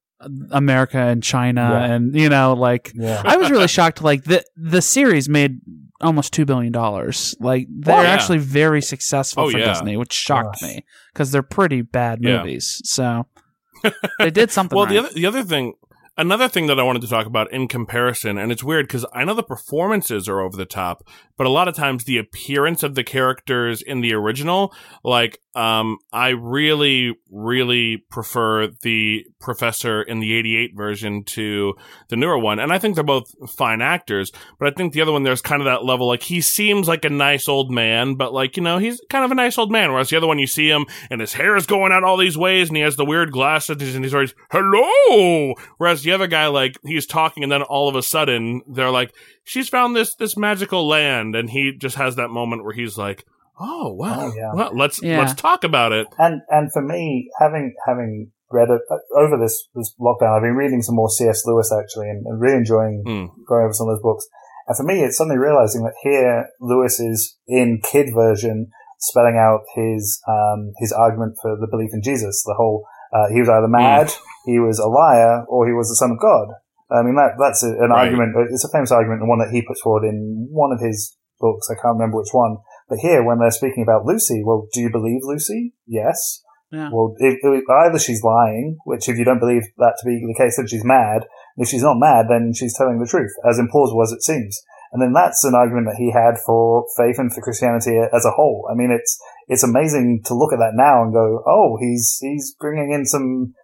America 0.50 0.98
and 0.98 1.22
China, 1.22 1.62
Yeah. 1.62 1.92
and 1.94 2.14
you 2.14 2.28
know, 2.28 2.52
like 2.52 2.92
Yeah, 2.94 3.22
I 3.24 3.38
was 3.38 3.50
really 3.50 3.68
shocked. 3.68 4.02
Like 4.02 4.24
the 4.24 4.44
the 4.54 4.82
series 4.82 5.30
made 5.30 5.60
almost 6.02 6.34
two 6.34 6.44
billion 6.44 6.72
dollars. 6.72 7.34
Like 7.40 7.66
they're 7.70 7.96
Oh, 7.98 8.02
yeah. 8.02 8.08
actually 8.10 8.36
very 8.36 8.82
successful 8.82 9.44
Oh, 9.44 9.50
for 9.50 9.56
yeah. 9.58 9.72
Disney, 9.72 9.96
which 9.96 10.12
shocked 10.12 10.60
Gosh. 10.60 10.68
me 10.74 10.84
because 11.14 11.32
they're 11.32 11.42
pretty 11.42 11.80
bad 11.80 12.18
Yeah. 12.20 12.38
movies. 12.42 12.82
So 12.84 13.26
they 14.18 14.30
did 14.30 14.50
something. 14.50 14.76
Well, 14.76 14.84
right. 14.84 14.92
the 14.92 14.98
other 14.98 15.10
the 15.14 15.24
other 15.24 15.42
thing, 15.42 15.72
another 16.16 16.48
thing 16.48 16.66
that 16.66 16.78
I 16.78 16.82
wanted 16.82 17.02
to 17.02 17.08
talk 17.08 17.26
about 17.26 17.52
in 17.52 17.68
comparison, 17.68 18.38
and 18.38 18.52
it's 18.52 18.64
weird 18.64 18.86
because 18.86 19.06
I 19.12 19.24
know 19.24 19.34
the 19.34 19.42
performances 19.42 20.28
are 20.28 20.40
over 20.40 20.56
the 20.56 20.64
top, 20.64 21.06
but 21.36 21.46
a 21.46 21.50
lot 21.50 21.68
of 21.68 21.74
times 21.74 22.04
the 22.04 22.18
appearance 22.18 22.82
of 22.82 22.94
the 22.94 23.04
characters 23.04 23.82
in 23.82 24.00
the 24.00 24.12
original, 24.14 24.72
like, 25.02 25.40
um, 25.54 25.98
I 26.12 26.30
really, 26.30 27.14
really 27.30 28.04
prefer 28.10 28.68
the 28.82 29.24
professor 29.40 30.02
in 30.02 30.18
the 30.18 30.34
'88 30.34 30.72
version 30.74 31.24
to 31.24 31.74
the 32.08 32.16
newer 32.16 32.38
one, 32.38 32.58
and 32.58 32.72
I 32.72 32.78
think 32.78 32.94
they're 32.94 33.04
both 33.04 33.32
fine 33.50 33.80
actors. 33.80 34.32
But 34.58 34.68
I 34.68 34.70
think 34.72 34.92
the 34.92 35.00
other 35.00 35.12
one, 35.12 35.22
there's 35.22 35.42
kind 35.42 35.62
of 35.62 35.66
that 35.66 35.84
level, 35.84 36.08
like 36.08 36.22
he 36.22 36.40
seems 36.40 36.88
like 36.88 37.04
a 37.04 37.10
nice 37.10 37.48
old 37.48 37.70
man, 37.70 38.14
but 38.14 38.32
like 38.32 38.56
you 38.56 38.62
know, 38.62 38.78
he's 38.78 39.00
kind 39.10 39.24
of 39.24 39.30
a 39.30 39.36
nice 39.36 39.56
old 39.58 39.70
man. 39.70 39.92
Whereas 39.92 40.10
the 40.10 40.16
other 40.16 40.26
one, 40.26 40.38
you 40.38 40.46
see 40.46 40.68
him 40.68 40.86
and 41.10 41.20
his 41.20 41.34
hair 41.34 41.56
is 41.56 41.66
going 41.66 41.92
out 41.92 42.04
all 42.04 42.16
these 42.16 42.36
ways, 42.36 42.68
and 42.68 42.76
he 42.76 42.82
has 42.82 42.96
the 42.96 43.04
weird 43.04 43.30
glasses, 43.30 43.94
and 43.94 44.04
he's 44.04 44.14
always 44.14 44.34
hello. 44.50 45.54
Whereas 45.78 46.03
the 46.04 46.12
other 46.12 46.26
guy, 46.28 46.46
like 46.46 46.78
he's 46.84 47.06
talking, 47.06 47.42
and 47.42 47.50
then 47.50 47.62
all 47.62 47.88
of 47.88 47.96
a 47.96 48.02
sudden 48.02 48.62
they're 48.68 48.90
like, 48.90 49.12
she's 49.42 49.68
found 49.68 49.96
this 49.96 50.14
this 50.14 50.36
magical 50.36 50.86
land, 50.86 51.34
and 51.34 51.50
he 51.50 51.72
just 51.76 51.96
has 51.96 52.16
that 52.16 52.28
moment 52.30 52.64
where 52.64 52.74
he's 52.74 52.96
like, 52.96 53.24
oh 53.58 53.92
wow, 53.92 54.30
Oh, 54.30 54.32
yeah. 54.36 54.52
well, 54.54 54.70
let's 54.76 55.02
Yeah. 55.02 55.18
let's 55.18 55.34
talk 55.34 55.64
about 55.64 55.92
it. 55.92 56.06
and 56.18 56.42
and 56.48 56.72
for 56.72 56.82
me, 56.82 57.30
having 57.40 57.74
having 57.86 58.30
read 58.50 58.68
it 58.70 58.82
over 59.16 59.36
this 59.36 59.68
this 59.74 59.94
lockdown, 60.00 60.36
I've 60.36 60.42
been 60.42 60.54
reading 60.56 60.82
some 60.82 60.94
more 60.94 61.08
C.S. 61.10 61.42
Lewis 61.46 61.72
actually, 61.72 62.08
and, 62.10 62.24
and 62.26 62.40
really 62.40 62.56
enjoying 62.58 63.02
Mm. 63.06 63.30
going 63.48 63.64
over 63.64 63.72
some 63.72 63.88
of 63.88 63.96
those 63.96 64.02
books. 64.02 64.26
And 64.66 64.76
for 64.76 64.82
me, 64.84 65.02
it's 65.02 65.18
suddenly 65.18 65.36
realizing 65.38 65.82
that 65.82 65.92
here 66.02 66.48
Lewis 66.60 66.98
is 66.98 67.36
in 67.46 67.80
kid 67.82 68.14
version 68.14 68.70
spelling 68.98 69.36
out 69.36 69.60
his 69.74 70.22
um, 70.28 70.72
his 70.78 70.90
argument 70.92 71.34
for 71.42 71.56
the 71.60 71.66
belief 71.70 71.90
in 71.92 72.00
Jesus. 72.02 72.42
The 72.46 72.54
whole 72.56 72.86
uh, 73.14 73.28
he 73.32 73.38
was 73.40 73.48
either 73.48 73.68
mad, 73.70 74.10
he 74.44 74.58
was 74.58 74.78
a 74.78 74.88
liar, 74.90 75.44
or 75.46 75.66
he 75.66 75.72
was 75.72 75.88
the 75.88 75.94
son 75.96 76.10
of 76.12 76.18
God. 76.20 76.48
I 76.90 77.02
mean 77.02 77.14
that 77.16 77.38
that's 77.38 77.62
an 77.62 77.78
Right. 77.90 78.10
argument. 78.10 78.34
It's 78.50 78.64
a 78.64 78.72
famous 78.74 78.92
argument, 78.92 79.20
and 79.22 79.28
one 79.30 79.38
that 79.38 79.50
he 79.54 79.62
puts 79.62 79.80
forward 79.80 80.04
in 80.04 80.48
one 80.50 80.72
of 80.72 80.80
his 80.80 81.16
books. 81.40 81.68
I 81.70 81.74
can't 81.80 81.96
remember 81.96 82.18
which 82.18 82.32
one. 82.32 82.58
But 82.88 82.98
here, 82.98 83.24
when 83.24 83.38
they're 83.38 83.50
speaking 83.50 83.82
about 83.82 84.04
Lucy, 84.04 84.42
well, 84.44 84.68
do 84.72 84.80
you 84.80 84.90
believe 84.90 85.20
Lucy? 85.24 85.72
Yes. 85.86 86.42
Yeah. 86.70 86.90
Well, 86.92 87.14
if, 87.18 87.38
if 87.40 87.64
either 87.70 87.98
she's 87.98 88.22
lying, 88.22 88.76
which 88.84 89.08
if 89.08 89.16
you 89.16 89.24
don't 89.24 89.38
believe 89.38 89.62
that 89.78 89.94
to 90.00 90.04
be 90.06 90.20
the 90.20 90.34
case, 90.36 90.56
then 90.56 90.66
she's 90.66 90.84
mad. 90.84 91.22
If 91.56 91.68
she's 91.68 91.82
not 91.82 91.96
mad, 91.98 92.26
then 92.28 92.52
she's 92.54 92.76
telling 92.76 92.98
the 92.98 93.06
truth, 93.06 93.30
as 93.48 93.58
implausible 93.58 94.02
as 94.02 94.12
it 94.12 94.22
seems. 94.22 94.60
And 94.94 95.02
then 95.02 95.12
that's 95.12 95.42
an 95.42 95.56
argument 95.56 95.88
that 95.88 95.98
he 95.98 96.12
had 96.12 96.38
for 96.46 96.86
faith 96.96 97.18
and 97.18 97.34
for 97.34 97.42
Christianity 97.42 97.98
as 97.98 98.24
a 98.24 98.30
whole. 98.30 98.68
I 98.70 98.74
mean, 98.74 98.92
it's 98.92 99.20
it's 99.48 99.64
amazing 99.64 100.22
to 100.26 100.34
look 100.34 100.52
at 100.52 100.60
that 100.60 100.78
now 100.78 101.02
and 101.02 101.12
go, 101.12 101.42
oh, 101.44 101.76
he's 101.80 102.16
he's 102.20 102.54
bringing 102.60 102.92
in 102.92 103.04
some 103.04 103.54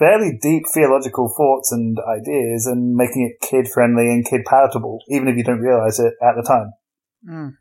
fairly 0.00 0.36
deep 0.42 0.64
theological 0.74 1.32
thoughts 1.36 1.70
and 1.70 1.96
ideas 2.10 2.66
and 2.66 2.96
making 2.96 3.30
it 3.30 3.46
kid 3.46 3.68
friendly 3.72 4.08
and 4.08 4.26
kid 4.28 4.40
palatable, 4.44 4.98
even 5.08 5.28
if 5.28 5.36
you 5.36 5.44
don't 5.44 5.60
realize 5.60 6.00
it 6.00 6.14
at 6.20 6.34
the 6.34 6.42
time. 6.42 6.72
Mm. 7.24 7.52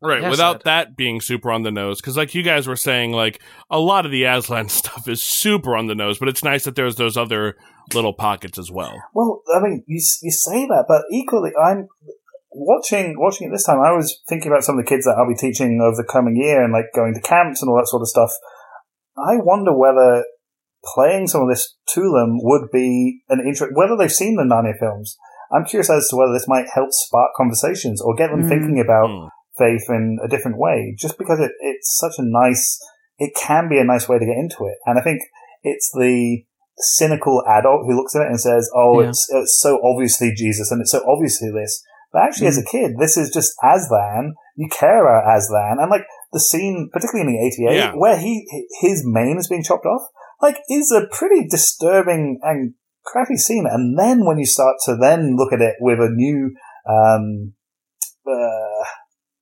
Right, 0.00 0.22
Yes, 0.22 0.30
without 0.30 0.56
Ed. 0.56 0.62
that 0.64 0.96
being 0.96 1.20
super 1.20 1.50
on 1.50 1.62
the 1.62 1.70
nose, 1.70 2.00
because 2.00 2.16
like 2.16 2.34
you 2.34 2.42
guys 2.42 2.66
were 2.66 2.76
saying, 2.76 3.12
like 3.12 3.42
a 3.70 3.78
lot 3.78 4.04
of 4.04 4.12
the 4.12 4.24
Aslan 4.24 4.68
stuff 4.70 5.06
is 5.06 5.22
super 5.22 5.76
on 5.76 5.86
the 5.86 5.94
nose, 5.94 6.18
but 6.18 6.28
it's 6.28 6.42
nice 6.42 6.64
that 6.64 6.76
there's 6.76 6.96
those 6.96 7.16
other 7.16 7.56
little 7.92 8.12
pockets 8.12 8.58
as 8.58 8.70
well. 8.70 9.02
Well, 9.14 9.42
I 9.54 9.60
mean, 9.60 9.84
you 9.86 10.00
you 10.22 10.30
say 10.30 10.66
that, 10.66 10.84
but 10.88 11.02
equally, 11.10 11.52
I'm 11.62 11.88
watching 12.54 13.14
watching 13.18 13.48
it 13.48 13.50
this 13.50 13.64
time. 13.66 13.80
I 13.80 13.92
was 13.92 14.22
thinking 14.28 14.50
about 14.50 14.64
some 14.64 14.78
of 14.78 14.84
the 14.84 14.88
kids 14.88 15.04
that 15.04 15.16
I'll 15.18 15.28
be 15.28 15.34
teaching 15.34 15.80
over 15.82 15.96
the 15.96 16.08
coming 16.10 16.36
year, 16.36 16.62
and 16.62 16.72
like 16.72 16.86
going 16.94 17.14
to 17.14 17.20
camps 17.20 17.60
and 17.60 17.68
all 17.68 17.76
that 17.76 17.88
sort 17.88 18.02
of 18.02 18.08
stuff. 18.08 18.30
I 19.18 19.36
wonder 19.36 19.76
whether 19.76 20.24
playing 20.94 21.28
some 21.28 21.42
of 21.42 21.48
this 21.48 21.74
to 21.94 22.00
them 22.00 22.38
would 22.42 22.68
be 22.72 23.20
an 23.28 23.40
interest. 23.40 23.72
Whether 23.74 23.96
they've 23.96 24.12
seen 24.12 24.36
the 24.36 24.42
Narnia 24.44 24.78
films, 24.78 25.16
I'm 25.52 25.64
curious 25.64 25.90
as 25.90 26.08
to 26.08 26.16
whether 26.16 26.32
this 26.32 26.48
might 26.48 26.66
help 26.74 26.88
spark 26.92 27.30
conversations 27.36 28.00
or 28.02 28.14
get 28.14 28.30
them 28.30 28.44
Mm. 28.44 28.48
thinking 28.48 28.80
about 28.80 29.08
Mm. 29.08 29.28
faith 29.58 29.84
in 29.88 30.18
a 30.24 30.28
different 30.28 30.58
way. 30.58 30.94
Just 30.98 31.16
because 31.18 31.40
it, 31.40 31.52
it's 31.60 31.96
such 31.98 32.14
a 32.18 32.22
nice, 32.24 32.78
it 33.18 33.34
can 33.34 33.68
be 33.68 33.78
a 33.78 33.84
nice 33.84 34.08
way 34.08 34.18
to 34.18 34.26
get 34.26 34.36
into 34.36 34.66
it, 34.66 34.76
and 34.86 34.98
I 34.98 35.02
think 35.02 35.22
it's 35.62 35.90
the 35.92 36.44
cynical 36.76 37.42
adult 37.46 37.86
who 37.86 37.94
looks 37.96 38.16
at 38.16 38.22
it 38.22 38.28
and 38.28 38.40
says, 38.40 38.68
"Oh, 38.74 39.00
Yeah. 39.00 39.08
it's 39.10 39.28
it's 39.32 39.60
so 39.60 39.80
obviously 39.84 40.32
Jesus, 40.34 40.70
and 40.72 40.80
it's 40.80 40.90
so 40.90 41.02
obviously 41.06 41.50
this." 41.52 41.82
But 42.14 42.22
actually, 42.22 42.46
as 42.46 42.56
a 42.58 42.62
Mm-hmm. 42.62 42.70
kid, 42.78 42.90
this 43.00 43.16
is 43.18 43.34
just 43.34 43.52
Aslan. 43.60 44.34
You 44.54 44.68
care 44.70 45.02
about 45.02 45.26
Aslan, 45.36 45.78
and 45.80 45.90
like 45.90 46.06
the 46.32 46.38
scene, 46.38 46.88
particularly 46.92 47.26
in 47.28 47.34
the 47.34 47.44
'88, 47.68 47.76
Yeah. 47.76 47.92
where 47.96 48.16
he 48.16 48.46
his 48.80 49.02
mane 49.04 49.36
is 49.36 49.48
being 49.48 49.64
chopped 49.64 49.84
off, 49.84 50.02
like 50.40 50.58
is 50.70 50.92
a 50.92 51.08
pretty 51.10 51.48
disturbing 51.48 52.38
and 52.42 52.74
crappy 53.04 53.36
scene. 53.36 53.66
And 53.68 53.98
then 53.98 54.24
when 54.24 54.38
you 54.38 54.46
start 54.46 54.76
to 54.84 54.96
then 54.96 55.34
look 55.36 55.52
at 55.52 55.60
it 55.60 55.74
with 55.80 55.98
a 55.98 56.08
new, 56.08 56.54
um, 56.88 57.54
uh, 58.26 58.84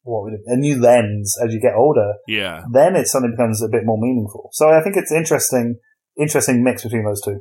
what 0.03 0.23
would 0.25 0.33
it, 0.33 0.41
a 0.47 0.57
new 0.57 0.81
lens 0.81 1.37
as 1.45 1.53
you 1.53 1.61
get 1.61 1.75
older, 1.77 2.15
Yeah. 2.27 2.65
then 2.73 2.97
it 2.97 3.07
suddenly 3.07 3.37
becomes 3.37 3.63
a 3.63 3.69
bit 3.69 3.83
more 3.85 3.99
meaningful. 4.01 4.49
So 4.53 4.71
I 4.71 4.83
think 4.83 4.97
it's 4.97 5.13
interesting, 5.13 5.77
interesting 6.19 6.65
mix 6.65 6.83
between 6.85 7.05
those 7.05 7.21
two. 7.21 7.41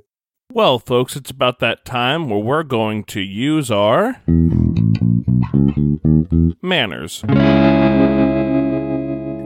Well, 0.54 0.78
folks, 0.78 1.16
it's 1.16 1.32
about 1.32 1.60
that 1.60 1.86
time 1.86 2.30
where 2.30 2.40
we're 2.44 2.64
going 2.64 3.06
to 3.06 3.22
use 3.22 3.72
our 3.72 4.18
manners. 6.62 7.22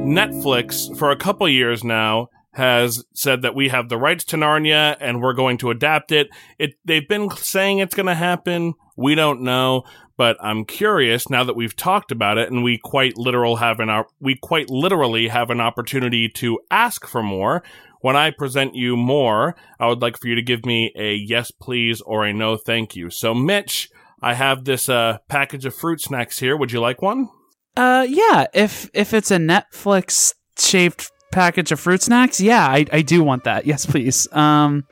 Netflix, 0.05 0.95
for 0.97 1.11
a 1.11 1.15
couple 1.15 1.49
years 1.49 1.83
now, 1.83 2.29
has 2.55 3.03
said 3.13 3.41
that 3.41 3.53
we 3.55 3.67
have 3.69 3.89
the 3.89 3.97
rights 3.97 4.23
to 4.23 4.37
Narnia 4.37 4.95
and 5.01 5.21
we're 5.21 5.33
going 5.33 5.57
to 5.57 5.71
adapt 5.71 6.11
it. 6.11 6.29
It 6.57 6.75
they've 6.85 7.07
been 7.07 7.29
saying 7.31 7.79
it's 7.79 7.95
going 7.95 8.05
to 8.05 8.15
happen. 8.15 8.75
We 8.95 9.13
don't 9.13 9.41
know, 9.41 9.83
but 10.15 10.37
I'm 10.39 10.63
curious 10.63 11.29
now 11.29 11.43
that 11.43 11.57
we've 11.57 11.75
talked 11.75 12.13
about 12.13 12.37
it 12.37 12.49
and 12.49 12.63
we 12.63 12.77
quite 12.77 13.17
literal 13.17 13.57
have 13.57 13.81
an 13.81 14.03
we 14.21 14.35
quite 14.35 14.69
literally 14.69 15.27
have 15.27 15.49
an 15.49 15.59
opportunity 15.59 16.29
to 16.29 16.59
ask 16.71 17.05
for 17.05 17.21
more. 17.21 17.61
When 17.99 18.15
I 18.15 18.31
present 18.31 18.75
you 18.75 18.95
more, 18.95 19.55
I 19.79 19.87
would 19.87 20.01
like 20.01 20.17
for 20.17 20.27
you 20.27 20.35
to 20.35 20.41
give 20.41 20.65
me 20.65 20.93
a 20.95 21.15
yes 21.15 21.51
please 21.51 21.99
or 22.01 22.25
a 22.25 22.31
no 22.31 22.55
thank 22.55 22.95
you. 22.95 23.09
So 23.09 23.33
Mitch, 23.33 23.89
I 24.21 24.33
have 24.33 24.65
this 24.65 24.89
uh, 24.89 25.19
package 25.29 25.65
of 25.65 25.75
fruit 25.75 26.01
snacks 26.01 26.39
here. 26.39 26.57
Would 26.57 26.71
you 26.71 26.79
like 26.79 27.01
one? 27.01 27.29
Uh, 27.75 28.05
yeah. 28.09 28.47
If 28.53 28.89
if 28.93 29.13
it's 29.13 29.31
a 29.31 29.37
Netflix 29.37 30.33
shaped 30.57 31.11
package 31.31 31.71
of 31.71 31.79
fruit 31.79 32.01
snacks, 32.01 32.39
yeah, 32.39 32.65
I, 32.65 32.85
I 32.91 33.01
do 33.01 33.23
want 33.23 33.43
that. 33.43 33.65
Yes, 33.67 33.85
please. 33.85 34.27
Um, 34.31 34.85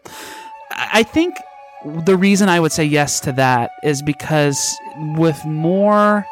I 0.72 1.04
think 1.04 1.36
the 1.86 2.18
reason 2.18 2.50
I 2.50 2.60
would 2.60 2.72
say 2.72 2.84
yes 2.84 3.20
to 3.22 3.32
that 3.34 3.72
is 3.84 4.02
because 4.02 4.76
with 5.18 5.44
more 5.46 6.26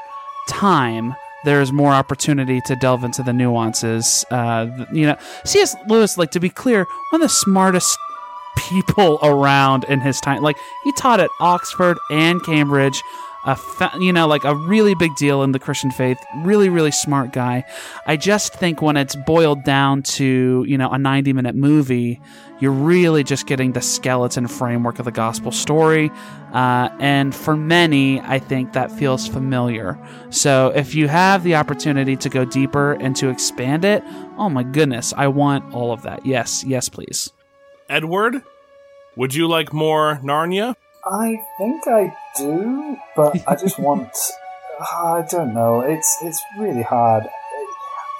time, 0.49 1.13
there's 1.43 1.71
more 1.71 1.91
opportunity 1.91 2.61
to 2.65 2.75
delve 2.75 3.03
into 3.03 3.23
the 3.23 3.33
nuances. 3.33 4.25
Uh, 4.31 4.67
you 4.91 5.05
know, 5.07 5.17
C.S. 5.45 5.75
Lewis, 5.87 6.17
like 6.17 6.31
to 6.31 6.39
be 6.39 6.49
clear, 6.49 6.85
one 7.11 7.21
of 7.21 7.25
the 7.27 7.29
smartest 7.33 7.97
people 8.57 9.19
around 9.21 9.83
in 9.85 9.99
his 9.99 10.19
time. 10.21 10.41
Like 10.41 10.57
he 10.83 10.91
taught 10.93 11.19
at 11.19 11.29
Oxford 11.39 11.97
and 12.09 12.43
Cambridge. 12.43 13.01
a 13.43 13.55
fa- 13.55 13.91
you 13.99 14.13
know 14.13 14.27
like 14.27 14.43
a 14.43 14.53
really 14.53 14.93
big 14.93 15.15
deal 15.15 15.41
in 15.41 15.51
the 15.51 15.57
Christian 15.57 15.89
faith, 15.89 16.19
really 16.43 16.69
really 16.69 16.91
smart 16.91 17.33
guy. 17.33 17.63
I 18.05 18.15
just 18.15 18.53
think 18.53 18.83
when 18.83 18.97
it's 18.97 19.15
boiled 19.15 19.63
down 19.63 20.03
to 20.17 20.63
you 20.67 20.77
know 20.77 20.91
a 20.91 20.99
90 20.99 21.33
minute 21.33 21.55
movie, 21.55 22.21
you're 22.59 22.71
really 22.71 23.23
just 23.23 23.47
getting 23.47 23.71
the 23.71 23.81
skeleton 23.81 24.45
framework 24.47 24.99
of 24.99 25.05
the 25.05 25.11
gospel 25.11 25.51
story. 25.51 26.11
Uh, 26.53 26.89
and 26.99 27.33
for 27.33 27.55
many, 27.57 28.21
I 28.21 28.37
think 28.37 28.73
that 28.73 28.91
feels 28.91 29.27
familiar. 29.27 29.97
So 30.29 30.71
if 30.75 30.93
you 30.93 31.07
have 31.07 31.41
the 31.43 31.55
opportunity 31.55 32.15
to 32.17 32.29
go 32.29 32.45
deeper 32.45 32.93
and 32.93 33.15
to 33.15 33.29
expand 33.29 33.85
it, 33.85 34.03
oh 34.37 34.49
my 34.49 34.61
goodness, 34.61 35.13
I 35.17 35.27
want 35.29 35.73
all 35.73 35.91
of 35.91 36.03
that. 36.03 36.27
Yes, 36.27 36.63
yes, 36.63 36.89
please. 36.89 37.31
Edward, 37.91 38.41
would 39.17 39.35
you 39.35 39.49
like 39.49 39.73
more 39.73 40.17
Narnia? 40.23 40.75
I 41.05 41.41
think 41.57 41.85
I 41.87 42.15
do, 42.37 42.95
but 43.17 43.45
I 43.45 43.55
just 43.55 43.77
want. 43.87 44.15
I 44.79 45.25
don't 45.29 45.53
know. 45.53 45.81
It's 45.81 46.17
it's 46.23 46.41
really 46.57 46.83
hard. 46.83 47.25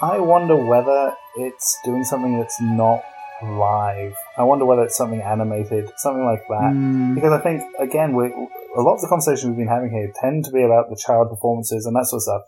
I 0.02 0.20
wonder 0.20 0.58
whether 0.58 1.16
it's 1.38 1.80
doing 1.86 2.04
something 2.04 2.38
that's 2.38 2.60
not 2.60 3.02
live. 3.42 4.14
I 4.38 4.44
wonder 4.44 4.66
whether 4.66 4.84
it's 4.84 4.98
something 4.98 5.22
animated, 5.22 5.90
something 5.98 6.26
like 6.26 6.44
that. 6.50 6.74
Mm. 6.74 7.16
Because 7.16 7.32
I 7.32 7.40
think 7.40 7.64
again, 7.80 8.14
we 8.14 8.26
a 8.26 8.82
lot 8.82 8.96
of 8.96 9.02
the 9.02 9.08
conversations 9.08 9.46
we've 9.46 9.58
been 9.58 9.68
having 9.68 9.92
here 9.92 10.12
tend 10.22 10.44
to 10.46 10.52
be 10.52 10.64
about 10.64 10.90
the 10.90 11.00
child 11.00 11.30
performances 11.30 11.86
and 11.86 11.96
that 11.96 12.08
sort 12.08 12.20
of 12.20 12.24
stuff. 12.24 12.42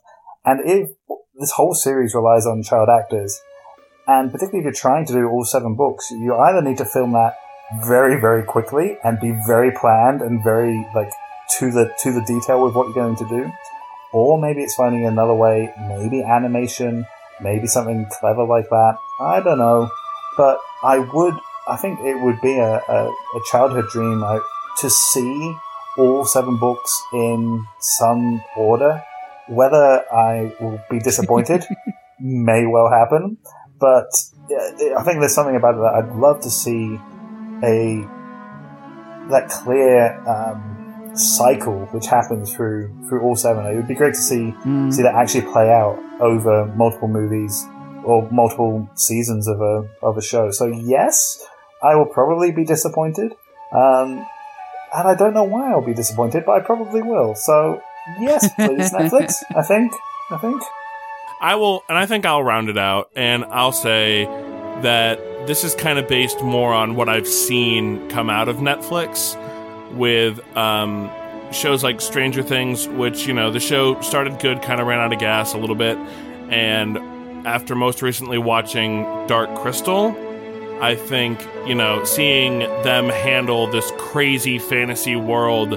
And 0.43 0.59
if 0.69 0.89
this 1.39 1.51
whole 1.51 1.73
series 1.73 2.13
relies 2.13 2.45
on 2.45 2.63
child 2.63 2.89
actors, 2.89 3.39
and 4.07 4.31
particularly 4.31 4.59
if 4.59 4.63
you're 4.65 4.73
trying 4.73 5.05
to 5.05 5.13
do 5.13 5.27
all 5.27 5.45
seven 5.45 5.75
books, 5.75 6.11
you 6.11 6.35
either 6.35 6.61
need 6.61 6.77
to 6.77 6.85
film 6.85 7.13
that 7.13 7.35
very, 7.85 8.19
very 8.19 8.43
quickly 8.43 8.97
and 9.03 9.19
be 9.19 9.31
very 9.47 9.71
planned 9.71 10.21
and 10.21 10.43
very 10.43 10.85
like 10.93 11.11
to 11.59 11.71
the 11.71 11.93
to 12.01 12.11
the 12.11 12.23
detail 12.25 12.63
with 12.63 12.75
what 12.75 12.85
you're 12.87 12.95
going 12.95 13.15
to 13.15 13.27
do, 13.27 13.51
or 14.11 14.39
maybe 14.39 14.61
it's 14.61 14.75
finding 14.75 15.05
another 15.05 15.33
way, 15.33 15.73
maybe 15.87 16.21
animation, 16.23 17.05
maybe 17.41 17.67
something 17.67 18.05
clever 18.19 18.43
like 18.43 18.69
that. 18.69 18.97
I 19.19 19.39
don't 19.39 19.59
know, 19.59 19.89
but 20.37 20.59
I 20.83 20.99
would. 20.99 21.35
I 21.67 21.77
think 21.77 21.99
it 22.01 22.21
would 22.21 22.41
be 22.41 22.57
a, 22.57 22.81
a, 22.89 23.07
a 23.07 23.41
childhood 23.49 23.87
dream 23.87 24.21
uh, 24.21 24.39
to 24.79 24.89
see 24.89 25.55
all 25.97 26.25
seven 26.25 26.57
books 26.57 27.01
in 27.13 27.65
some 27.79 28.43
order. 28.57 29.01
Whether 29.47 30.03
I 30.13 30.53
will 30.59 30.81
be 30.89 30.99
disappointed 30.99 31.65
may 32.19 32.65
well 32.65 32.89
happen, 32.89 33.37
but 33.87 34.11
I 34.99 35.01
think 35.05 35.15
there's 35.21 35.35
something 35.39 35.55
about 35.61 35.75
it 35.75 35.81
that 35.85 35.93
I'd 35.99 36.15
love 36.27 36.37
to 36.47 36.51
see 36.63 36.83
a 37.73 37.77
that 39.33 39.45
clear 39.49 39.95
um, 40.33 40.59
cycle 41.15 41.79
which 41.93 42.07
happens 42.07 42.53
through 42.53 42.81
through 43.07 43.21
all 43.25 43.35
seven. 43.35 43.65
It 43.65 43.75
would 43.75 43.87
be 43.87 43.99
great 44.03 44.15
to 44.19 44.23
see 44.31 44.45
Mm. 44.65 44.91
see 44.93 45.03
that 45.07 45.15
actually 45.15 45.45
play 45.55 45.67
out 45.81 45.97
over 46.29 46.65
multiple 46.83 47.07
movies 47.19 47.65
or 48.03 48.17
multiple 48.31 48.87
seasons 48.95 49.47
of 49.53 49.57
a 49.61 49.75
of 50.01 50.17
a 50.17 50.21
show. 50.31 50.51
So 50.51 50.65
yes, 50.67 51.15
I 51.89 51.95
will 51.97 52.11
probably 52.19 52.51
be 52.51 52.65
disappointed, 52.75 53.29
um, 53.83 54.09
and 54.97 55.05
I 55.11 55.15
don't 55.21 55.33
know 55.33 55.47
why 55.55 55.63
I'll 55.71 55.85
be 55.93 55.93
disappointed, 56.03 56.43
but 56.45 56.53
I 56.53 56.59
probably 56.71 57.01
will. 57.01 57.35
So 57.35 57.81
yes, 58.19 58.41
please 58.55 58.91
Netflix. 58.97 59.27
I 59.55 59.63
think. 59.71 59.89
I 60.31 60.37
think. 60.45 60.61
I 61.43 61.55
will, 61.55 61.83
and 61.89 61.97
I 61.97 62.05
think 62.05 62.25
I'll 62.25 62.41
round 62.41 62.69
it 62.69 62.77
out, 62.77 63.11
and 63.17 63.43
I'll 63.43 63.73
say 63.73 64.23
that 64.81 65.17
this 65.45 65.65
is 65.65 65.75
kind 65.75 65.99
of 65.99 66.07
based 66.07 66.41
more 66.41 66.73
on 66.73 66.95
what 66.95 67.09
I've 67.09 67.27
seen 67.27 68.07
come 68.07 68.29
out 68.29 68.47
of 68.47 68.57
Netflix 68.57 69.35
with 69.93 70.39
um, 70.55 71.11
shows 71.51 71.83
like 71.83 71.99
Stranger 71.99 72.43
Things, 72.43 72.87
which, 72.87 73.27
you 73.27 73.33
know, 73.33 73.51
the 73.51 73.59
show 73.59 73.99
started 73.99 74.39
good, 74.39 74.61
kind 74.61 74.79
of 74.79 74.87
ran 74.87 74.99
out 74.99 75.11
of 75.11 75.19
gas 75.19 75.53
a 75.53 75.57
little 75.57 75.75
bit, 75.75 75.97
and 76.49 76.97
after 77.45 77.75
most 77.75 78.01
recently 78.01 78.37
watching 78.37 79.03
Dark 79.27 79.53
Crystal, 79.53 80.15
I 80.81 80.95
think, 80.95 81.45
you 81.67 81.75
know, 81.75 82.05
seeing 82.05 82.59
them 82.59 83.09
handle 83.09 83.67
this 83.67 83.91
crazy 83.97 84.59
fantasy 84.59 85.17
world 85.17 85.71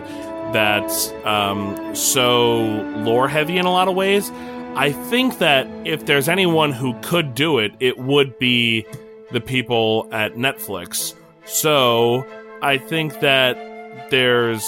that's 0.52 1.10
um, 1.24 1.96
so 1.96 2.58
lore 2.98 3.26
heavy 3.26 3.58
in 3.58 3.66
a 3.66 3.72
lot 3.72 3.88
of 3.88 3.96
ways. 3.96 4.30
I 4.76 4.92
think 4.92 5.38
that 5.38 5.66
if 5.86 6.04
there's 6.04 6.28
anyone 6.28 6.70
who 6.70 6.94
could 7.00 7.34
do 7.34 7.58
it, 7.58 7.72
it 7.80 7.96
would 7.98 8.38
be 8.38 8.86
the 9.32 9.40
people 9.40 10.06
at 10.12 10.34
Netflix. 10.34 11.14
So 11.46 12.26
I 12.62 12.76
think 12.78 13.20
that 13.20 14.10
there's. 14.10 14.64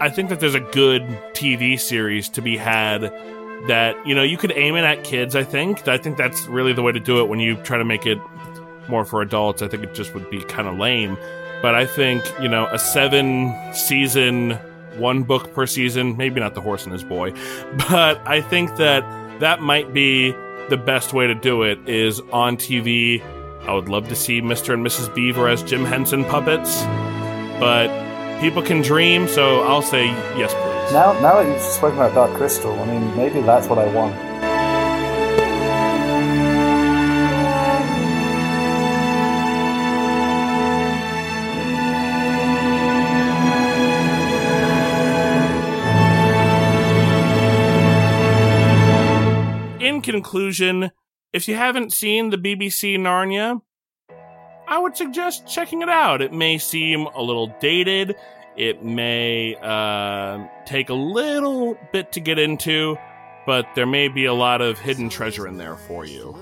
I 0.00 0.08
think 0.08 0.28
that 0.30 0.40
there's 0.40 0.54
a 0.54 0.60
good 0.60 1.02
TV 1.34 1.78
series 1.78 2.28
to 2.30 2.42
be 2.42 2.56
had 2.56 3.02
that, 3.68 3.94
you 4.06 4.14
know, 4.14 4.22
you 4.22 4.38
could 4.38 4.52
aim 4.56 4.74
it 4.76 4.82
at 4.82 5.04
kids, 5.04 5.36
I 5.36 5.44
think. 5.44 5.86
I 5.86 5.98
think 5.98 6.16
that's 6.16 6.46
really 6.46 6.72
the 6.72 6.82
way 6.82 6.90
to 6.90 7.00
do 7.00 7.20
it 7.20 7.28
when 7.28 7.38
you 7.38 7.56
try 7.56 7.76
to 7.76 7.84
make 7.84 8.06
it 8.06 8.18
more 8.88 9.04
for 9.04 9.20
adults. 9.20 9.60
I 9.60 9.68
think 9.68 9.82
it 9.82 9.94
just 9.94 10.14
would 10.14 10.28
be 10.30 10.42
kind 10.44 10.66
of 10.66 10.78
lame. 10.78 11.18
But 11.60 11.74
I 11.74 11.84
think, 11.84 12.24
you 12.40 12.48
know, 12.48 12.66
a 12.68 12.78
seven 12.78 13.54
season, 13.74 14.58
one 14.96 15.22
book 15.22 15.52
per 15.54 15.66
season, 15.66 16.16
maybe 16.16 16.40
not 16.40 16.54
The 16.54 16.60
Horse 16.60 16.84
and 16.84 16.92
His 16.92 17.04
Boy, 17.04 17.32
but 17.88 18.20
I 18.26 18.40
think 18.40 18.76
that 18.76 19.04
that 19.40 19.60
might 19.60 19.92
be 19.92 20.32
the 20.68 20.76
best 20.76 21.12
way 21.12 21.26
to 21.26 21.34
do 21.34 21.62
it 21.62 21.78
is 21.88 22.20
on 22.32 22.56
TV. 22.56 23.22
I 23.66 23.74
would 23.74 23.88
love 23.88 24.08
to 24.08 24.16
see 24.16 24.40
Mr. 24.40 24.74
and 24.74 24.84
Mrs. 24.86 25.14
Beaver 25.14 25.48
as 25.48 25.62
Jim 25.62 25.84
Henson 25.84 26.24
puppets, 26.24 26.82
but 27.58 27.88
people 28.40 28.62
can 28.62 28.80
dream, 28.82 29.28
so 29.28 29.62
I'll 29.62 29.82
say 29.82 30.06
yes, 30.36 30.52
please. 30.52 30.92
Now, 30.92 31.12
now 31.20 31.42
that 31.42 31.46
you've 31.46 31.60
spoken 31.60 31.98
about 31.98 32.14
Dark 32.14 32.36
Crystal, 32.36 32.72
I 32.72 32.86
mean, 32.86 33.16
maybe 33.16 33.40
that's 33.42 33.68
what 33.68 33.78
I 33.78 33.86
want. 33.92 34.29
Conclusion, 50.10 50.90
if 51.32 51.46
you 51.48 51.54
haven't 51.54 51.92
seen 51.92 52.30
the 52.30 52.36
BBC 52.36 52.98
Narnia, 52.98 53.60
I 54.66 54.78
would 54.78 54.96
suggest 54.96 55.46
checking 55.48 55.82
it 55.82 55.88
out. 55.88 56.22
It 56.22 56.32
may 56.32 56.58
seem 56.58 57.06
a 57.06 57.22
little 57.22 57.54
dated. 57.60 58.16
It 58.56 58.84
may 58.84 59.56
uh, 59.62 60.46
take 60.66 60.90
a 60.90 60.94
little 60.94 61.78
bit 61.92 62.12
to 62.12 62.20
get 62.20 62.38
into, 62.38 62.96
but 63.46 63.66
there 63.74 63.86
may 63.86 64.08
be 64.08 64.26
a 64.26 64.34
lot 64.34 64.60
of 64.60 64.78
hidden 64.78 65.08
treasure 65.08 65.46
in 65.46 65.56
there 65.56 65.76
for 65.76 66.04
you. 66.04 66.36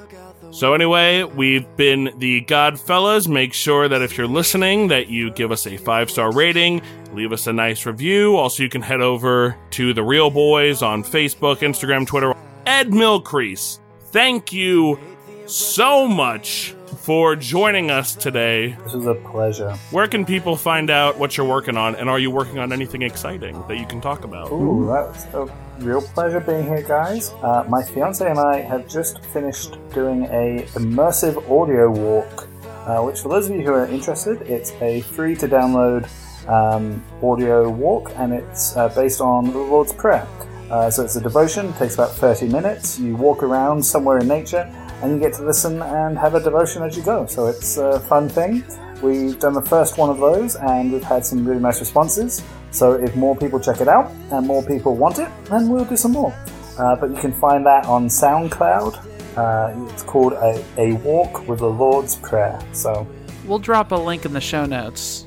So 0.50 0.72
anyway, 0.72 1.24
we've 1.24 1.66
been 1.76 2.10
the 2.16 2.42
Godfellas. 2.42 3.28
Make 3.28 3.52
sure 3.52 3.88
that 3.88 4.00
if 4.00 4.16
you're 4.16 4.26
listening, 4.26 4.88
that 4.88 5.08
you 5.08 5.30
give 5.30 5.52
us 5.52 5.66
a 5.66 5.76
five 5.76 6.10
star 6.10 6.32
rating, 6.32 6.80
leave 7.12 7.32
us 7.32 7.46
a 7.46 7.52
nice 7.52 7.84
review. 7.84 8.36
Also, 8.36 8.62
you 8.62 8.68
can 8.68 8.82
head 8.82 9.00
over 9.00 9.56
to 9.72 9.92
the 9.92 10.02
Real 10.02 10.30
Boys 10.30 10.82
on 10.82 11.02
Facebook, 11.02 11.58
Instagram, 11.58 12.06
Twitter. 12.06 12.34
Ed 12.68 12.90
Milcrease, 12.90 13.78
thank 14.12 14.52
you 14.52 15.00
so 15.46 16.06
much 16.06 16.74
for 16.98 17.34
joining 17.34 17.90
us 17.90 18.14
today. 18.14 18.76
This 18.84 18.92
was 18.92 19.06
a 19.06 19.14
pleasure. 19.14 19.72
Where 19.90 20.06
can 20.06 20.26
people 20.26 20.54
find 20.54 20.90
out 20.90 21.18
what 21.18 21.34
you're 21.34 21.48
working 21.48 21.78
on, 21.78 21.94
and 21.96 22.10
are 22.10 22.18
you 22.18 22.30
working 22.30 22.58
on 22.58 22.70
anything 22.70 23.00
exciting 23.00 23.58
that 23.68 23.78
you 23.78 23.86
can 23.86 24.02
talk 24.02 24.22
about? 24.24 24.52
Ooh, 24.52 24.86
that's 24.86 25.24
a 25.32 25.50
real 25.78 26.02
pleasure 26.02 26.40
being 26.40 26.66
here, 26.66 26.82
guys. 26.82 27.30
Uh, 27.42 27.64
my 27.70 27.82
fiance 27.82 28.28
and 28.28 28.38
I 28.38 28.60
have 28.60 28.86
just 28.86 29.24
finished 29.24 29.78
doing 29.94 30.24
a 30.24 30.66
immersive 30.74 31.38
audio 31.50 31.90
walk, 31.90 32.48
uh, 32.86 33.00
which 33.00 33.20
for 33.20 33.30
those 33.30 33.48
of 33.48 33.56
you 33.56 33.62
who 33.62 33.72
are 33.72 33.86
interested, 33.86 34.42
it's 34.42 34.72
a 34.82 35.00
free 35.00 35.34
to 35.36 35.48
download 35.48 36.06
um, 36.46 37.02
audio 37.22 37.70
walk, 37.70 38.12
and 38.16 38.34
it's 38.34 38.76
uh, 38.76 38.88
based 38.90 39.22
on 39.22 39.52
the 39.52 39.58
Lord's 39.58 39.94
Prayer. 39.94 40.28
Uh, 40.70 40.90
so 40.90 41.04
it's 41.04 41.16
a 41.16 41.20
devotion, 41.20 41.72
takes 41.74 41.94
about 41.94 42.12
30 42.12 42.48
minutes. 42.48 42.98
You 42.98 43.16
walk 43.16 43.42
around 43.42 43.82
somewhere 43.82 44.18
in 44.18 44.28
nature 44.28 44.70
and 45.02 45.12
you 45.12 45.18
get 45.18 45.32
to 45.34 45.44
listen 45.44 45.80
and 45.82 46.18
have 46.18 46.34
a 46.34 46.42
devotion 46.42 46.82
as 46.82 46.96
you 46.96 47.02
go. 47.02 47.26
So 47.26 47.46
it's 47.46 47.76
a 47.78 48.00
fun 48.00 48.28
thing. 48.28 48.64
We've 49.02 49.38
done 49.38 49.52
the 49.52 49.62
first 49.62 49.96
one 49.96 50.10
of 50.10 50.18
those 50.18 50.56
and 50.56 50.92
we've 50.92 51.02
had 51.02 51.24
some 51.24 51.44
really 51.46 51.60
nice 51.60 51.80
responses. 51.80 52.42
So 52.70 52.92
if 52.92 53.14
more 53.16 53.36
people 53.36 53.60
check 53.60 53.80
it 53.80 53.88
out 53.88 54.10
and 54.30 54.46
more 54.46 54.62
people 54.62 54.96
want 54.96 55.18
it, 55.18 55.30
then 55.44 55.68
we'll 55.68 55.84
do 55.84 55.96
some 55.96 56.12
more. 56.12 56.34
Uh, 56.78 56.96
but 56.96 57.10
you 57.10 57.16
can 57.16 57.32
find 57.32 57.64
that 57.66 57.86
on 57.86 58.08
SoundCloud. 58.08 59.36
Uh, 59.36 59.92
it's 59.92 60.02
called 60.02 60.32
a, 60.32 60.64
a 60.76 60.92
Walk 60.94 61.46
with 61.48 61.60
the 61.60 61.70
Lord's 61.70 62.16
Prayer. 62.16 62.60
So 62.72 63.06
We'll 63.48 63.58
drop 63.58 63.92
a 63.92 63.96
link 63.96 64.26
in 64.26 64.34
the 64.34 64.42
show 64.42 64.66
notes. 64.66 65.24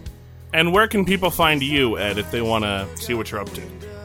And 0.53 0.71
where 0.71 0.87
can 0.87 1.05
people 1.05 1.31
find 1.31 1.63
you, 1.63 1.97
Ed, 1.97 2.19
if 2.19 2.29
they 2.29 2.41
want 2.41 2.63
to 2.65 2.87
see 2.95 3.15
what 3.15 3.31
you're 3.31 3.41
up 3.41 3.49
to? 3.53 3.61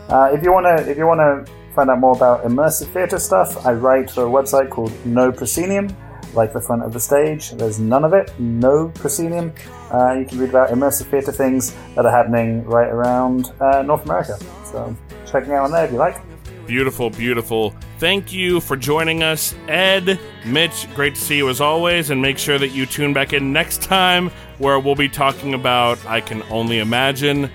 Uh, 0.08 0.30
if 0.32 0.42
you 0.42 0.52
wanna, 0.52 0.76
if 0.82 0.96
you 0.96 1.06
wanna 1.06 1.44
find 1.74 1.90
out 1.90 1.98
more 1.98 2.16
about 2.16 2.44
immersive 2.44 2.86
theatre 2.88 3.18
stuff, 3.18 3.66
I 3.66 3.72
write 3.72 4.10
for 4.10 4.24
a 4.26 4.30
website 4.30 4.70
called 4.70 4.92
No 5.06 5.30
Proscenium. 5.32 5.94
Like 6.34 6.52
the 6.52 6.60
front 6.60 6.82
of 6.82 6.92
the 6.92 7.00
stage, 7.00 7.52
there's 7.52 7.78
none 7.78 8.04
of 8.04 8.12
it, 8.12 8.30
no 8.38 8.88
proscenium. 8.88 9.54
Uh, 9.90 10.16
you 10.18 10.26
can 10.26 10.38
read 10.38 10.50
about 10.50 10.68
immersive 10.68 11.06
theatre 11.06 11.32
things 11.32 11.74
that 11.94 12.04
are 12.04 12.10
happening 12.10 12.62
right 12.64 12.88
around 12.88 13.52
uh, 13.58 13.80
North 13.80 14.04
America. 14.04 14.36
So 14.64 14.94
check 15.24 15.48
me 15.48 15.54
out 15.54 15.64
on 15.64 15.72
there 15.72 15.86
if 15.86 15.92
you 15.92 15.96
like. 15.96 16.20
Beautiful, 16.66 17.08
beautiful. 17.08 17.74
Thank 17.98 18.34
you 18.34 18.60
for 18.60 18.76
joining 18.76 19.22
us, 19.22 19.54
Ed, 19.68 20.20
Mitch. 20.44 20.92
Great 20.94 21.14
to 21.14 21.20
see 21.20 21.36
you 21.38 21.48
as 21.48 21.62
always, 21.62 22.10
and 22.10 22.20
make 22.20 22.36
sure 22.36 22.58
that 22.58 22.68
you 22.68 22.84
tune 22.84 23.14
back 23.14 23.32
in 23.32 23.52
next 23.52 23.82
time 23.82 24.30
where 24.58 24.78
we'll 24.78 24.94
be 24.94 25.08
talking 25.08 25.54
about 25.54 26.04
I 26.06 26.20
Can 26.20 26.42
Only 26.50 26.80
Imagine. 26.80 27.50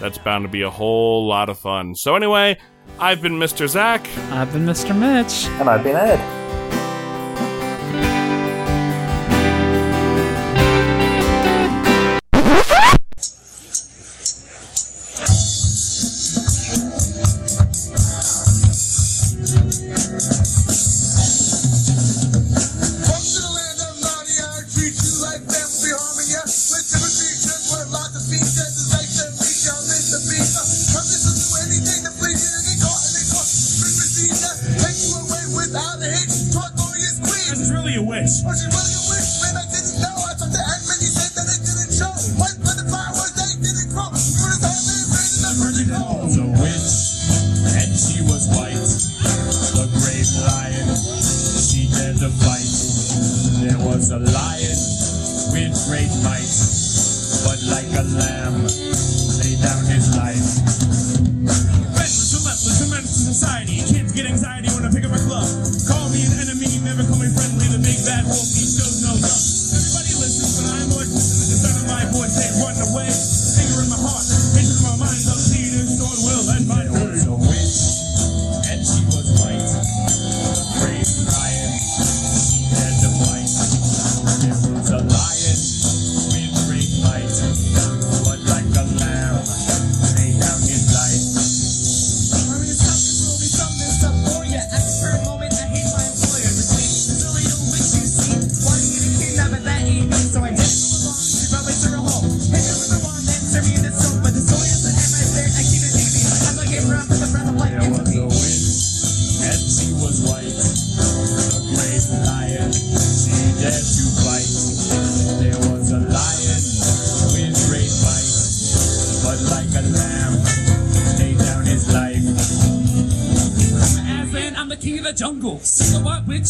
That's 0.00 0.18
bound 0.18 0.44
to 0.44 0.48
be 0.48 0.62
a 0.62 0.70
whole 0.70 1.26
lot 1.26 1.48
of 1.48 1.58
fun. 1.58 1.94
So, 1.94 2.16
anyway, 2.16 2.58
I've 2.98 3.20
been 3.22 3.34
Mr. 3.38 3.68
Zach. 3.68 4.08
I've 4.30 4.52
been 4.52 4.64
Mr. 4.66 4.96
Mitch. 4.98 5.46
And 5.60 5.68
I've 5.68 5.84
been 5.84 5.96
Ed. 5.96 6.39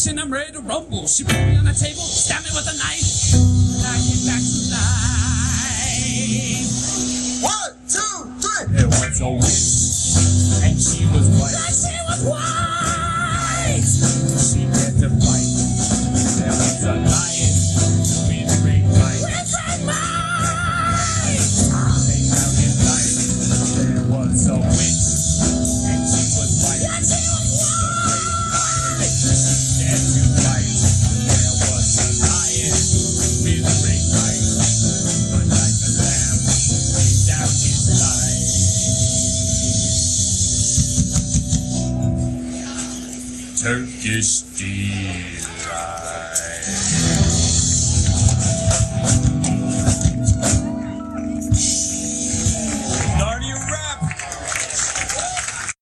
and 0.07 0.19
I'm 0.19 0.31
ready 0.31 0.51
to 0.53 0.61
rumble. 0.61 1.05
She 1.05 1.23
put 1.23 1.33
me 1.33 1.57
on 1.57 1.65
the 1.65 1.73
table 1.73 2.01